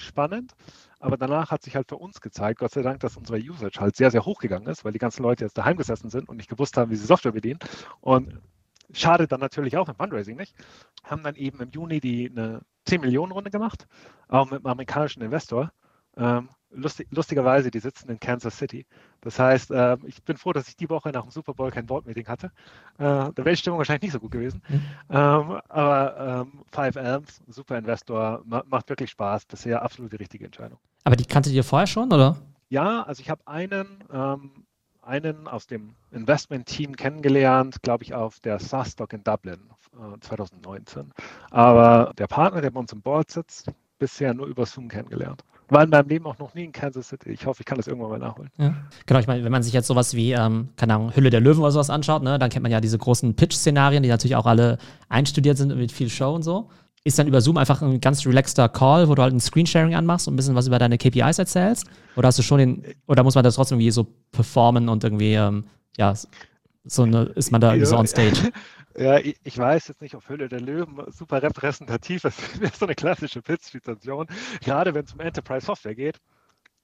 spannend, 0.00 0.54
aber 1.00 1.16
danach 1.16 1.50
hat 1.50 1.62
sich 1.62 1.76
halt 1.76 1.88
für 1.88 1.96
uns 1.96 2.20
gezeigt, 2.20 2.60
Gott 2.60 2.72
sei 2.72 2.82
Dank, 2.82 3.00
dass 3.00 3.16
unsere 3.16 3.38
Usage 3.38 3.80
halt 3.80 3.96
sehr, 3.96 4.10
sehr 4.10 4.24
hoch 4.24 4.40
gegangen 4.40 4.66
ist, 4.66 4.84
weil 4.84 4.92
die 4.92 4.98
ganzen 4.98 5.22
Leute 5.22 5.44
jetzt 5.44 5.58
daheim 5.58 5.76
gesessen 5.76 6.10
sind 6.10 6.28
und 6.28 6.36
nicht 6.36 6.50
gewusst 6.50 6.76
haben, 6.76 6.90
wie 6.90 6.96
sie 6.96 7.06
Software 7.06 7.32
bedienen. 7.32 7.60
Und 8.00 8.40
schadet 8.92 9.32
dann 9.32 9.40
natürlich 9.40 9.76
auch 9.76 9.88
im 9.88 9.94
Fundraising 9.94 10.36
nicht. 10.36 10.54
Haben 11.04 11.22
dann 11.22 11.34
eben 11.34 11.60
im 11.60 11.70
Juni 11.70 12.00
die 12.00 12.30
eine 12.30 12.62
10 12.86 13.00
Millionen 13.00 13.32
Runde 13.32 13.50
gemacht, 13.50 13.86
auch 14.28 14.46
mit 14.46 14.60
einem 14.60 14.66
amerikanischen 14.66 15.22
Investor. 15.22 15.72
Ähm, 16.16 16.48
lustig, 16.70 17.08
lustigerweise, 17.10 17.70
die 17.70 17.78
sitzen 17.78 18.10
in 18.10 18.20
Kansas 18.20 18.56
City. 18.58 18.86
Das 19.20 19.38
heißt, 19.38 19.70
äh, 19.70 19.96
ich 20.06 20.22
bin 20.22 20.36
froh, 20.36 20.52
dass 20.52 20.68
ich 20.68 20.76
die 20.76 20.88
Woche 20.88 21.10
nach 21.10 21.22
dem 21.22 21.30
Super 21.30 21.54
Bowl 21.54 21.70
kein 21.70 21.86
Board-Meeting 21.86 22.26
hatte. 22.26 22.46
Äh, 22.98 23.04
da 23.04 23.32
wäre 23.36 23.50
die 23.50 23.56
Stimmung 23.56 23.78
wahrscheinlich 23.78 24.02
nicht 24.02 24.12
so 24.12 24.20
gut 24.20 24.30
gewesen. 24.30 24.62
Mhm. 24.68 24.82
Ähm, 25.10 25.60
aber 25.68 26.46
ähm, 26.46 26.62
Five 26.70 26.96
Elms, 26.96 27.40
super 27.48 27.78
Investor, 27.78 28.42
ma 28.44 28.62
macht 28.66 28.88
wirklich 28.88 29.10
Spaß. 29.10 29.46
Bisher 29.46 29.82
absolut 29.82 30.12
die 30.12 30.16
richtige 30.16 30.44
Entscheidung. 30.44 30.78
Aber 31.04 31.16
die 31.16 31.24
kannte 31.24 31.50
ihr 31.50 31.64
vorher 31.64 31.86
schon, 31.86 32.12
oder? 32.12 32.36
Ja, 32.68 33.02
also 33.02 33.20
ich 33.20 33.30
habe 33.30 33.40
einen, 33.46 34.04
ähm, 34.12 34.50
einen 35.02 35.48
aus 35.48 35.66
dem 35.66 35.94
Investment-Team 36.12 36.96
kennengelernt, 36.96 37.82
glaube 37.82 38.04
ich, 38.04 38.14
auf 38.14 38.40
der 38.40 38.58
SaaS-Stock 38.58 39.12
in 39.14 39.24
Dublin 39.24 39.58
äh, 39.94 40.20
2019. 40.20 41.12
Aber 41.50 42.12
der 42.18 42.26
Partner, 42.26 42.60
der 42.60 42.70
bei 42.70 42.80
uns 42.80 42.92
im 42.92 43.00
Board 43.00 43.30
sitzt, 43.30 43.70
bisher 43.98 44.34
nur 44.34 44.46
über 44.46 44.66
Zoom 44.66 44.88
kennengelernt. 44.88 45.42
War 45.70 45.84
in 45.84 45.90
meinem 45.90 46.08
Leben 46.08 46.26
auch 46.26 46.38
noch 46.38 46.54
nie 46.54 46.64
in 46.64 46.72
Kansas 46.72 47.08
City. 47.08 47.30
Ich 47.30 47.46
hoffe, 47.46 47.60
ich 47.60 47.66
kann 47.66 47.76
das 47.76 47.86
irgendwann 47.86 48.10
mal 48.10 48.18
nachholen. 48.18 48.50
Ja. 48.58 48.74
Genau, 49.06 49.20
ich 49.20 49.26
meine, 49.26 49.44
wenn 49.44 49.52
man 49.52 49.62
sich 49.62 49.72
jetzt 49.72 49.86
sowas 49.86 50.14
wie, 50.14 50.32
ähm, 50.32 50.68
keine 50.76 50.94
Ahnung, 50.94 51.14
Hülle 51.14 51.30
der 51.30 51.40
Löwen 51.40 51.60
oder 51.60 51.70
sowas 51.70 51.90
anschaut, 51.90 52.22
ne, 52.22 52.38
dann 52.38 52.50
kennt 52.50 52.62
man 52.62 52.72
ja 52.72 52.80
diese 52.80 52.98
großen 52.98 53.34
Pitch-Szenarien, 53.34 54.02
die 54.02 54.08
natürlich 54.08 54.36
auch 54.36 54.46
alle 54.46 54.78
einstudiert 55.08 55.58
sind 55.58 55.76
mit 55.76 55.92
viel 55.92 56.08
Show 56.08 56.34
und 56.34 56.42
so. 56.42 56.70
Ist 57.04 57.18
dann 57.18 57.28
über 57.28 57.40
Zoom 57.40 57.56
einfach 57.56 57.80
ein 57.80 58.00
ganz 58.00 58.26
relaxter 58.26 58.68
Call, 58.68 59.08
wo 59.08 59.14
du 59.14 59.22
halt 59.22 59.32
ein 59.32 59.40
Screensharing 59.40 59.94
anmachst 59.94 60.26
und 60.26 60.34
ein 60.34 60.36
bisschen 60.36 60.54
was 60.54 60.66
über 60.66 60.78
deine 60.78 60.98
KPIs 60.98 61.38
erzählst? 61.38 61.86
Oder 62.16 62.28
hast 62.28 62.38
du 62.38 62.42
schon 62.42 62.58
den, 62.58 62.84
oder 63.06 63.22
muss 63.22 63.34
man 63.34 63.44
das 63.44 63.54
trotzdem 63.54 63.78
irgendwie 63.78 63.92
so 63.92 64.06
performen 64.32 64.88
und 64.88 65.04
irgendwie, 65.04 65.34
ähm, 65.34 65.64
ja, 65.96 66.14
so 66.84 67.02
eine, 67.02 67.24
ist 67.34 67.52
man 67.52 67.60
da 67.60 67.68
irgendwie 67.68 67.86
so 67.86 67.96
on 67.96 68.06
stage? 68.06 68.52
Ja, 68.98 69.18
ich, 69.18 69.56
weiß 69.56 69.88
jetzt 69.88 70.00
nicht, 70.00 70.16
ob 70.16 70.28
Höhle 70.28 70.48
der 70.48 70.60
Löwen 70.60 71.00
super 71.12 71.40
repräsentativ 71.40 72.24
ist. 72.24 72.40
Das 72.60 72.72
ist 72.72 72.80
so 72.80 72.86
eine 72.86 72.96
klassische 72.96 73.42
Pitch-Situation. 73.42 74.26
Gerade 74.60 74.92
wenn 74.92 75.04
es 75.04 75.12
um 75.12 75.20
Enterprise-Software 75.20 75.94
geht, 75.94 76.20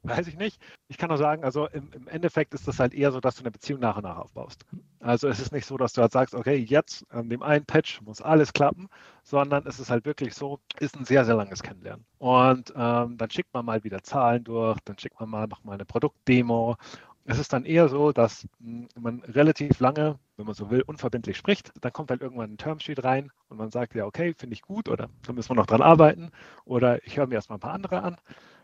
weiß 0.05 0.29
ich 0.29 0.37
nicht. 0.37 0.61
Ich 0.87 0.96
kann 0.96 1.09
nur 1.09 1.18
sagen, 1.18 1.42
also 1.42 1.66
im, 1.68 1.90
im, 1.92 2.07
Endeffekt 2.07 2.55
ist 2.55 2.68
das 2.68 2.79
halt 2.79 2.94
eher 2.94 3.11
so, 3.11 3.20
dass 3.20 3.37
du 3.37 3.40
eine 3.42 3.50
Beziehung 3.50 3.81
nach 3.81 3.96
und 3.96 4.05
nach 4.05 4.18
aufbaust. 4.18 4.64
Also 5.00 5.27
es 5.29 5.40
ist 5.40 5.50
nicht 5.53 5.66
so, 5.66 5.77
dass 5.77 5.92
du 5.94 6.03
halt 6.03 6.12
sagst, 6.12 6.35
okay, 6.35 6.55
jetzt 6.57 7.05
an 7.11 7.29
dem 7.29 7.42
einen 7.42 7.64
Patch 7.64 8.00
muss 8.03 8.20
alles 8.20 8.53
klappen, 8.53 8.88
sondern 9.24 9.66
es 9.66 9.81
ist 9.81 9.90
halt 9.90 10.05
wirklich 10.05 10.35
so, 10.35 10.61
ist 10.79 10.96
ein 10.96 11.05
sehr, 11.07 11.24
sehr 11.24 11.35
langes 11.35 11.62
Kennenlernen. 11.62 12.05
Und 12.18 12.72
ähm, 12.77 13.16
dann 13.16 13.31
schickt 13.31 13.53
man 13.55 13.64
mal 13.64 13.83
wieder 13.83 14.03
Zahlen 14.05 14.44
durch, 14.44 14.79
dann 14.85 14.98
schickt 14.98 15.18
man 15.18 15.31
mal, 15.31 15.48
macht 15.48 15.64
mal 15.64 15.72
eine 15.72 15.85
Produktdemo 15.85 16.77
es 17.25 17.39
ist 17.39 17.53
dann 17.53 17.65
eher 17.65 17.89
so, 17.89 18.13
dass 18.13 18.47
hm, 18.61 18.89
man 18.99 19.21
relativ 19.21 19.81
lange, 19.81 20.19
wenn 20.37 20.47
man 20.47 20.55
so 20.55 20.71
will, 20.71 20.83
unverbindlich 20.83 21.37
spricht. 21.37 21.73
Dann 21.81 21.93
kommt 21.93 22.11
halt 22.11 22.21
irgendwann 22.21 22.53
ein 22.53 22.59
Termsheet 22.59 23.03
rein 23.03 23.31
und 23.49 23.57
man 23.57 23.71
sagt, 23.71 23.95
ja, 23.95 24.05
okay, 24.05 24.35
finde 24.37 24.55
ich 24.55 24.63
gut 24.63 24.89
oder 24.89 25.09
da 25.23 25.33
müssen 25.33 25.51
wir 25.51 25.57
noch 25.57 25.67
dran 25.67 25.83
arbeiten 25.83 26.31
oder 26.65 27.05
ich 27.07 27.17
höre 27.17 27.27
mir 27.27 27.37
erstmal 27.37 27.59
ein 27.59 27.61
paar 27.61 27.73
andere 27.73 28.03
an. 28.03 28.17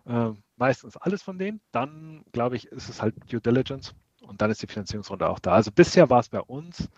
Äh, 0.06 0.36
meistens 0.56 0.96
alles 0.96 1.22
von 1.22 1.38
denen. 1.38 1.60
Dann, 1.72 2.24
glaube 2.32 2.56
ich, 2.56 2.66
ist 2.66 2.88
es 2.88 3.00
halt 3.00 3.14
Due 3.30 3.40
Diligence 3.40 3.94
und 4.22 4.42
dann 4.42 4.50
ist 4.50 4.62
die 4.62 4.66
Finanzierungsrunde 4.66 5.28
auch 5.28 5.38
da. 5.38 5.52
Also 5.52 5.70
bisher 5.72 6.10
war 6.10 6.20
es 6.20 6.28
bei 6.28 6.40
uns 6.40 6.88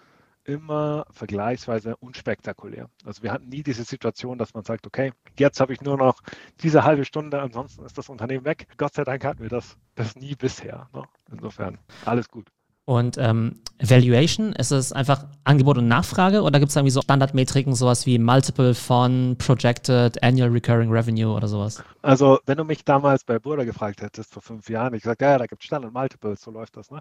immer 0.44 1.06
vergleichsweise 1.10 1.96
unspektakulär. 1.96 2.88
Also 3.04 3.22
wir 3.22 3.32
hatten 3.32 3.48
nie 3.48 3.62
diese 3.62 3.84
Situation, 3.84 4.38
dass 4.38 4.54
man 4.54 4.64
sagt, 4.64 4.86
okay, 4.86 5.12
jetzt 5.38 5.60
habe 5.60 5.72
ich 5.72 5.80
nur 5.80 5.96
noch 5.96 6.20
diese 6.62 6.84
halbe 6.84 7.04
Stunde, 7.04 7.40
ansonsten 7.40 7.84
ist 7.84 7.98
das 7.98 8.08
Unternehmen 8.08 8.44
weg. 8.44 8.66
Gott 8.76 8.94
sei 8.94 9.04
Dank 9.04 9.24
hatten 9.24 9.42
wir 9.42 9.50
das, 9.50 9.76
das 9.94 10.16
nie 10.16 10.34
bisher. 10.34 10.88
Ne? 10.92 11.04
Insofern 11.30 11.78
alles 12.04 12.28
gut. 12.28 12.48
Und 12.84 13.16
ähm, 13.16 13.60
Valuation, 13.80 14.52
ist 14.54 14.72
es 14.72 14.92
einfach 14.92 15.26
Angebot 15.44 15.78
und 15.78 15.86
Nachfrage 15.86 16.42
oder 16.42 16.58
gibt 16.58 16.70
es 16.70 16.76
irgendwie 16.76 16.90
so 16.90 17.00
Standardmetriken, 17.00 17.76
sowas 17.76 18.06
wie 18.06 18.18
Multiple 18.18 18.74
von 18.74 19.36
Projected 19.38 20.20
Annual 20.20 20.50
Recurring 20.50 20.90
Revenue 20.90 21.32
oder 21.32 21.46
sowas? 21.46 21.82
Also, 22.02 22.40
wenn 22.44 22.58
du 22.58 22.64
mich 22.64 22.84
damals 22.84 23.22
bei 23.22 23.38
Burda 23.38 23.62
gefragt 23.62 24.02
hättest 24.02 24.32
vor 24.32 24.42
fünf 24.42 24.68
Jahren, 24.68 24.94
ich 24.94 25.02
gesagt, 25.02 25.22
ja, 25.22 25.38
da 25.38 25.46
gibt 25.46 25.62
es 25.62 25.66
Standard 25.66 25.94
Multiples, 25.94 26.42
so 26.42 26.50
läuft 26.50 26.76
das. 26.76 26.90
Ne? 26.90 26.98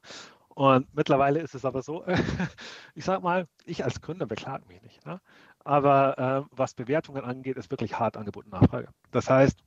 Und 0.55 0.93
mittlerweile 0.93 1.39
ist 1.39 1.55
es 1.55 1.65
aber 1.65 1.81
so, 1.81 2.05
ich 2.95 3.05
sage 3.05 3.21
mal, 3.21 3.47
ich 3.65 3.83
als 3.83 4.01
Gründer 4.01 4.25
beklage 4.25 4.65
mich 4.67 4.81
nicht. 4.81 5.05
Ne? 5.05 5.19
Aber 5.63 6.47
äh, 6.49 6.55
was 6.55 6.73
Bewertungen 6.73 7.23
angeht, 7.23 7.57
ist 7.57 7.71
wirklich 7.71 7.97
hart 7.99 8.17
Angebot 8.17 8.45
und 8.45 8.51
Nachfrage. 8.51 8.89
Das 9.11 9.29
heißt, 9.29 9.59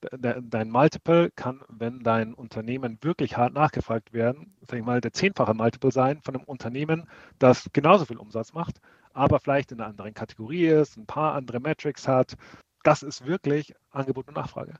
dein 0.00 0.70
Multiple 0.70 1.30
kann, 1.32 1.62
wenn 1.68 2.00
dein 2.00 2.34
Unternehmen 2.34 2.98
wirklich 3.02 3.36
hart 3.36 3.52
nachgefragt 3.52 4.12
werden, 4.12 4.56
sag 4.62 4.78
ich 4.78 4.84
mal, 4.84 5.00
der 5.00 5.12
zehnfache 5.12 5.54
Multiple 5.54 5.92
sein 5.92 6.20
von 6.22 6.34
einem 6.34 6.44
Unternehmen, 6.44 7.06
das 7.38 7.68
genauso 7.72 8.06
viel 8.06 8.16
Umsatz 8.16 8.52
macht, 8.52 8.80
aber 9.12 9.40
vielleicht 9.40 9.72
in 9.72 9.80
einer 9.80 9.90
anderen 9.90 10.14
Kategorie 10.14 10.66
ist, 10.66 10.96
ein 10.96 11.06
paar 11.06 11.34
andere 11.34 11.60
Metrics 11.60 12.08
hat. 12.08 12.36
Das 12.82 13.02
ist 13.02 13.26
wirklich 13.26 13.74
Angebot 13.90 14.28
und 14.28 14.36
Nachfrage. 14.36 14.74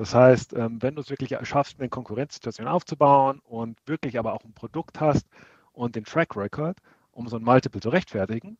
Das 0.00 0.14
heißt, 0.14 0.54
ähm, 0.54 0.80
wenn 0.80 0.94
du 0.94 1.02
es 1.02 1.10
wirklich 1.10 1.36
schaffst, 1.42 1.78
eine 1.78 1.90
Konkurrenzsituation 1.90 2.66
aufzubauen 2.66 3.42
und 3.44 3.78
wirklich 3.84 4.18
aber 4.18 4.32
auch 4.32 4.42
ein 4.46 4.54
Produkt 4.54 4.98
hast 4.98 5.26
und 5.72 5.94
den 5.94 6.04
Track 6.04 6.34
Record, 6.36 6.78
um 7.12 7.28
so 7.28 7.36
ein 7.36 7.42
Multiple 7.42 7.82
zu 7.82 7.90
rechtfertigen, 7.90 8.56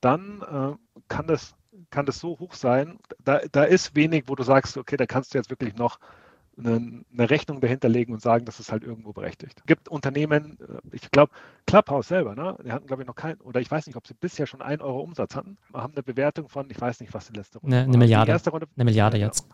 dann 0.00 0.40
äh, 0.42 1.00
kann, 1.08 1.26
das, 1.26 1.56
kann 1.90 2.06
das 2.06 2.20
so 2.20 2.38
hoch 2.38 2.54
sein. 2.54 3.00
Da, 3.24 3.40
da 3.50 3.64
ist 3.64 3.96
wenig, 3.96 4.28
wo 4.28 4.36
du 4.36 4.44
sagst, 4.44 4.76
okay, 4.76 4.96
da 4.96 5.04
kannst 5.04 5.34
du 5.34 5.38
jetzt 5.38 5.50
wirklich 5.50 5.74
noch 5.74 5.98
eine, 6.56 7.02
eine 7.12 7.28
Rechnung 7.28 7.60
dahinter 7.60 7.88
legen 7.88 8.12
und 8.12 8.22
sagen, 8.22 8.44
das 8.44 8.60
ist 8.60 8.70
halt 8.70 8.84
irgendwo 8.84 9.12
berechtigt. 9.12 9.58
Es 9.58 9.66
gibt 9.66 9.88
Unternehmen, 9.88 10.58
äh, 10.60 10.80
ich 10.92 11.10
glaube, 11.10 11.32
Clubhouse 11.66 12.06
selber, 12.06 12.36
ne? 12.36 12.56
die 12.64 12.70
hatten, 12.70 12.86
glaube 12.86 13.02
ich, 13.02 13.08
noch 13.08 13.16
kein, 13.16 13.40
oder 13.40 13.60
ich 13.60 13.68
weiß 13.68 13.88
nicht, 13.88 13.96
ob 13.96 14.06
sie 14.06 14.14
bisher 14.14 14.46
schon 14.46 14.62
ein 14.62 14.80
Euro 14.80 15.00
Umsatz 15.00 15.34
hatten, 15.34 15.58
haben 15.72 15.94
eine 15.94 16.04
Bewertung 16.04 16.48
von, 16.48 16.70
ich 16.70 16.80
weiß 16.80 17.00
nicht, 17.00 17.12
was 17.14 17.26
die 17.26 17.36
letzte 17.36 17.58
Runde 17.58 17.78
eine, 17.78 17.86
eine 17.86 17.98
Milliarde. 17.98 18.50
Runde, 18.50 18.68
eine 18.76 18.84
Milliarde 18.84 19.18
jetzt 19.18 19.48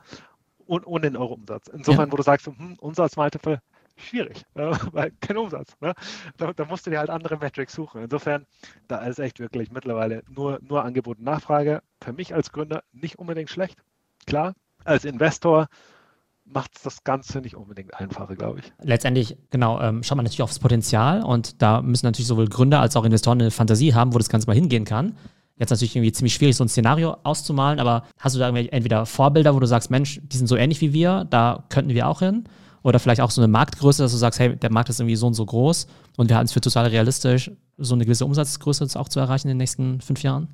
und 0.70 0.86
ohne 0.86 1.10
den 1.10 1.16
Euro-Umsatz. 1.16 1.66
Insofern, 1.66 2.06
ja. 2.06 2.12
wo 2.12 2.16
du 2.16 2.22
sagst, 2.22 2.46
hm, 2.46 2.76
Umsatzmultiple, 2.78 3.60
schwierig, 3.96 4.44
äh, 4.54 4.70
weil 4.92 5.10
kein 5.20 5.36
Umsatz. 5.36 5.76
Ne? 5.80 5.94
Da, 6.36 6.52
da, 6.52 6.64
musst 6.64 6.86
du 6.86 6.90
dir 6.90 7.00
halt 7.00 7.10
andere 7.10 7.38
Metrics 7.38 7.72
suchen. 7.72 8.04
Insofern, 8.04 8.46
da 8.86 8.98
ist 8.98 9.18
echt 9.18 9.40
wirklich 9.40 9.72
mittlerweile 9.72 10.22
nur, 10.30 10.60
nur 10.62 10.84
Angebot 10.84 11.18
und 11.18 11.24
Nachfrage. 11.24 11.82
Für 12.00 12.12
mich 12.12 12.34
als 12.34 12.52
Gründer 12.52 12.84
nicht 12.92 13.18
unbedingt 13.18 13.50
schlecht. 13.50 13.82
Klar, 14.26 14.54
als 14.84 15.04
Investor 15.04 15.66
macht 16.44 16.76
es 16.76 16.82
das 16.82 17.02
Ganze 17.02 17.40
nicht 17.40 17.56
unbedingt 17.56 17.94
einfacher, 17.94 18.36
glaube 18.36 18.60
ich. 18.60 18.72
Letztendlich, 18.80 19.36
genau, 19.50 19.80
ähm, 19.80 20.04
schaut 20.04 20.16
man 20.16 20.24
natürlich 20.24 20.42
aufs 20.42 20.60
Potenzial 20.60 21.24
und 21.24 21.60
da 21.62 21.82
müssen 21.82 22.06
natürlich 22.06 22.28
sowohl 22.28 22.46
Gründer 22.46 22.80
als 22.80 22.94
auch 22.94 23.04
Investoren 23.04 23.40
eine 23.40 23.50
Fantasie 23.50 23.92
haben, 23.92 24.14
wo 24.14 24.18
das 24.18 24.28
Ganze 24.28 24.46
mal 24.46 24.54
hingehen 24.54 24.84
kann. 24.84 25.16
Jetzt 25.60 25.70
natürlich 25.70 25.94
irgendwie 25.94 26.10
ziemlich 26.10 26.32
schwierig, 26.32 26.56
so 26.56 26.64
ein 26.64 26.68
Szenario 26.68 27.18
auszumalen, 27.22 27.80
aber 27.80 28.04
hast 28.18 28.34
du 28.34 28.40
da 28.40 28.48
entweder 28.48 29.04
Vorbilder, 29.04 29.54
wo 29.54 29.60
du 29.60 29.66
sagst, 29.66 29.90
Mensch, 29.90 30.18
die 30.24 30.38
sind 30.38 30.46
so 30.46 30.56
ähnlich 30.56 30.80
wie 30.80 30.94
wir, 30.94 31.26
da 31.28 31.64
könnten 31.68 31.90
wir 31.90 32.08
auch 32.08 32.20
hin? 32.20 32.44
Oder 32.82 32.98
vielleicht 32.98 33.20
auch 33.20 33.30
so 33.30 33.42
eine 33.42 33.48
Marktgröße, 33.48 34.02
dass 34.02 34.12
du 34.12 34.16
sagst, 34.16 34.40
hey, 34.40 34.56
der 34.56 34.72
Markt 34.72 34.88
ist 34.88 35.00
irgendwie 35.00 35.16
so 35.16 35.26
und 35.26 35.34
so 35.34 35.44
groß 35.44 35.86
und 36.16 36.30
wir 36.30 36.36
halten 36.36 36.46
es 36.46 36.52
für 36.52 36.62
total 36.62 36.86
realistisch, 36.86 37.50
so 37.76 37.94
eine 37.94 38.04
gewisse 38.04 38.24
Umsatzgröße 38.24 38.98
auch 38.98 39.08
zu 39.08 39.20
erreichen 39.20 39.48
in 39.48 39.50
den 39.50 39.58
nächsten 39.58 40.00
fünf 40.00 40.22
Jahren? 40.22 40.48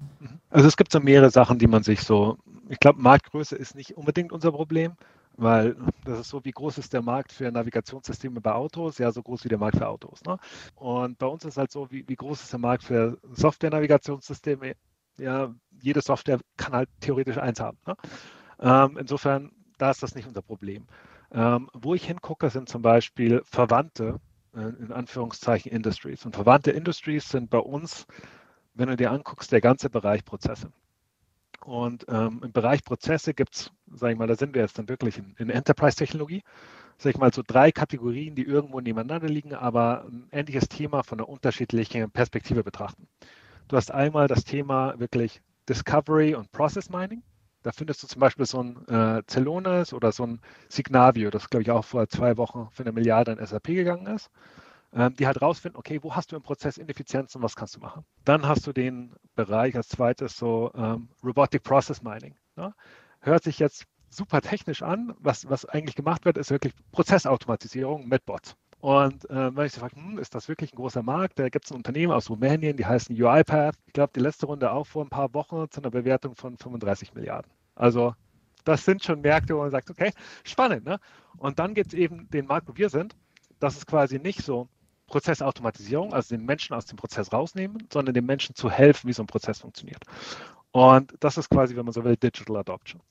Also 0.50 0.66
es 0.66 0.76
gibt 0.76 0.90
so 0.90 0.98
mehrere 0.98 1.30
Sachen, 1.30 1.60
die 1.60 1.68
man 1.68 1.84
sich 1.84 2.00
so, 2.00 2.36
ich 2.68 2.80
glaube, 2.80 3.00
Marktgröße 3.00 3.54
ist 3.54 3.76
nicht 3.76 3.96
unbedingt 3.96 4.32
unser 4.32 4.50
Problem, 4.50 4.94
weil 5.36 5.76
das 6.04 6.18
ist 6.18 6.30
so, 6.30 6.44
wie 6.44 6.50
groß 6.50 6.78
ist 6.78 6.92
der 6.92 7.02
Markt 7.02 7.32
für 7.32 7.52
Navigationssysteme 7.52 8.40
bei 8.40 8.52
Autos? 8.52 8.98
Ja, 8.98 9.12
so 9.12 9.22
groß 9.22 9.44
wie 9.44 9.50
der 9.50 9.58
Markt 9.58 9.76
für 9.76 9.86
Autos. 9.86 10.20
Ne? 10.24 10.36
Und 10.74 11.16
bei 11.18 11.26
uns 11.26 11.44
ist 11.44 11.58
halt 11.58 11.70
so, 11.70 11.88
wie, 11.92 12.04
wie 12.08 12.16
groß 12.16 12.42
ist 12.42 12.52
der 12.52 12.58
Markt 12.58 12.82
für 12.82 13.18
Software-Navigationssysteme? 13.34 14.74
Ja, 15.18 15.54
jede 15.80 16.00
Software 16.00 16.40
kann 16.56 16.72
halt 16.72 16.88
theoretisch 17.00 17.38
eins 17.38 17.60
haben. 17.60 17.78
Ne? 17.86 17.96
Ähm, 18.60 18.96
insofern, 18.98 19.52
da 19.78 19.90
ist 19.90 20.02
das 20.02 20.14
nicht 20.14 20.26
unser 20.26 20.42
Problem. 20.42 20.86
Ähm, 21.32 21.68
wo 21.74 21.94
ich 21.94 22.04
hingucke, 22.06 22.50
sind 22.50 22.68
zum 22.68 22.82
Beispiel 22.82 23.42
verwandte, 23.44 24.20
äh, 24.54 24.60
in 24.60 24.92
Anführungszeichen, 24.92 25.70
Industries. 25.72 26.24
Und 26.24 26.34
verwandte 26.34 26.70
Industries 26.70 27.28
sind 27.28 27.50
bei 27.50 27.58
uns, 27.58 28.06
wenn 28.74 28.88
du 28.88 28.96
dir 28.96 29.10
anguckst, 29.10 29.52
der 29.52 29.60
ganze 29.60 29.90
Bereich 29.90 30.24
Prozesse. 30.24 30.70
Und 31.64 32.06
ähm, 32.08 32.40
im 32.44 32.52
Bereich 32.52 32.84
Prozesse 32.84 33.34
gibt 33.34 33.56
es, 33.56 33.72
sage 33.92 34.12
ich 34.12 34.18
mal, 34.18 34.28
da 34.28 34.36
sind 34.36 34.54
wir 34.54 34.62
jetzt 34.62 34.78
dann 34.78 34.88
wirklich 34.88 35.18
in, 35.18 35.34
in 35.38 35.50
Enterprise-Technologie, 35.50 36.42
sage 36.98 37.10
ich 37.10 37.18
mal, 37.18 37.32
so 37.32 37.42
drei 37.44 37.72
Kategorien, 37.72 38.34
die 38.34 38.44
irgendwo 38.44 38.80
nebeneinander 38.80 39.28
liegen, 39.28 39.54
aber 39.54 40.04
ein 40.04 40.28
ähnliches 40.30 40.68
Thema 40.68 41.02
von 41.02 41.18
einer 41.18 41.28
unterschiedlichen 41.28 42.10
Perspektive 42.10 42.62
betrachten. 42.62 43.08
Du 43.68 43.76
hast 43.76 43.90
einmal 43.90 44.28
das 44.28 44.44
Thema 44.44 44.98
wirklich 44.98 45.42
Discovery 45.68 46.34
und 46.34 46.52
Process 46.52 46.88
Mining. 46.88 47.22
Da 47.62 47.72
findest 47.72 48.00
du 48.02 48.06
zum 48.06 48.20
Beispiel 48.20 48.46
so 48.46 48.62
ein 48.62 48.86
äh, 48.86 49.22
Celonis 49.28 49.92
oder 49.92 50.12
so 50.12 50.24
ein 50.24 50.40
Signavio, 50.68 51.30
das 51.30 51.50
glaube 51.50 51.62
ich 51.62 51.70
auch 51.72 51.84
vor 51.84 52.08
zwei 52.08 52.36
Wochen 52.36 52.68
für 52.70 52.84
eine 52.84 52.92
Milliarde 52.92 53.32
in 53.32 53.44
SAP 53.44 53.64
gegangen 53.64 54.06
ist, 54.06 54.30
ähm, 54.92 55.16
die 55.16 55.26
halt 55.26 55.42
rausfinden, 55.42 55.76
okay, 55.76 55.98
wo 56.00 56.14
hast 56.14 56.30
du 56.30 56.36
im 56.36 56.42
Prozess 56.42 56.78
Ineffizienzen 56.78 57.40
und 57.40 57.42
was 57.44 57.56
kannst 57.56 57.74
du 57.74 57.80
machen. 57.80 58.04
Dann 58.24 58.46
hast 58.46 58.68
du 58.68 58.72
den 58.72 59.16
Bereich 59.34 59.74
als 59.74 59.88
zweites 59.88 60.36
so 60.36 60.70
ähm, 60.76 61.08
Robotic 61.24 61.64
Process 61.64 62.02
Mining. 62.02 62.36
Ne? 62.54 62.72
Hört 63.18 63.42
sich 63.42 63.58
jetzt 63.58 63.86
super 64.10 64.42
technisch 64.42 64.82
an. 64.82 65.14
Was, 65.18 65.50
was 65.50 65.64
eigentlich 65.64 65.96
gemacht 65.96 66.24
wird, 66.24 66.38
ist 66.38 66.52
wirklich 66.52 66.72
Prozessautomatisierung 66.92 68.06
mit 68.06 68.24
Bots. 68.26 68.56
Und 68.86 69.28
äh, 69.30 69.56
wenn 69.56 69.66
ich 69.66 69.72
so 69.72 69.80
frage, 69.80 69.96
hm, 69.96 70.16
ist 70.18 70.36
das 70.36 70.46
wirklich 70.48 70.72
ein 70.72 70.76
großer 70.76 71.02
Markt? 71.02 71.40
Da 71.40 71.48
gibt 71.48 71.64
es 71.64 71.72
ein 71.72 71.76
Unternehmen 71.76 72.12
aus 72.12 72.30
Rumänien, 72.30 72.76
die 72.76 72.86
heißen 72.86 73.20
UiPath. 73.20 73.74
Ich 73.88 73.92
glaube, 73.92 74.12
die 74.14 74.20
letzte 74.20 74.46
Runde 74.46 74.70
auch 74.70 74.86
vor 74.86 75.04
ein 75.04 75.08
paar 75.08 75.34
Wochen 75.34 75.68
zu 75.72 75.80
einer 75.80 75.90
Bewertung 75.90 76.36
von 76.36 76.56
35 76.56 77.12
Milliarden. 77.12 77.50
Also 77.74 78.14
das 78.64 78.84
sind 78.84 79.02
schon 79.02 79.22
Märkte, 79.22 79.56
wo 79.56 79.62
man 79.62 79.72
sagt, 79.72 79.90
okay, 79.90 80.12
spannend. 80.44 80.84
Ne? 80.84 81.00
Und 81.36 81.58
dann 81.58 81.74
gibt 81.74 81.94
es 81.94 81.98
eben 81.98 82.30
den 82.30 82.46
Markt, 82.46 82.68
wo 82.68 82.76
wir 82.76 82.88
sind. 82.88 83.16
Das 83.58 83.76
ist 83.76 83.88
quasi 83.88 84.20
nicht 84.20 84.44
so 84.44 84.68
Prozessautomatisierung, 85.08 86.14
also 86.14 86.36
den 86.36 86.44
Menschen 86.44 86.76
aus 86.76 86.86
dem 86.86 86.94
Prozess 86.94 87.32
rausnehmen, 87.32 87.88
sondern 87.92 88.14
den 88.14 88.24
Menschen 88.24 88.54
zu 88.54 88.70
helfen, 88.70 89.08
wie 89.08 89.14
so 89.14 89.24
ein 89.24 89.26
Prozess 89.26 89.62
funktioniert. 89.62 90.04
Und 90.70 91.12
das 91.18 91.38
ist 91.38 91.50
quasi, 91.50 91.74
wenn 91.74 91.86
man 91.86 91.92
so 91.92 92.04
will, 92.04 92.16
Digital 92.16 92.58
Adoption. 92.58 93.02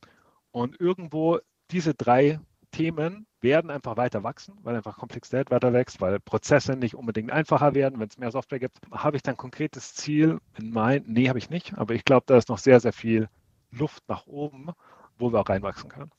Und 0.52 0.80
irgendwo 0.80 1.40
diese 1.70 1.94
drei 1.94 2.40
Themen 2.76 3.26
werden 3.40 3.72
einfach 3.72 3.96
weiter 3.96 4.24
wachsen, 4.24 4.56
weil 4.64 4.76
einfach 4.76 4.98
Komplexität 4.98 5.50
weiter 5.50 5.72
wächst, 5.72 6.02
weil 6.02 6.20
Prozesse 6.20 6.76
nicht 6.76 6.94
unbedingt 6.94 7.32
einfacher 7.32 7.74
werden, 7.74 8.00
wenn 8.00 8.10
es 8.10 8.18
mehr 8.18 8.32
Software 8.32 8.60
gibt. 8.60 8.80
Habe 8.92 9.16
ich 9.16 9.24
dann 9.24 9.38
konkretes 9.38 9.94
Ziel 9.94 10.40
in 10.58 10.72
mind? 10.72 11.08
Nee, 11.08 11.30
habe 11.30 11.40
ich 11.40 11.50
nicht. 11.50 11.74
Aber 11.78 11.94
ich 11.94 12.04
glaube, 12.04 12.26
da 12.28 12.36
ist 12.36 12.50
noch 12.50 12.58
sehr, 12.58 12.82
sehr 12.82 12.92
viel 12.92 13.30
Luft 13.72 14.04
nach 14.10 14.28
oben, 14.28 14.72
wo 15.18 15.32
wir 15.32 15.40
auch 15.40 15.48
reinwachsen 15.48 15.90
können. 15.90 16.12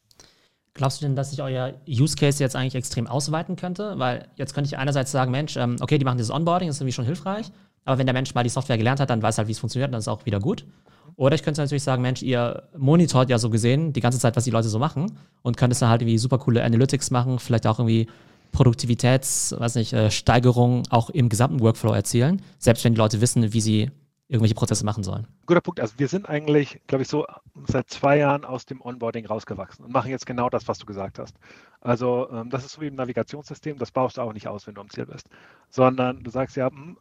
Glaubst 0.72 1.00
du 1.00 1.06
denn, 1.06 1.16
dass 1.16 1.30
sich 1.30 1.42
euer 1.42 1.74
Use 1.86 2.16
Case 2.16 2.42
jetzt 2.42 2.56
eigentlich 2.56 2.74
extrem 2.74 3.06
ausweiten 3.06 3.56
könnte? 3.56 3.98
Weil 3.98 4.30
jetzt 4.36 4.54
könnte 4.54 4.68
ich 4.68 4.78
einerseits 4.78 5.12
sagen, 5.12 5.30
Mensch, 5.30 5.56
ähm, 5.56 5.76
okay, 5.80 5.98
die 5.98 6.04
machen 6.06 6.18
dieses 6.18 6.32
Onboarding, 6.32 6.68
das 6.68 6.76
ist 6.76 6.80
irgendwie 6.80 6.94
schon 6.94 7.04
hilfreich, 7.04 7.50
aber 7.86 7.98
wenn 7.98 8.06
der 8.06 8.12
Mensch 8.12 8.34
mal 8.34 8.42
die 8.42 8.50
Software 8.50 8.76
gelernt 8.76 9.00
hat, 9.00 9.08
dann 9.08 9.22
weiß 9.22 9.38
halt, 9.38 9.48
wie 9.48 9.52
es 9.52 9.58
funktioniert, 9.58 9.92
dann 9.92 10.00
ist 10.00 10.04
es 10.04 10.08
auch 10.08 10.26
wieder 10.26 10.40
gut. 10.40 10.66
Oder 11.14 11.34
ich 11.34 11.42
könnte 11.42 11.62
natürlich 11.62 11.82
sagen, 11.82 12.02
Mensch, 12.02 12.22
ihr 12.22 12.64
monitort 12.76 13.30
ja 13.30 13.38
so 13.38 13.48
gesehen 13.48 13.94
die 13.94 14.00
ganze 14.00 14.18
Zeit, 14.18 14.36
was 14.36 14.44
die 14.44 14.50
Leute 14.50 14.68
so 14.68 14.78
machen 14.78 15.18
und 15.42 15.56
könntest 15.56 15.80
dann 15.80 15.88
halt 15.88 16.02
irgendwie 16.02 16.18
super 16.18 16.38
coole 16.38 16.62
Analytics 16.62 17.10
machen, 17.10 17.38
vielleicht 17.38 17.66
auch 17.66 17.78
irgendwie 17.78 18.08
Produktivitäts, 18.52 19.54
weiß 19.58 19.76
nicht, 19.76 19.92
äh, 19.92 20.10
Steigerung 20.10 20.82
auch 20.90 21.10
im 21.10 21.28
gesamten 21.28 21.60
Workflow 21.60 21.92
erzielen, 21.92 22.42
selbst 22.58 22.84
wenn 22.84 22.94
die 22.94 22.98
Leute 22.98 23.20
wissen, 23.20 23.52
wie 23.52 23.60
sie 23.60 23.90
irgendwelche 24.28 24.54
Prozesse 24.54 24.84
machen 24.84 25.04
sollen. 25.04 25.26
Guter 25.46 25.60
Punkt. 25.60 25.80
Also 25.80 25.94
wir 25.98 26.08
sind 26.08 26.28
eigentlich, 26.28 26.80
glaube 26.88 27.02
ich, 27.02 27.08
so 27.08 27.26
seit 27.68 27.88
zwei 27.90 28.18
Jahren 28.18 28.44
aus 28.44 28.66
dem 28.66 28.80
Onboarding 28.80 29.26
rausgewachsen 29.26 29.84
und 29.84 29.92
machen 29.92 30.10
jetzt 30.10 30.26
genau 30.26 30.48
das, 30.50 30.66
was 30.66 30.78
du 30.78 30.86
gesagt 30.86 31.18
hast. 31.18 31.36
Also 31.80 32.28
ähm, 32.32 32.50
das 32.50 32.64
ist 32.64 32.72
so 32.72 32.80
wie 32.80 32.88
im 32.88 32.96
Navigationssystem, 32.96 33.78
das 33.78 33.92
baust 33.92 34.16
du 34.16 34.22
auch 34.22 34.32
nicht 34.32 34.48
aus, 34.48 34.66
wenn 34.66 34.74
du 34.74 34.80
am 34.80 34.90
Ziel 34.90 35.06
bist, 35.06 35.28
sondern 35.70 36.24
du 36.24 36.30
sagst 36.30 36.56
ja, 36.56 36.68
hm, 36.68 36.96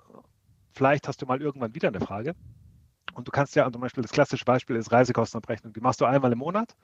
vielleicht 0.75 1.07
hast 1.07 1.21
du 1.21 1.25
mal 1.25 1.41
irgendwann 1.41 1.73
wieder 1.73 1.87
eine 1.87 2.01
Frage 2.01 2.35
und 3.13 3.27
du 3.27 3.31
kannst 3.31 3.55
ja 3.55 3.71
zum 3.71 3.81
Beispiel, 3.81 4.03
das 4.03 4.11
klassische 4.11 4.45
Beispiel 4.45 4.75
ist 4.75 4.91
Reisekostenabrechnung, 4.91 5.73
die 5.73 5.81
machst 5.81 6.01
du 6.01 6.05
einmal 6.05 6.31
im 6.31 6.39
Monat 6.39 6.75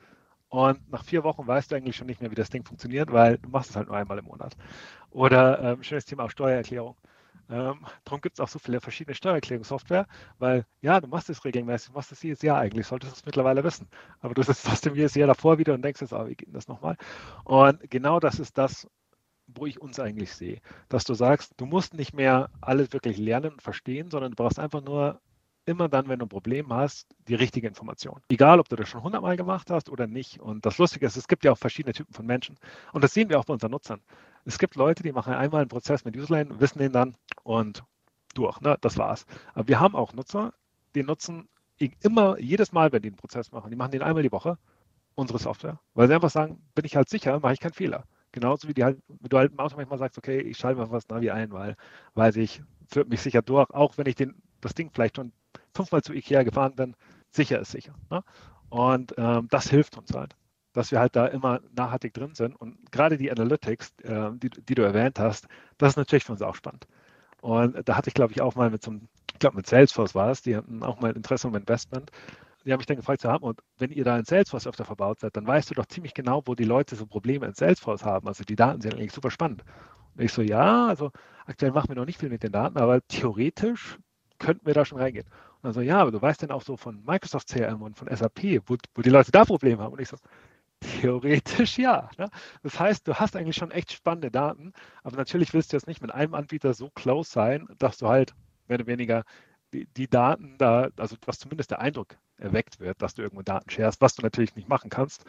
und 0.50 0.90
nach 0.92 1.04
vier 1.04 1.24
Wochen 1.24 1.48
weißt 1.48 1.72
du 1.72 1.76
eigentlich 1.76 1.96
schon 1.96 2.08
nicht 2.08 2.22
mehr, 2.22 2.32
wie 2.32 2.36
das 2.36 2.50
Ding 2.50 2.66
funktioniert, 2.66 3.12
weil 3.12 3.38
du 3.38 3.50
machst 3.50 3.70
es 3.70 3.76
halt 3.76 3.88
nur 3.88 3.98
einmal 3.98 4.18
im 4.18 4.26
Monat. 4.26 4.58
Oder 5.10 5.62
ähm, 5.62 5.84
schönes 5.84 6.06
Thema 6.06 6.24
auch 6.24 6.30
Steuererklärung. 6.30 6.98
Ähm, 7.50 7.86
darum 8.06 8.22
gibt 8.22 8.38
es 8.38 8.40
auch 8.40 8.48
so 8.48 8.60
viele 8.60 8.80
verschiedene 8.80 9.16
Steuererklärungssoftware, 9.16 10.08
weil 10.40 10.66
ja, 10.82 11.02
du 11.02 11.08
machst 11.08 11.30
es 11.30 11.44
regelmäßig, 11.44 11.90
du 11.90 11.94
machst 11.94 12.12
es 12.12 12.24
jedes 12.24 12.42
Jahr 12.42 12.60
eigentlich, 12.60 12.88
solltest 12.88 13.14
du 13.14 13.16
es 13.18 13.26
mittlerweile 13.26 13.64
wissen. 13.64 13.88
Aber 14.22 14.34
du 14.34 14.44
sitzt 14.44 14.66
trotzdem 14.68 14.96
jedes 14.96 15.16
Jahr 15.16 15.28
davor 15.28 15.58
wieder 15.58 15.74
und 15.74 15.84
denkst 15.84 16.02
jetzt, 16.02 16.14
oh, 16.14 16.28
wie 16.28 16.36
geht 16.36 16.48
denn 16.48 16.54
das 16.54 16.68
nochmal? 16.68 16.98
Und 17.44 17.90
genau 17.90 18.20
das 18.20 18.40
ist 18.40 18.58
das, 18.58 18.88
wo 19.56 19.66
ich 19.66 19.82
uns 19.82 20.00
eigentlich 20.00 20.34
sehe, 20.34 20.60
dass 20.90 21.04
du 21.04 21.14
sagst, 21.14 21.54
du 21.58 21.66
musst 21.66 21.94
nicht 21.94 22.14
mehr 22.14 22.50
alles 22.62 22.94
wirklich 22.94 23.18
lernen 23.18 23.54
und 23.54 23.62
verstehen, 23.62 24.10
sondern 24.10 24.32
du 24.32 24.36
brauchst 24.36 24.60
einfach 24.60 24.82
nur 24.82 25.20
immer 25.66 25.90
dann, 25.90 26.08
wenn 26.08 26.20
du 26.20 26.26
ein 26.26 26.30
Problem 26.30 26.74
hast, 26.74 27.08
die 27.28 27.36
richtige 27.36 27.68
Information. 27.68 28.22
Egal, 28.30 28.60
ob 28.60 28.70
du 28.70 28.76
das 28.76 28.90
schon 28.90 29.04
hundertmal 29.04 29.38
gemacht 29.38 29.70
hast 29.70 29.90
oder 29.90 30.08
nicht. 30.08 30.40
Und 30.40 30.66
das 30.66 30.78
Lustige 30.78 31.06
ist, 31.06 31.18
es 31.18 31.28
gibt 31.28 31.44
ja 31.46 31.52
auch 31.52 31.58
verschiedene 31.58 31.94
Typen 31.94 32.14
von 32.14 32.26
Menschen. 32.26 32.58
Und 32.94 33.04
das 33.04 33.14
sehen 33.14 33.30
wir 33.30 33.40
auch 33.40 33.46
bei 33.46 33.54
unseren 33.54 33.72
Nutzern. 33.72 34.02
Es 34.46 34.58
gibt 34.58 34.76
Leute, 34.76 35.04
die 35.04 35.12
machen 35.12 35.34
einmal 35.34 35.62
einen 35.62 35.70
Prozess 35.70 36.04
mit 36.04 36.18
Userlane, 36.18 36.60
wissen 36.60 36.80
den 36.80 36.92
dann 36.92 37.16
und 37.44 37.84
durch. 38.34 38.60
Ne? 38.62 38.78
Das 38.82 38.98
war's. 38.98 39.26
Aber 39.54 39.68
wir 39.68 39.80
haben 39.80 39.96
auch 39.96 40.14
Nutzer, 40.14 40.54
die 40.96 41.04
nutzen 41.04 41.48
immer, 42.02 42.40
jedes 42.40 42.72
Mal, 42.72 42.92
wenn 42.92 43.02
die 43.02 43.10
einen 43.10 43.18
Prozess 43.18 43.52
machen, 43.52 43.70
die 43.72 43.76
machen 43.76 43.92
den 43.92 44.04
einmal 44.04 44.24
die 44.24 44.32
Woche, 44.32 44.58
unsere 45.16 45.40
Software. 45.40 45.80
Weil 45.94 46.08
sie 46.08 46.14
einfach 46.14 46.30
sagen, 46.30 46.62
bin 46.76 46.86
ich 46.86 46.96
halt 46.96 47.10
sicher, 47.10 47.40
mache 47.40 47.54
ich 47.54 47.60
keinen 47.60 47.74
Fehler. 47.74 48.06
Genauso 48.32 48.68
wie 48.68 48.74
die 48.74 48.84
halt, 48.84 49.00
du 49.08 49.38
halt 49.38 49.52
im 49.52 49.60
Auto 49.60 49.76
manchmal 49.76 50.00
sagst, 50.00 50.18
okay, 50.18 50.40
ich 50.40 50.58
schalte 50.58 50.80
mal 50.80 50.92
was 50.92 51.08
Navi 51.10 51.32
ein, 51.32 51.52
weil 51.52 51.76
weiß 52.16 52.38
ich, 52.38 52.62
führt 52.88 53.10
mich 53.10 53.22
sicher 53.22 53.42
durch, 53.42 53.70
auch 53.72 53.98
wenn 53.98 54.08
ich 54.08 54.16
den, 54.16 54.36
das 54.62 54.74
Ding 54.74 54.90
vielleicht 54.94 55.18
schon 55.18 55.32
fünfmal 55.76 56.02
zu 56.02 56.14
Ikea 56.14 56.44
gefahren 56.44 56.76
bin, 56.76 56.96
sicher 57.32 57.60
ist 57.60 57.72
sicher. 57.72 57.94
Ne? 58.10 58.24
Und 58.70 59.14
ähm, 59.18 59.48
das 59.50 59.70
hilft 59.70 59.98
uns 59.98 60.14
halt, 60.14 60.36
dass 60.74 60.92
wir 60.92 61.00
halt 61.00 61.16
da 61.16 61.28
immer 61.28 61.62
nachhaltig 61.76 62.14
drin 62.14 62.36
sind. 62.36 62.56
Und 62.56 62.92
gerade 62.92 63.18
die 63.18 63.32
Analytics, 63.32 63.94
äh, 64.04 64.32
die, 64.36 64.50
die, 64.50 64.76
du 64.76 64.84
erwähnt 64.84 65.20
hast, 65.20 65.48
das 65.78 65.94
ist 65.94 65.98
natürlich 65.98 66.24
für 66.24 66.32
uns 66.34 66.42
auch 66.42 66.56
spannend. 66.56 66.88
Und 67.42 67.88
da 67.88 67.98
hatte 67.98 68.10
ich, 68.10 68.14
glaube 68.14 68.34
ich, 68.34 68.42
auch 68.42 68.56
mal 68.56 68.70
mit 68.70 68.84
so 68.84 68.92
einem, 68.92 69.10
ich 69.34 69.40
glaube 69.40 69.58
mit 69.58 69.68
Salesforce 69.68 70.16
war 70.16 70.32
es, 70.32 70.42
die 70.42 70.56
hatten 70.56 70.84
auch 70.84 71.02
mal 71.02 71.12
Interesse 71.16 71.48
um 71.48 71.56
Investment. 71.56 72.12
Die 72.66 72.72
haben 72.72 72.78
mich 72.78 72.86
dann 72.86 72.98
gefragt 72.98 73.22
zu 73.22 73.30
haben, 73.30 73.44
und 73.44 73.60
wenn 73.78 73.92
ihr 73.92 74.04
da 74.04 74.18
in 74.18 74.26
Salesforce 74.26 74.68
öfter 74.68 74.86
verbaut 74.86 75.20
seid, 75.20 75.36
dann 75.36 75.48
weißt 75.48 75.70
du 75.72 75.76
doch 75.76 75.86
ziemlich 75.88 76.14
genau, 76.14 76.44
wo 76.46 76.56
die 76.56 76.64
Leute 76.64 76.96
so 76.96 77.06
Probleme 77.06 77.46
in 77.48 77.54
Salesforce 77.54 78.06
haben. 78.06 78.28
Also 78.28 78.44
die 78.44 78.56
Daten 78.56 78.82
sind 78.82 78.94
eigentlich 78.94 79.14
super 79.14 79.32
spannend. 79.32 79.64
Und 80.16 80.24
ich 80.24 80.34
so, 80.34 80.42
ja, 80.42 80.88
also 80.88 81.12
aktuell 81.46 81.72
machen 81.72 81.90
wir 81.90 81.96
noch 81.96 82.06
nicht 82.06 82.20
viel 82.20 82.30
mit 82.30 82.44
den 82.44 82.52
Daten, 82.52 82.78
aber 82.78 83.06
theoretisch 83.08 83.98
könnten 84.38 84.66
wir 84.66 84.74
da 84.74 84.86
schon 84.86 85.00
reingehen. 85.00 85.28
Also 85.64 85.82
ja, 85.82 86.00
aber 86.00 86.12
du 86.12 86.22
weißt 86.22 86.42
denn 86.42 86.52
auch 86.52 86.64
so 86.64 86.78
von 86.78 87.04
Microsoft 87.06 87.48
CRM 87.50 87.82
und 87.82 87.98
von 87.98 88.08
SAP, 88.16 88.62
wo, 88.66 88.76
wo 88.96 89.02
die 89.02 89.10
Leute 89.10 89.32
da 89.32 89.46
Probleme 89.46 89.82
haben. 89.82 89.94
Und 89.94 90.02
ich 90.02 90.10
so, 90.10 90.18
theoretisch 90.82 91.78
ja. 91.78 92.10
Ne? 92.18 92.30
Das 92.64 92.80
heißt, 92.80 93.08
du 93.08 93.16
hast 93.16 93.36
eigentlich 93.36 93.56
schon 93.56 93.72
echt 93.72 93.92
spannende 93.94 94.32
Daten, 94.32 94.74
aber 95.04 95.18
natürlich 95.18 95.54
willst 95.54 95.72
du 95.72 95.78
jetzt 95.78 95.88
nicht 95.88 96.02
mit 96.02 96.12
einem 96.12 96.34
Anbieter 96.34 96.74
so 96.74 96.90
close 96.90 97.32
sein, 97.32 97.68
dass 97.78 97.98
du 97.98 98.08
halt 98.08 98.34
mehr 98.68 98.80
oder 98.80 98.88
weniger 98.88 99.24
die, 99.74 100.10
Daten 100.10 100.56
da, 100.58 100.90
also 100.98 101.16
dass 101.26 101.40
zumindest 101.40 101.72
der 101.72 101.80
Eindruck 101.80 102.18
erweckt 102.38 102.80
wird, 102.80 103.02
dass 103.02 103.16
du 103.16 103.22
irgendwo 103.22 103.42
Daten 103.42 103.70
sharest, 103.70 104.02
was 104.02 104.16
du 104.16 104.22
natürlich 104.22 104.56
nicht 104.56 104.68
machen 104.68 104.90
kannst. 104.90 105.26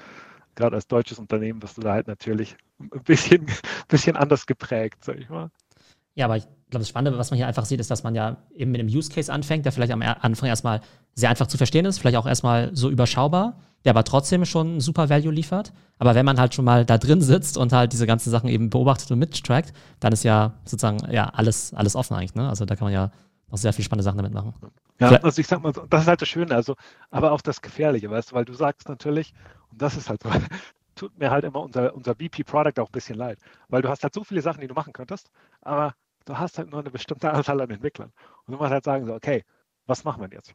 Gerade 0.55 0.77
als 0.77 0.87
deutsches 0.87 1.19
Unternehmen 1.19 1.61
bist 1.61 1.77
du 1.79 1.83
da 1.83 1.93
halt 1.93 2.09
natürlich 2.09 2.57
ein 2.79 2.91
bisschen, 3.05 3.47
bisschen 3.89 4.17
anders 4.17 4.47
geprägt, 4.47 5.05
sag 5.05 5.19
ich 5.19 5.29
mal. 5.29 5.51
Ja, 6.15 6.27
aber 6.27 6.37
ich 6.37 6.45
glaube, 6.45 6.81
das 6.81 6.89
Spannende, 6.89 7.19
was 7.19 7.31
man 7.31 7.39
hier 7.39 7.47
einfach 7.47 7.65
sieht, 7.65 7.81
ist, 7.81 7.91
dass 7.91 8.03
man 8.03 8.15
ja 8.15 8.37
eben 8.55 8.71
mit 8.71 8.81
einem 8.81 8.91
Use 8.91 9.11
Case 9.11 9.33
anfängt, 9.33 9.65
der 9.65 9.73
vielleicht 9.73 9.93
am 9.93 10.03
Anfang 10.03 10.49
erstmal 10.49 10.83
sehr 11.15 11.31
einfach 11.31 11.47
zu 11.47 11.57
verstehen 11.57 11.87
ist, 11.87 11.99
vielleicht 11.99 12.17
auch 12.17 12.27
erstmal 12.27 12.71
so 12.75 12.91
überschaubar, 12.91 13.59
der 13.85 13.91
aber 13.91 14.05
trotzdem 14.05 14.45
schon 14.45 14.81
super 14.81 15.09
Value 15.09 15.33
liefert. 15.33 15.73
Aber 15.99 16.15
wenn 16.15 16.27
man 16.27 16.39
halt 16.39 16.55
schon 16.55 16.65
mal 16.65 16.85
da 16.85 16.99
drin 16.99 17.23
sitzt 17.23 17.57
und 17.57 17.73
halt 17.73 17.93
diese 17.93 18.07
ganzen 18.07 18.31
Sachen 18.31 18.49
eben 18.49 18.69
beobachtet 18.69 19.11
und 19.11 19.19
mittrackt, 19.19 19.73
dann 20.01 20.13
ist 20.13 20.23
ja 20.23 20.53
sozusagen 20.65 21.11
ja 21.11 21.31
alles, 21.31 21.73
alles 21.73 21.97
offen 21.97 22.15
eigentlich. 22.15 22.35
Ne? 22.35 22.49
Also 22.49 22.67
da 22.67 22.77
kann 22.77 22.87
man 22.87 22.93
ja 22.93 23.11
noch 23.53 23.59
sehr 23.59 23.73
viele 23.73 23.85
spannende 23.85 24.05
Sachen 24.05 24.17
damit 24.17 24.33
machen. 24.33 24.55
Ja, 24.99 25.11
also 25.23 25.41
ich 25.41 25.47
sag 25.47 25.63
mal, 25.63 25.73
das 25.73 26.03
ist 26.03 26.09
halt 26.09 26.23
das 26.23 26.29
Schöne, 26.29 26.55
also, 26.55 26.75
aber 27.11 27.33
auch 27.33 27.43
das 27.43 27.61
Gefährliche, 27.61 28.11
weißt 28.11 28.31
du, 28.31 28.35
weil 28.35 28.45
du 28.45 28.55
sagst 28.55 28.89
natürlich, 28.89 29.35
und 29.71 29.81
das 29.81 29.97
ist 29.97 30.09
halt 30.09 30.23
so, 30.23 30.31
tut 30.95 31.19
mir 31.19 31.31
halt 31.31 31.45
immer 31.45 31.61
unser, 31.61 31.95
unser 31.95 32.15
VP 32.15 32.45
Product 32.45 32.81
auch 32.81 32.89
ein 32.89 32.93
bisschen 32.93 33.17
leid, 33.17 33.39
weil 33.69 33.83
du 33.83 33.89
hast 33.89 34.03
halt 34.03 34.15
so 34.15 34.25
viele 34.25 34.41
Sachen, 34.41 34.61
die 34.61 34.69
du 34.69 34.75
machen 34.75 34.93
könntest, 34.93 35.31
aber 35.61 35.95
du 36.25 36.39
hast 36.39 36.59
halt 36.59 36.71
nur 36.71 36.81
eine 36.81 36.91
bestimmte 36.91 37.31
Anzahl 37.31 37.61
an 37.61 37.71
Entwicklern. 37.71 38.13
Und 38.47 38.53
du 38.53 38.59
musst 38.59 38.71
halt 38.71 38.85
sagen, 38.85 39.07
so, 39.07 39.15
okay, 39.15 39.45
was 39.87 40.05
machen 40.05 40.23
wir 40.23 40.31
jetzt? 40.31 40.55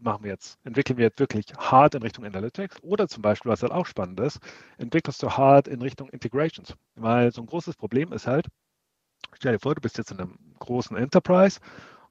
Machen 0.00 0.24
wir 0.24 0.32
jetzt, 0.32 0.58
entwickeln 0.64 0.98
wir 0.98 1.06
jetzt 1.06 1.20
wirklich 1.20 1.46
hart 1.56 1.94
in 1.94 2.02
Richtung 2.02 2.24
Analytics 2.26 2.82
oder 2.82 3.08
zum 3.08 3.22
Beispiel, 3.22 3.52
was 3.52 3.62
halt 3.62 3.72
auch 3.72 3.86
spannend 3.86 4.20
ist, 4.20 4.40
entwickelst 4.76 5.22
du 5.22 5.30
hart 5.30 5.68
in 5.68 5.80
Richtung 5.80 6.10
Integrations. 6.10 6.74
Weil 6.96 7.32
so 7.32 7.40
ein 7.40 7.46
großes 7.46 7.76
Problem 7.76 8.12
ist 8.12 8.26
halt, 8.26 8.48
stell 9.34 9.52
dir 9.52 9.60
vor, 9.60 9.74
du 9.74 9.80
bist 9.80 9.96
jetzt 9.96 10.10
in 10.10 10.20
einem 10.20 10.38
großen 10.58 10.96
Enterprise 10.96 11.60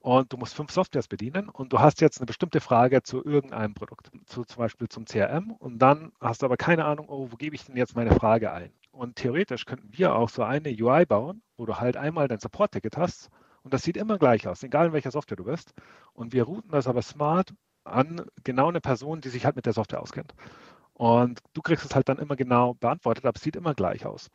und 0.04 0.34
du 0.34 0.38
musst 0.38 0.54
fünf 0.54 0.70
Softwares 0.70 1.08
bedienen 1.08 1.48
und 1.48 1.72
du 1.72 1.80
hast 1.80 2.02
jetzt 2.02 2.20
eine 2.20 2.26
bestimmte 2.26 2.60
Frage 2.60 3.04
zu 3.04 3.24
irgendeinem 3.24 3.74
Produkt, 3.74 4.12
zu, 4.26 4.44
zum 4.44 4.58
Beispiel 4.58 4.90
zum 4.90 5.06
CRM 5.06 5.52
und 5.52 5.80
dann 5.80 6.12
hast 6.20 6.42
du 6.42 6.46
aber 6.46 6.58
keine 6.58 6.84
Ahnung, 6.84 7.08
oh, 7.08 7.30
wo 7.32 7.38
gebe 7.38 7.56
ich 7.56 7.66
denn 7.66 7.78
jetzt 7.78 7.96
meine 7.96 8.12
Frage 8.12 8.52
ein? 8.52 8.74
Und 8.92 9.16
theoretisch 9.16 9.64
könnten 9.64 9.88
wir 9.94 10.14
auch 10.14 10.28
so 10.28 10.44
eine 10.44 10.70
UI 10.70 11.06
bauen, 11.06 11.42
wo 11.56 11.66
du 11.66 11.80
halt 11.80 11.96
einmal 11.96 12.28
dein 12.28 12.42
Support-Ticket 12.42 12.98
hast 12.98 13.30
und 13.64 13.74
das 13.74 13.84
sieht 13.84 13.96
immer 13.96 14.18
gleich 14.18 14.46
aus, 14.46 14.62
egal 14.64 14.88
in 14.88 14.94
welcher 14.94 15.10
Software 15.10 15.38
du 15.38 15.46
bist. 15.46 15.74
Und 16.12 16.34
wir 16.34 16.44
routen 16.44 16.72
das 16.72 16.88
aber 16.88 17.02
smart 17.02 17.54
an 17.86 18.26
genau 18.44 18.68
eine 18.68 18.82
Person, 18.82 19.22
die 19.22 19.30
sich 19.30 19.46
halt 19.46 19.56
mit 19.56 19.66
der 19.66 19.74
Software 19.74 20.02
auskennt. 20.02 20.34
Und 20.96 21.40
du 21.54 21.62
kriegst 21.62 21.86
es 21.86 21.96
halt 21.96 22.10
dann 22.10 22.20
immer 22.20 22.36
genau 22.36 22.74
beantwortet, 22.74 23.26
aber 23.26 23.38
es 23.38 23.42
sieht 23.42 23.56
immer 23.56 23.74
gleich 23.74 24.06
aus. 24.06 24.30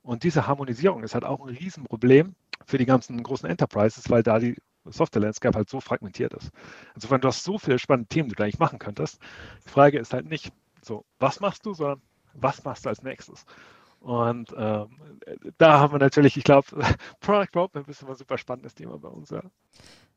Und 0.00 0.24
diese 0.24 0.46
Harmonisierung 0.46 1.02
ist 1.02 1.12
halt 1.12 1.26
auch 1.26 1.46
ein 1.46 1.54
Riesenproblem 1.54 2.34
für 2.64 2.78
die 2.78 2.86
ganzen 2.86 3.22
großen 3.22 3.50
Enterprises, 3.50 4.08
weil 4.08 4.22
da 4.22 4.38
die 4.38 4.56
Software-Landscape 4.84 5.56
halt 5.56 5.68
so 5.68 5.80
fragmentiert 5.80 6.32
ist. 6.34 6.50
Insofern, 6.94 7.20
du 7.20 7.28
hast 7.28 7.44
so 7.44 7.58
viele 7.58 7.78
spannende 7.78 8.08
Themen, 8.08 8.28
die 8.28 8.34
du 8.34 8.42
eigentlich 8.42 8.58
machen 8.58 8.78
könntest. 8.78 9.20
Die 9.66 9.70
Frage 9.70 9.98
ist 9.98 10.12
halt 10.12 10.26
nicht 10.28 10.52
so, 10.82 11.04
was 11.18 11.40
machst 11.40 11.66
du, 11.66 11.74
sondern 11.74 12.00
was 12.34 12.64
machst 12.64 12.84
du 12.84 12.88
als 12.88 13.02
nächstes? 13.02 13.44
Und 14.00 14.54
ähm, 14.56 14.88
da 15.58 15.78
haben 15.78 15.92
wir 15.92 15.98
natürlich, 15.98 16.36
ich 16.36 16.44
glaube, 16.44 16.68
Product 17.20 17.48
Roadmap 17.54 17.88
ist 17.88 18.02
immer 18.02 18.12
ein 18.12 18.16
super 18.16 18.38
spannendes 18.38 18.74
Thema 18.74 18.98
bei 18.98 19.08
uns. 19.08 19.30
Ja. 19.30 19.42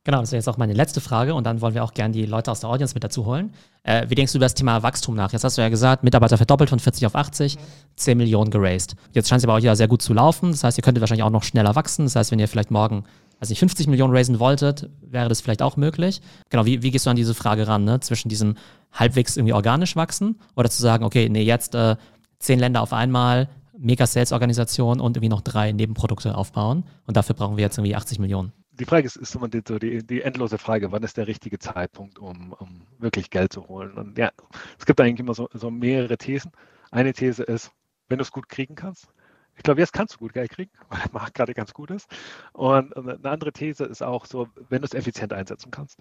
Genau, 0.06 0.20
das 0.20 0.32
wäre 0.32 0.40
jetzt 0.40 0.50
auch 0.50 0.58
meine 0.58 0.74
letzte 0.74 1.00
Frage 1.00 1.34
und 1.34 1.46
dann 1.46 1.62
wollen 1.62 1.76
wir 1.76 1.84
auch 1.84 1.94
gerne 1.94 2.14
die 2.14 2.26
Leute 2.26 2.52
aus 2.52 2.60
der 2.60 2.70
Audience 2.70 2.94
mit 2.94 3.06
dazu 3.06 3.26
holen. 3.26 3.54
Äh, 3.84 4.10
wie 4.10 4.16
denkst 4.16 4.34
du 4.34 4.38
über 4.38 4.46
das 4.46 4.54
Thema 4.54 4.84
Wachstum 4.84 5.16
nach? 5.16 5.32
Jetzt 5.32 5.46
hast 5.46 5.58
du 5.58 5.62
ja 5.62 5.70
gesagt, 5.70 6.04
Mitarbeiter 6.04 6.36
verdoppelt 6.36 6.70
von 6.70 6.80
40 6.80 7.06
auf 7.06 7.16
80, 7.16 7.58
10 7.96 8.18
Millionen 8.18 8.52
geraced. 8.52 8.96
Jetzt 9.14 9.30
scheint 9.30 9.40
es 9.40 9.46
aber 9.46 9.56
auch 9.56 9.60
ja 9.60 9.76
sehr 9.76 9.88
gut 9.88 10.02
zu 10.02 10.14
laufen. 10.14 10.52
Das 10.52 10.66
heißt, 10.66 10.78
ihr 10.78 10.82
könntet 10.82 11.02
wahrscheinlich 11.02 11.24
auch 11.24 11.30
noch 11.30 11.44
schneller 11.44 11.76
wachsen. 11.76 12.04
Das 12.06 12.18
heißt, 12.18 12.32
wenn 12.32 12.40
ihr 12.40 12.50
vielleicht 12.50 12.70
morgen, 12.70 13.06
weiß 13.40 13.50
nicht, 13.50 13.60
50 13.60 13.88
Millionen 13.88 14.16
raisen 14.16 14.40
wolltet, 14.40 14.90
wäre 15.02 15.30
das 15.30 15.42
vielleicht 15.42 15.62
auch 15.62 15.78
möglich. 15.78 16.22
Genau, 16.50 16.66
wie, 16.66 16.82
wie 16.82 16.92
gehst 16.92 17.06
du 17.06 17.10
an 17.10 17.16
diese 17.16 17.34
Frage 17.34 17.68
ran, 17.68 17.84
ne? 17.84 18.00
zwischen 18.00 18.30
diesem 18.30 18.56
halbwegs 18.92 19.38
irgendwie 19.38 19.54
organisch 19.54 19.96
wachsen 19.96 20.40
oder 20.56 20.70
zu 20.70 20.82
sagen, 20.82 21.04
okay, 21.04 21.30
nee, 21.30 21.44
jetzt 21.44 21.76
äh, 21.76 21.96
zehn 22.40 22.60
Länder 22.60 22.82
auf 22.82 22.94
einmal, 22.94 23.50
Mega-Sales-Organisation 23.78 25.00
und 25.00 25.18
irgendwie 25.18 25.30
noch 25.30 25.42
drei 25.42 25.72
Nebenprodukte 25.72 26.36
aufbauen. 26.36 26.86
Und 27.06 27.18
dafür 27.18 27.36
brauchen 27.36 27.58
wir 27.58 27.64
jetzt 27.64 27.78
irgendwie 27.78 27.96
80 27.96 28.20
Millionen. 28.20 28.54
Die 28.80 28.86
Frage 28.86 29.06
ist, 29.06 29.18
ist 29.18 29.36
immer 29.36 29.48
die, 29.48 29.62
die, 29.62 30.06
die, 30.06 30.22
endlose 30.22 30.58
Frage, 30.58 30.92
wann 30.92 31.04
ist 31.04 31.18
der 31.18 31.28
richtige 31.28 31.60
Zeitpunkt, 31.60 32.18
um, 32.18 32.54
um, 32.54 32.82
wirklich 32.98 33.30
Geld 33.30 33.54
zu 33.54 33.68
holen? 33.68 33.94
Und 33.94 34.18
ja, 34.18 34.32
es 34.80 34.86
gibt 34.86 35.00
eigentlich 35.00 35.20
immer 35.20 35.36
so, 35.36 35.48
so 35.54 35.70
mehrere 35.70 36.18
Thesen. 36.18 36.52
Eine 36.90 37.14
These 37.14 37.44
ist, 37.44 37.72
wenn 38.10 38.18
du 38.18 38.24
es 38.24 38.32
gut 38.32 38.50
kriegen 38.50 38.76
kannst. 38.76 39.08
Ich 39.56 39.64
glaube, 39.64 39.82
jetzt 39.82 39.94
kannst 39.94 40.16
du 40.16 40.20
gut 40.20 40.34
Geld 40.34 40.52
kriegen, 40.52 40.72
weil 40.90 41.00
der 41.04 41.12
Markt 41.12 41.36
gerade 41.36 41.54
ganz 41.54 41.74
gut 41.74 41.92
ist. 41.92 42.10
Und 42.54 42.96
eine 42.96 43.20
andere 43.30 43.52
These 43.52 43.86
ist 43.86 44.02
auch 44.02 44.26
so, 44.26 44.48
wenn 44.70 44.82
du 44.82 44.86
es 44.86 44.94
effizient 44.94 45.34
einsetzen 45.34 45.72
kannst. 45.72 46.00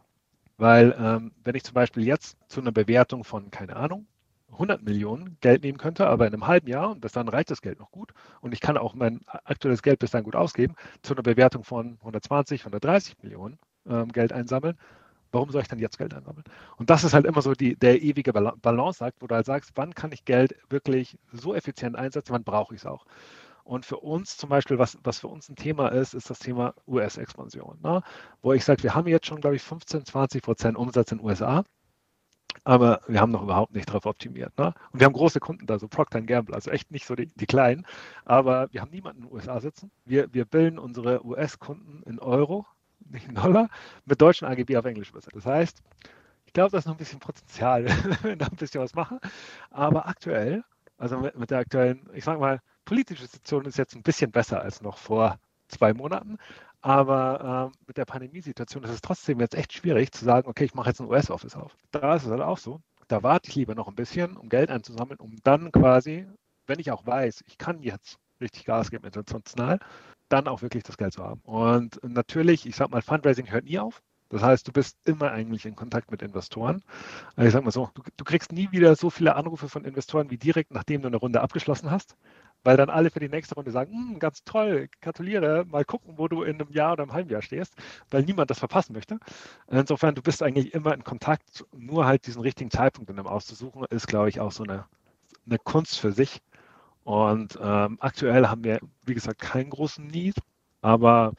Weil 0.58 0.94
ähm, 0.98 1.32
wenn 1.44 1.54
ich 1.54 1.64
zum 1.64 1.74
Beispiel 1.74 2.04
jetzt 2.04 2.36
zu 2.48 2.60
einer 2.60 2.72
Bewertung 2.72 3.24
von, 3.24 3.50
keine 3.50 3.76
Ahnung, 3.76 4.06
100 4.52 4.82
Millionen 4.82 5.38
Geld 5.40 5.62
nehmen 5.64 5.78
könnte, 5.78 6.06
aber 6.06 6.26
in 6.26 6.34
einem 6.34 6.46
halben 6.46 6.68
Jahr, 6.68 6.90
und 6.90 7.00
bis 7.00 7.12
dann 7.12 7.28
reicht 7.28 7.50
das 7.50 7.62
Geld 7.62 7.78
noch 7.78 7.90
gut, 7.90 8.12
und 8.40 8.52
ich 8.52 8.60
kann 8.60 8.76
auch 8.76 8.94
mein 8.94 9.20
aktuelles 9.44 9.82
Geld 9.82 9.98
bis 9.98 10.10
dann 10.10 10.24
gut 10.24 10.36
ausgeben, 10.36 10.74
zu 11.02 11.14
einer 11.14 11.22
Bewertung 11.22 11.64
von 11.64 11.96
120, 12.00 12.60
130 12.60 13.16
Millionen 13.22 13.58
ähm, 13.88 14.08
Geld 14.12 14.32
einsammeln, 14.32 14.76
warum 15.32 15.50
soll 15.50 15.62
ich 15.62 15.68
dann 15.68 15.78
jetzt 15.78 15.98
Geld 15.98 16.14
einsammeln? 16.14 16.44
Und 16.76 16.90
das 16.90 17.04
ist 17.04 17.14
halt 17.14 17.26
immer 17.26 17.42
so 17.42 17.52
die, 17.54 17.76
der 17.76 18.02
ewige 18.02 18.32
Balanceakt, 18.32 19.20
wo 19.20 19.26
du 19.26 19.34
halt 19.34 19.46
sagst, 19.46 19.72
wann 19.74 19.94
kann 19.94 20.12
ich 20.12 20.24
Geld 20.24 20.54
wirklich 20.68 21.18
so 21.32 21.54
effizient 21.54 21.96
einsetzen, 21.96 22.32
wann 22.32 22.44
brauche 22.44 22.74
ich 22.74 22.82
es 22.82 22.86
auch? 22.86 23.04
Und 23.64 23.86
für 23.86 23.98
uns 23.98 24.36
zum 24.36 24.48
Beispiel, 24.48 24.78
was, 24.78 24.98
was 25.04 25.20
für 25.20 25.28
uns 25.28 25.48
ein 25.48 25.56
Thema 25.56 25.88
ist, 25.88 26.14
ist 26.14 26.30
das 26.30 26.40
Thema 26.40 26.74
US-Expansion. 26.86 27.78
Ne? 27.82 28.02
Wo 28.42 28.52
ich 28.52 28.64
sage, 28.64 28.82
wir 28.82 28.94
haben 28.94 29.06
jetzt 29.06 29.26
schon, 29.26 29.40
glaube 29.40 29.56
ich, 29.56 29.62
15, 29.62 30.04
20 30.04 30.42
Prozent 30.42 30.76
Umsatz 30.76 31.12
in 31.12 31.18
den 31.18 31.26
USA 31.26 31.64
aber 32.64 33.00
wir 33.06 33.20
haben 33.20 33.32
noch 33.32 33.42
überhaupt 33.42 33.74
nicht 33.74 33.88
darauf 33.88 34.06
optimiert. 34.06 34.56
Ne? 34.58 34.74
Und 34.92 35.00
wir 35.00 35.06
haben 35.06 35.12
große 35.12 35.40
Kunden 35.40 35.66
da, 35.66 35.78
so 35.78 35.88
Procter 35.88 36.20
Gamble, 36.22 36.54
also 36.54 36.70
echt 36.70 36.90
nicht 36.90 37.06
so 37.06 37.14
die, 37.14 37.26
die, 37.26 37.46
kleinen, 37.46 37.86
aber 38.24 38.68
wir 38.72 38.80
haben 38.80 38.90
niemanden 38.90 39.22
in 39.22 39.28
den 39.28 39.34
USA 39.34 39.60
sitzen. 39.60 39.90
Wir, 40.04 40.32
wir 40.32 40.44
bilden 40.44 40.78
unsere 40.78 41.24
US-Kunden 41.24 42.02
in 42.04 42.18
Euro, 42.18 42.66
Dollar, 43.34 43.68
mit 44.04 44.20
deutschen 44.20 44.46
AGB 44.46 44.76
auf 44.76 44.84
Englisch 44.84 45.10
übersetzt. 45.10 45.36
Das 45.36 45.46
heißt, 45.46 45.82
ich 46.46 46.52
glaube, 46.52 46.70
da 46.70 46.78
ist 46.78 46.86
noch 46.86 46.94
ein 46.94 46.98
bisschen 46.98 47.20
Potenzial, 47.20 47.86
wenn 48.22 48.22
wir 48.22 48.36
da 48.36 48.46
ein 48.46 48.56
bisschen 48.56 48.80
was 48.80 48.94
machen. 48.94 49.18
Aber 49.70 50.06
aktuell, 50.06 50.64
also 50.98 51.18
mit, 51.18 51.38
mit 51.38 51.50
der 51.50 51.58
aktuellen, 51.58 52.08
ich 52.14 52.24
sage 52.24 52.38
mal, 52.38 52.60
politische 52.84 53.26
Situation 53.26 53.64
ist 53.64 53.78
jetzt 53.78 53.94
ein 53.94 54.02
bisschen 54.02 54.30
besser 54.30 54.60
als 54.60 54.82
noch 54.82 54.98
vor 54.98 55.38
zwei 55.68 55.94
Monaten. 55.94 56.38
Aber 56.82 57.72
äh, 57.72 57.78
mit 57.86 57.96
der 57.96 58.04
Pandemiesituation 58.04 58.82
ist 58.82 58.90
es 58.90 59.00
trotzdem 59.00 59.40
jetzt 59.40 59.54
echt 59.54 59.72
schwierig 59.72 60.12
zu 60.12 60.24
sagen, 60.24 60.48
okay, 60.48 60.64
ich 60.64 60.74
mache 60.74 60.88
jetzt 60.90 61.00
ein 61.00 61.08
US-Office 61.08 61.56
auf. 61.56 61.76
Da 61.92 62.16
ist 62.16 62.24
es 62.24 62.30
halt 62.30 62.42
auch 62.42 62.58
so. 62.58 62.80
Da 63.08 63.22
warte 63.22 63.48
ich 63.48 63.54
lieber 63.54 63.74
noch 63.74 63.88
ein 63.88 63.94
bisschen, 63.94 64.36
um 64.36 64.48
Geld 64.48 64.70
einzusammeln, 64.70 65.20
um 65.20 65.36
dann 65.44 65.70
quasi, 65.70 66.26
wenn 66.66 66.80
ich 66.80 66.90
auch 66.90 67.06
weiß, 67.06 67.44
ich 67.46 67.56
kann 67.56 67.82
jetzt 67.82 68.18
richtig 68.42 68.64
Gas 68.64 68.90
geben 68.90 69.04
international, 69.04 69.78
dann 70.28 70.48
auch 70.48 70.62
wirklich 70.62 70.82
das 70.82 70.96
Geld 70.96 71.12
zu 71.12 71.22
haben. 71.22 71.40
Und 71.44 71.98
natürlich, 72.02 72.66
ich 72.66 72.76
sag 72.76 72.90
mal, 72.90 73.02
Fundraising 73.02 73.50
hört 73.50 73.64
nie 73.64 73.78
auf. 73.78 74.02
Das 74.28 74.42
heißt, 74.42 74.66
du 74.66 74.72
bist 74.72 74.96
immer 75.04 75.30
eigentlich 75.30 75.66
in 75.66 75.76
Kontakt 75.76 76.10
mit 76.10 76.22
Investoren. 76.22 76.82
Also 77.36 77.46
ich 77.48 77.52
sag 77.52 77.64
mal 77.64 77.70
so, 77.70 77.90
du, 77.94 78.02
du, 78.16 78.24
kriegst 78.24 78.50
nie 78.50 78.70
wieder 78.72 78.96
so 78.96 79.10
viele 79.10 79.36
Anrufe 79.36 79.68
von 79.68 79.84
Investoren 79.84 80.30
wie 80.30 80.38
direkt, 80.38 80.72
nachdem 80.72 81.02
du 81.02 81.08
eine 81.08 81.18
Runde 81.18 81.42
abgeschlossen 81.42 81.90
hast 81.90 82.16
weil 82.64 82.76
dann 82.76 82.90
alle 82.90 83.10
für 83.10 83.20
die 83.20 83.28
nächste 83.28 83.54
Runde 83.54 83.70
sagen, 83.70 83.92
hm, 83.92 84.18
ganz 84.18 84.44
toll, 84.44 84.88
gratuliere, 85.00 85.64
mal 85.66 85.84
gucken, 85.84 86.14
wo 86.16 86.28
du 86.28 86.42
in 86.42 86.60
einem 86.60 86.70
Jahr 86.72 86.92
oder 86.92 87.02
einem 87.02 87.12
halben 87.12 87.30
Jahr 87.30 87.42
stehst, 87.42 87.74
weil 88.10 88.22
niemand 88.22 88.50
das 88.50 88.58
verpassen 88.58 88.92
möchte. 88.92 89.18
Insofern, 89.68 90.14
du 90.14 90.22
bist 90.22 90.42
eigentlich 90.42 90.74
immer 90.74 90.94
in 90.94 91.04
Kontakt, 91.04 91.64
nur 91.76 92.06
halt 92.06 92.26
diesen 92.26 92.42
richtigen 92.42 92.70
Zeitpunkt 92.70 93.10
in 93.10 93.16
dem 93.16 93.26
auszusuchen, 93.26 93.84
ist, 93.90 94.06
glaube 94.06 94.28
ich, 94.28 94.40
auch 94.40 94.52
so 94.52 94.64
eine, 94.64 94.86
eine 95.46 95.58
Kunst 95.58 95.98
für 95.98 96.12
sich. 96.12 96.40
Und 97.04 97.58
ähm, 97.60 97.98
aktuell 98.00 98.46
haben 98.46 98.64
wir, 98.64 98.78
wie 99.04 99.14
gesagt, 99.14 99.40
keinen 99.40 99.70
großen 99.70 100.06
Need, 100.06 100.36
aber 100.80 101.32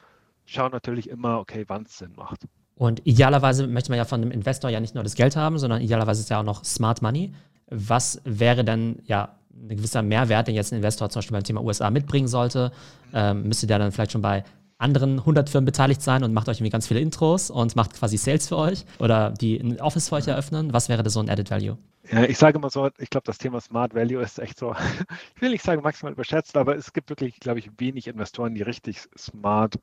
schauen 0.44 0.72
natürlich 0.72 1.08
immer, 1.08 1.38
okay, 1.38 1.64
wann 1.68 1.84
es 1.84 1.98
Sinn 1.98 2.12
macht. 2.16 2.46
Und 2.76 3.06
idealerweise 3.06 3.66
möchte 3.66 3.90
man 3.90 3.98
ja 3.98 4.04
von 4.04 4.20
einem 4.20 4.30
Investor 4.30 4.70
ja 4.70 4.80
nicht 4.80 4.94
nur 4.94 5.04
das 5.04 5.14
Geld 5.14 5.36
haben, 5.36 5.58
sondern 5.58 5.80
idealerweise 5.80 6.20
ist 6.20 6.30
ja 6.30 6.40
auch 6.40 6.44
noch 6.44 6.64
Smart 6.64 7.02
Money. 7.02 7.32
Was 7.68 8.20
wäre 8.24 8.64
denn 8.64 9.00
ja 9.06 9.36
ein 9.54 9.76
gewisser 9.76 10.02
Mehrwert, 10.02 10.48
den 10.48 10.54
jetzt 10.54 10.72
ein 10.72 10.76
Investor 10.76 11.08
zum 11.08 11.20
Beispiel 11.20 11.36
beim 11.36 11.44
Thema 11.44 11.62
USA 11.62 11.90
mitbringen 11.90 12.28
sollte, 12.28 12.72
ähm, 13.12 13.44
müsste 13.44 13.66
der 13.66 13.78
dann 13.78 13.92
vielleicht 13.92 14.12
schon 14.12 14.22
bei 14.22 14.44
anderen 14.84 15.18
100 15.18 15.50
Firmen 15.50 15.64
beteiligt 15.64 16.02
sein 16.02 16.22
und 16.22 16.32
macht 16.32 16.48
euch 16.48 16.58
irgendwie 16.58 16.70
ganz 16.70 16.86
viele 16.86 17.00
Intros 17.00 17.50
und 17.50 17.74
macht 17.74 17.94
quasi 17.94 18.16
Sales 18.16 18.48
für 18.48 18.56
euch 18.56 18.84
oder 18.98 19.30
die 19.30 19.56
ein 19.58 19.80
Office 19.80 20.10
für 20.10 20.16
euch 20.16 20.28
eröffnen. 20.28 20.72
Was 20.72 20.88
wäre 20.88 21.02
da 21.02 21.10
so 21.10 21.20
ein 21.20 21.28
Added 21.28 21.50
Value? 21.50 21.78
Ja, 22.10 22.24
ich 22.24 22.36
sage 22.36 22.58
immer 22.58 22.68
so, 22.68 22.90
ich 22.98 23.08
glaube, 23.08 23.24
das 23.24 23.38
Thema 23.38 23.60
Smart 23.60 23.94
Value 23.94 24.22
ist 24.22 24.38
echt 24.38 24.58
so, 24.58 24.74
ich 25.36 25.42
will 25.42 25.50
nicht 25.50 25.64
sagen 25.64 25.82
maximal 25.82 26.12
überschätzt, 26.12 26.56
aber 26.56 26.76
es 26.76 26.92
gibt 26.92 27.08
wirklich, 27.08 27.40
glaube 27.40 27.58
ich, 27.58 27.70
wenig 27.78 28.06
Investoren, 28.06 28.54
die 28.54 28.62
richtig 28.62 29.00
smart, 29.16 29.78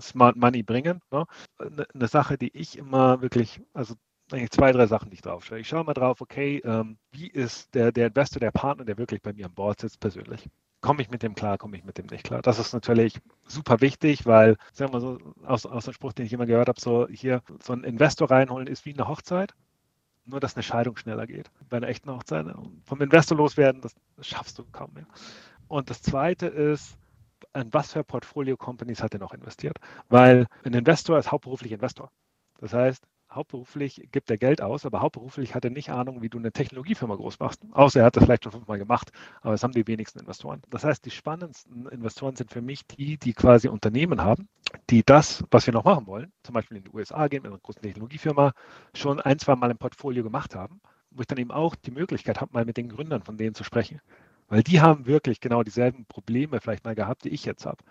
smart 0.00 0.36
Money 0.36 0.62
bringen. 0.62 1.00
Ne? 1.10 1.26
Eine, 1.58 1.86
eine 1.92 2.08
Sache, 2.08 2.38
die 2.38 2.56
ich 2.56 2.78
immer 2.78 3.20
wirklich, 3.20 3.60
also 3.74 3.94
eigentlich 4.32 4.50
zwei, 4.50 4.72
drei 4.72 4.86
Sachen, 4.86 5.10
die 5.10 5.14
ich 5.14 5.22
drauf 5.22 5.44
schaue. 5.44 5.60
Ich 5.60 5.68
schaue 5.68 5.84
mal 5.84 5.94
drauf, 5.94 6.20
okay, 6.20 6.60
ähm, 6.64 6.98
wie 7.12 7.28
ist 7.28 7.74
der, 7.74 7.92
der 7.92 8.08
Investor, 8.08 8.40
der 8.40 8.50
Partner, 8.50 8.84
der 8.84 8.98
wirklich 8.98 9.22
bei 9.22 9.32
mir 9.32 9.46
an 9.46 9.54
Bord 9.54 9.80
sitzt, 9.80 10.00
persönlich? 10.00 10.48
Komme 10.80 11.02
ich 11.02 11.10
mit 11.10 11.22
dem 11.22 11.34
klar, 11.34 11.58
komme 11.58 11.76
ich 11.76 11.84
mit 11.84 11.98
dem 11.98 12.06
nicht 12.06 12.24
klar? 12.24 12.42
Das 12.42 12.58
ist 12.58 12.72
natürlich 12.72 13.18
super 13.46 13.80
wichtig, 13.80 14.26
weil, 14.26 14.56
sagen 14.72 14.92
wir 14.92 15.00
mal 15.00 15.00
so, 15.00 15.18
aus, 15.44 15.66
aus 15.66 15.84
dem 15.84 15.94
Spruch, 15.94 16.12
den 16.12 16.26
ich 16.26 16.32
immer 16.32 16.46
gehört 16.46 16.68
habe, 16.68 16.80
so 16.80 17.08
hier, 17.08 17.42
so 17.62 17.72
ein 17.72 17.84
Investor 17.84 18.30
reinholen 18.30 18.66
ist 18.66 18.84
wie 18.84 18.92
eine 18.92 19.08
Hochzeit, 19.08 19.54
nur 20.24 20.40
dass 20.40 20.56
eine 20.56 20.62
Scheidung 20.62 20.96
schneller 20.96 21.26
geht. 21.26 21.50
Bei 21.68 21.78
einer 21.78 21.88
echten 21.88 22.10
Hochzeit, 22.10 22.46
vom 22.84 23.00
Investor 23.00 23.36
loswerden, 23.36 23.80
das, 23.80 23.94
das 24.16 24.26
schaffst 24.26 24.58
du 24.58 24.64
kaum 24.72 24.92
mehr. 24.92 25.06
Und 25.68 25.90
das 25.90 26.02
zweite 26.02 26.46
ist, 26.46 26.96
an 27.52 27.72
was 27.72 27.92
für 27.92 28.04
Portfolio-Companies 28.04 29.02
hat 29.02 29.14
er 29.14 29.20
noch 29.20 29.32
investiert? 29.32 29.78
Weil 30.08 30.46
ein 30.64 30.74
Investor 30.74 31.18
ist 31.18 31.32
hauptberuflich 31.32 31.72
Investor. 31.72 32.10
Das 32.58 32.72
heißt, 32.72 33.06
hauptberuflich 33.30 34.08
gibt 34.12 34.30
er 34.30 34.38
Geld 34.38 34.62
aus, 34.62 34.86
aber 34.86 35.00
hauptberuflich 35.00 35.54
hat 35.54 35.64
er 35.64 35.70
nicht 35.70 35.90
Ahnung, 35.90 36.22
wie 36.22 36.28
du 36.28 36.38
eine 36.38 36.52
Technologiefirma 36.52 37.14
groß 37.14 37.38
machst. 37.38 37.62
Außer 37.72 38.00
er 38.00 38.06
hat 38.06 38.16
das 38.16 38.24
vielleicht 38.24 38.44
schon 38.44 38.52
fünfmal 38.52 38.78
gemacht, 38.78 39.10
aber 39.40 39.52
das 39.52 39.62
haben 39.62 39.72
die 39.72 39.86
wenigsten 39.86 40.20
Investoren. 40.20 40.62
Das 40.70 40.84
heißt, 40.84 41.04
die 41.04 41.10
spannendsten 41.10 41.86
Investoren 41.88 42.36
sind 42.36 42.50
für 42.50 42.62
mich 42.62 42.86
die, 42.86 43.18
die 43.18 43.32
quasi 43.32 43.68
Unternehmen 43.68 44.22
haben, 44.22 44.48
die 44.90 45.02
das, 45.04 45.44
was 45.50 45.66
wir 45.66 45.74
noch 45.74 45.84
machen 45.84 46.06
wollen, 46.06 46.32
zum 46.42 46.54
Beispiel 46.54 46.78
in 46.78 46.84
die 46.84 46.90
USA 46.90 47.28
gehen 47.28 47.42
mit 47.42 47.52
einer 47.52 47.60
großen 47.60 47.82
Technologiefirma, 47.82 48.52
schon 48.94 49.20
ein, 49.20 49.38
zwei 49.38 49.56
Mal 49.56 49.70
im 49.70 49.78
Portfolio 49.78 50.22
gemacht 50.22 50.54
haben, 50.54 50.80
wo 51.10 51.20
ich 51.20 51.26
dann 51.26 51.38
eben 51.38 51.50
auch 51.50 51.74
die 51.74 51.90
Möglichkeit 51.90 52.40
habe, 52.40 52.52
mal 52.52 52.64
mit 52.64 52.76
den 52.76 52.88
Gründern 52.88 53.22
von 53.22 53.36
denen 53.36 53.54
zu 53.54 53.64
sprechen. 53.64 54.00
Weil 54.48 54.62
die 54.62 54.80
haben 54.80 55.06
wirklich 55.06 55.40
genau 55.40 55.62
dieselben 55.62 56.06
Probleme 56.06 56.60
vielleicht 56.60 56.84
mal 56.84 56.94
gehabt, 56.94 57.24
die 57.24 57.30
ich 57.30 57.44
jetzt 57.44 57.66
habe. 57.66 57.82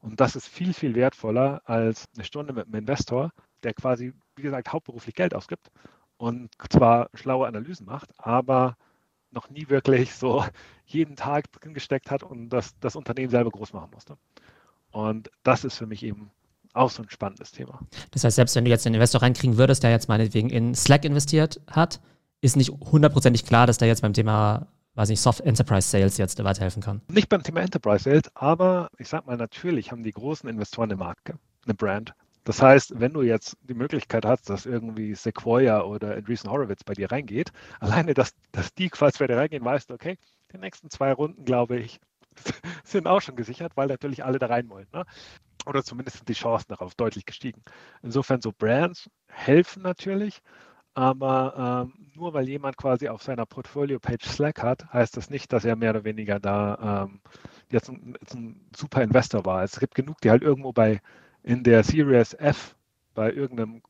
Und 0.00 0.20
das 0.20 0.34
ist 0.34 0.48
viel, 0.48 0.72
viel 0.72 0.94
wertvoller 0.94 1.62
als 1.66 2.06
eine 2.14 2.24
Stunde 2.24 2.52
mit 2.52 2.66
einem 2.66 2.74
Investor, 2.74 3.32
der 3.62 3.74
quasi, 3.74 4.12
wie 4.36 4.42
gesagt, 4.42 4.72
hauptberuflich 4.72 5.14
Geld 5.14 5.34
ausgibt 5.34 5.70
und 6.16 6.50
zwar 6.68 7.08
schlaue 7.14 7.46
Analysen 7.46 7.86
macht, 7.86 8.10
aber 8.18 8.76
noch 9.30 9.48
nie 9.48 9.68
wirklich 9.68 10.14
so 10.14 10.44
jeden 10.86 11.16
Tag 11.16 11.50
drin 11.52 11.74
gesteckt 11.74 12.10
hat 12.10 12.22
und 12.22 12.50
das, 12.50 12.78
das 12.80 12.96
Unternehmen 12.96 13.30
selber 13.30 13.50
groß 13.50 13.72
machen 13.72 13.90
musste. 13.92 14.16
Und 14.90 15.30
das 15.44 15.64
ist 15.64 15.76
für 15.76 15.86
mich 15.86 16.02
eben 16.02 16.30
auch 16.72 16.90
so 16.90 17.02
ein 17.02 17.10
spannendes 17.10 17.52
Thema. 17.52 17.80
Das 18.10 18.24
heißt, 18.24 18.36
selbst 18.36 18.54
wenn 18.54 18.64
du 18.64 18.70
jetzt 18.70 18.86
einen 18.86 18.94
Investor 18.94 19.22
reinkriegen 19.22 19.56
würdest, 19.56 19.82
der 19.82 19.90
jetzt 19.90 20.08
meinetwegen 20.08 20.50
in 20.50 20.74
Slack 20.74 21.04
investiert 21.04 21.60
hat, 21.68 22.00
ist 22.40 22.56
nicht 22.56 22.70
hundertprozentig 22.70 23.44
klar, 23.44 23.66
dass 23.66 23.78
der 23.78 23.88
jetzt 23.88 24.02
beim 24.02 24.12
Thema, 24.12 24.68
weiß 24.94 25.08
nicht, 25.08 25.20
Soft 25.20 25.40
Enterprise 25.40 25.88
Sales 25.88 26.16
jetzt 26.16 26.42
weiterhelfen 26.42 26.82
kann. 26.82 27.02
Nicht 27.08 27.28
beim 27.28 27.42
Thema 27.42 27.60
Enterprise 27.60 28.04
Sales, 28.04 28.30
aber 28.34 28.90
ich 28.98 29.08
sag 29.08 29.26
mal, 29.26 29.36
natürlich 29.36 29.90
haben 29.90 30.02
die 30.02 30.12
großen 30.12 30.48
Investoren 30.48 30.90
eine 30.90 30.96
Marke, 30.96 31.38
eine 31.64 31.74
Brand. 31.74 32.14
Das 32.50 32.60
heißt, 32.60 32.98
wenn 32.98 33.12
du 33.12 33.22
jetzt 33.22 33.56
die 33.62 33.74
Möglichkeit 33.74 34.24
hast, 34.24 34.50
dass 34.50 34.66
irgendwie 34.66 35.14
Sequoia 35.14 35.82
oder 35.82 36.16
Andreessen 36.16 36.50
Horowitz 36.50 36.82
bei 36.82 36.94
dir 36.94 37.12
reingeht, 37.12 37.52
alleine, 37.78 38.12
dass, 38.12 38.34
dass 38.50 38.74
die 38.74 38.88
quasi 38.88 39.18
bei 39.20 39.28
dir 39.28 39.36
reingehen, 39.36 39.64
weißt 39.64 39.88
du, 39.88 39.94
okay, 39.94 40.18
die 40.52 40.58
nächsten 40.58 40.90
zwei 40.90 41.12
Runden, 41.12 41.44
glaube 41.44 41.78
ich, 41.78 42.00
sind 42.82 43.06
auch 43.06 43.20
schon 43.20 43.36
gesichert, 43.36 43.76
weil 43.76 43.86
natürlich 43.86 44.24
alle 44.24 44.40
da 44.40 44.46
rein 44.46 44.68
wollen. 44.68 44.88
Ne? 44.92 45.04
Oder 45.64 45.84
zumindest 45.84 46.16
sind 46.16 46.28
die 46.28 46.32
Chancen 46.32 46.70
darauf 46.70 46.96
deutlich 46.96 47.24
gestiegen. 47.24 47.62
Insofern 48.02 48.40
so 48.40 48.50
Brands 48.50 49.08
helfen 49.28 49.84
natürlich, 49.84 50.42
aber 50.94 51.86
ähm, 51.86 52.10
nur 52.16 52.34
weil 52.34 52.48
jemand 52.48 52.76
quasi 52.76 53.08
auf 53.08 53.22
seiner 53.22 53.46
Portfolio-Page 53.46 54.26
Slack 54.26 54.60
hat, 54.60 54.92
heißt 54.92 55.16
das 55.16 55.30
nicht, 55.30 55.52
dass 55.52 55.64
er 55.64 55.76
mehr 55.76 55.90
oder 55.90 56.02
weniger 56.02 56.40
da 56.40 57.04
ähm, 57.04 57.20
jetzt, 57.70 57.90
ein, 57.90 58.16
jetzt 58.20 58.34
ein 58.34 58.68
super 58.74 59.04
Investor 59.04 59.44
war. 59.44 59.62
Es 59.62 59.78
gibt 59.78 59.94
genug, 59.94 60.20
die 60.20 60.30
halt 60.30 60.42
irgendwo 60.42 60.72
bei 60.72 61.00
in 61.42 61.62
der 61.62 61.82
Series 61.82 62.34
F 62.34 62.76
bei 63.14 63.32
irgendeinem 63.32 63.82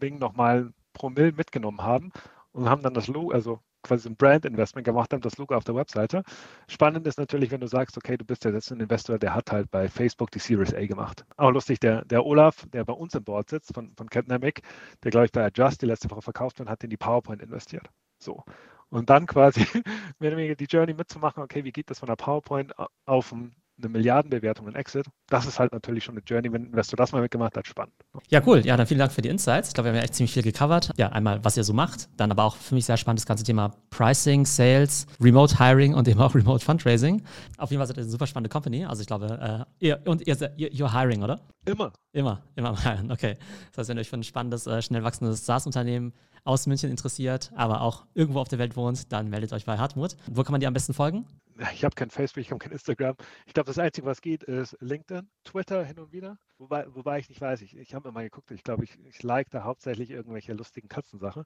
Ding 0.00 0.18
nochmal 0.18 0.72
Promille 0.92 1.32
mitgenommen 1.32 1.82
haben 1.82 2.12
und 2.52 2.68
haben 2.68 2.82
dann 2.82 2.94
das 2.94 3.08
Logo, 3.08 3.32
also 3.32 3.60
quasi 3.82 4.08
ein 4.08 4.16
Brand-Investment 4.16 4.84
gemacht 4.84 5.12
haben, 5.12 5.20
das 5.20 5.38
Logo 5.38 5.54
auf 5.54 5.64
der 5.64 5.74
Webseite. 5.74 6.22
Spannend 6.68 7.06
ist 7.06 7.18
natürlich, 7.18 7.50
wenn 7.50 7.60
du 7.60 7.66
sagst, 7.66 7.96
okay, 7.96 8.16
du 8.16 8.24
bist 8.24 8.44
jetzt 8.44 8.70
ein 8.70 8.80
Investor, 8.80 9.18
der 9.18 9.34
hat 9.34 9.50
halt 9.50 9.70
bei 9.70 9.88
Facebook 9.88 10.30
die 10.30 10.38
Series 10.38 10.74
A 10.74 10.86
gemacht. 10.86 11.24
Auch 11.36 11.50
lustig, 11.50 11.80
der, 11.80 12.04
der 12.04 12.24
Olaf, 12.24 12.66
der 12.72 12.84
bei 12.84 12.92
uns 12.92 13.14
im 13.14 13.24
Board 13.24 13.50
sitzt 13.50 13.74
von, 13.74 13.92
von 13.96 14.08
Capnamic, 14.08 14.62
der 15.02 15.10
glaube 15.10 15.26
ich 15.26 15.32
bei 15.32 15.44
Adjust 15.44 15.82
die 15.82 15.86
letzte 15.86 16.10
Woche 16.10 16.22
verkauft 16.22 16.60
hat, 16.60 16.68
hat 16.68 16.84
in 16.84 16.90
die 16.90 16.96
PowerPoint 16.96 17.42
investiert. 17.42 17.88
So. 18.18 18.44
Und 18.88 19.10
dann 19.10 19.26
quasi 19.26 19.60
mehr 20.18 20.30
oder 20.30 20.36
weniger 20.36 20.54
die 20.54 20.66
Journey 20.66 20.94
mitzumachen, 20.94 21.42
okay, 21.42 21.64
wie 21.64 21.72
geht 21.72 21.90
das 21.90 21.98
von 21.98 22.06
der 22.06 22.16
PowerPoint 22.16 22.72
auf 23.06 23.32
ein 23.32 23.54
eine 23.82 23.92
Milliardenbewertung 23.92 24.68
in 24.68 24.74
Exit, 24.74 25.06
das 25.28 25.46
ist 25.46 25.58
halt 25.58 25.72
natürlich 25.72 26.04
schon 26.04 26.14
eine 26.14 26.22
Journey, 26.24 26.52
wenn 26.52 26.62
ein 26.62 26.66
Investor 26.66 26.96
das 26.96 27.12
mal 27.12 27.22
mitgemacht 27.22 27.56
hat, 27.56 27.66
spannend. 27.66 27.94
Ja, 28.28 28.42
cool. 28.46 28.64
Ja, 28.64 28.76
dann 28.76 28.86
vielen 28.86 28.98
Dank 28.98 29.12
für 29.12 29.22
die 29.22 29.28
Insights. 29.28 29.68
Ich 29.68 29.74
glaube, 29.74 29.86
wir 29.86 29.92
haben 29.92 29.96
ja 29.96 30.02
echt 30.02 30.14
ziemlich 30.14 30.32
viel 30.32 30.42
gecovert. 30.42 30.92
Ja, 30.96 31.08
einmal, 31.08 31.44
was 31.44 31.56
ihr 31.56 31.64
so 31.64 31.72
macht, 31.72 32.08
dann 32.16 32.30
aber 32.30 32.44
auch 32.44 32.56
für 32.56 32.74
mich 32.74 32.84
sehr 32.84 32.96
spannend 32.96 33.20
das 33.20 33.26
ganze 33.26 33.44
Thema 33.44 33.74
Pricing, 33.90 34.46
Sales, 34.46 35.06
Remote 35.20 35.58
Hiring 35.58 35.94
und 35.94 36.08
eben 36.08 36.20
auch 36.20 36.34
Remote 36.34 36.64
Fundraising. 36.64 37.22
Auf 37.58 37.70
jeden 37.70 37.80
Fall 37.80 37.86
seid 37.86 37.96
ihr 37.96 38.02
eine 38.02 38.10
super 38.10 38.26
spannende 38.26 38.50
Company. 38.50 38.84
Also 38.84 39.02
ich 39.02 39.06
glaube, 39.06 39.66
äh, 39.80 39.86
ihr, 39.86 40.00
und 40.04 40.26
ihr, 40.26 40.36
ihr, 40.56 40.70
you're 40.70 40.92
hiring, 40.92 41.22
oder? 41.22 41.40
Immer. 41.64 41.92
Immer, 42.12 42.42
immer 42.56 42.80
hiring, 42.82 43.10
okay. 43.10 43.36
Das 43.70 43.78
heißt, 43.78 43.88
wenn 43.88 43.96
ihr 43.96 44.00
euch 44.00 44.10
für 44.10 44.16
ein 44.16 44.24
spannendes, 44.24 44.66
äh, 44.66 44.82
schnell 44.82 45.02
wachsendes 45.04 45.46
SaaS-Unternehmen 45.46 46.12
aus 46.44 46.66
München 46.66 46.90
interessiert, 46.90 47.52
aber 47.54 47.82
auch 47.82 48.04
irgendwo 48.14 48.40
auf 48.40 48.48
der 48.48 48.58
Welt 48.58 48.76
wohnt, 48.76 49.12
dann 49.12 49.28
meldet 49.30 49.52
euch 49.52 49.64
bei 49.64 49.78
Hartmut. 49.78 50.16
Wo 50.30 50.42
kann 50.42 50.52
man 50.52 50.60
dir 50.60 50.68
am 50.68 50.74
besten 50.74 50.94
folgen? 50.94 51.26
Ich 51.74 51.84
habe 51.84 51.94
kein 51.94 52.10
Facebook, 52.10 52.40
ich 52.40 52.50
habe 52.50 52.58
kein 52.58 52.72
Instagram. 52.72 53.14
Ich 53.46 53.54
glaube, 53.54 53.66
das 53.66 53.78
Einzige, 53.78 54.06
was 54.06 54.20
geht, 54.20 54.42
ist 54.42 54.76
LinkedIn, 54.80 55.28
Twitter 55.44 55.84
hin 55.84 55.98
und 55.98 56.12
wieder. 56.12 56.38
Wobei, 56.58 56.86
wobei 56.94 57.18
ich 57.18 57.28
nicht 57.28 57.40
weiß, 57.40 57.60
ich, 57.62 57.76
ich 57.76 57.94
habe 57.94 58.08
mir 58.08 58.12
mal 58.12 58.24
geguckt, 58.24 58.50
ich 58.50 58.64
glaube, 58.64 58.84
ich, 58.84 58.98
ich 59.08 59.22
like 59.22 59.50
da 59.50 59.64
hauptsächlich 59.64 60.10
irgendwelche 60.10 60.54
lustigen 60.54 60.88
Katzensachen. 60.88 61.44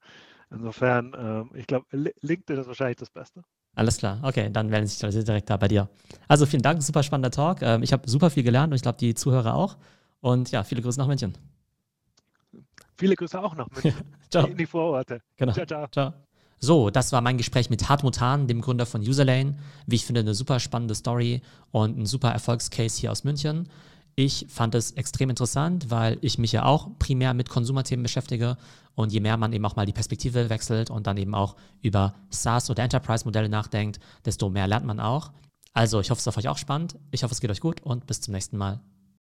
Insofern, 0.50 1.14
ähm, 1.18 1.50
ich 1.54 1.66
glaube, 1.66 1.86
LinkedIn 1.90 2.60
ist 2.60 2.66
wahrscheinlich 2.66 2.96
das 2.96 3.10
Beste. 3.10 3.42
Alles 3.74 3.98
klar, 3.98 4.20
okay, 4.22 4.48
dann 4.50 4.68
melden 4.68 4.86
sich 4.86 5.02
Leute 5.02 5.22
direkt 5.22 5.50
da 5.50 5.56
bei 5.56 5.68
dir. 5.68 5.88
Also 6.28 6.46
vielen 6.46 6.62
Dank, 6.62 6.82
super 6.82 7.02
spannender 7.02 7.30
Talk. 7.30 7.60
Ähm, 7.62 7.82
ich 7.82 7.92
habe 7.92 8.08
super 8.08 8.30
viel 8.30 8.42
gelernt 8.42 8.72
und 8.72 8.76
ich 8.76 8.82
glaube, 8.82 8.98
die 8.98 9.14
Zuhörer 9.14 9.54
auch. 9.54 9.76
Und 10.20 10.50
ja, 10.50 10.64
viele 10.64 10.80
Grüße 10.80 10.98
nach 10.98 11.08
München. 11.08 11.36
Viele 12.98 13.14
Grüße 13.14 13.40
auch 13.40 13.54
nach 13.54 13.68
München. 13.70 13.94
ciao. 14.30 14.46
In 14.46 14.56
die 14.56 14.66
Vororte. 14.66 15.20
Genau. 15.36 15.52
Ciao, 15.52 15.66
ciao. 15.66 15.88
ciao. 15.88 16.14
So, 16.58 16.90
das 16.90 17.12
war 17.12 17.20
mein 17.20 17.36
Gespräch 17.36 17.68
mit 17.68 17.88
Hartmut 17.88 18.20
Hahn, 18.20 18.46
dem 18.46 18.62
Gründer 18.62 18.86
von 18.86 19.02
Userlane. 19.02 19.58
Wie 19.86 19.96
ich 19.96 20.06
finde, 20.06 20.22
eine 20.22 20.34
super 20.34 20.58
spannende 20.58 20.94
Story 20.94 21.42
und 21.70 21.98
ein 21.98 22.06
super 22.06 22.30
Erfolgscase 22.30 23.00
hier 23.00 23.12
aus 23.12 23.24
München. 23.24 23.68
Ich 24.14 24.46
fand 24.48 24.74
es 24.74 24.92
extrem 24.92 25.28
interessant, 25.28 25.90
weil 25.90 26.16
ich 26.22 26.38
mich 26.38 26.52
ja 26.52 26.64
auch 26.64 26.88
primär 26.98 27.34
mit 27.34 27.50
Konsumerthemen 27.50 28.02
beschäftige 28.02 28.56
und 28.94 29.12
je 29.12 29.20
mehr 29.20 29.36
man 29.36 29.52
eben 29.52 29.66
auch 29.66 29.76
mal 29.76 29.84
die 29.84 29.92
Perspektive 29.92 30.48
wechselt 30.48 30.88
und 30.88 31.06
dann 31.06 31.18
eben 31.18 31.34
auch 31.34 31.56
über 31.82 32.14
SaaS 32.30 32.70
oder 32.70 32.82
Enterprise-Modelle 32.82 33.50
nachdenkt, 33.50 34.00
desto 34.24 34.48
mehr 34.48 34.66
lernt 34.66 34.86
man 34.86 35.00
auch. 35.00 35.32
Also, 35.74 36.00
ich 36.00 36.08
hoffe, 36.08 36.20
es 36.20 36.22
ist 36.22 36.28
auf 36.28 36.38
euch 36.38 36.48
auch 36.48 36.56
spannend. 36.56 36.96
Ich 37.10 37.22
hoffe, 37.22 37.32
es 37.32 37.42
geht 37.42 37.50
euch 37.50 37.60
gut 37.60 37.82
und 37.82 38.06
bis 38.06 38.22
zum 38.22 38.32
nächsten 38.32 38.56
Mal. 38.56 38.80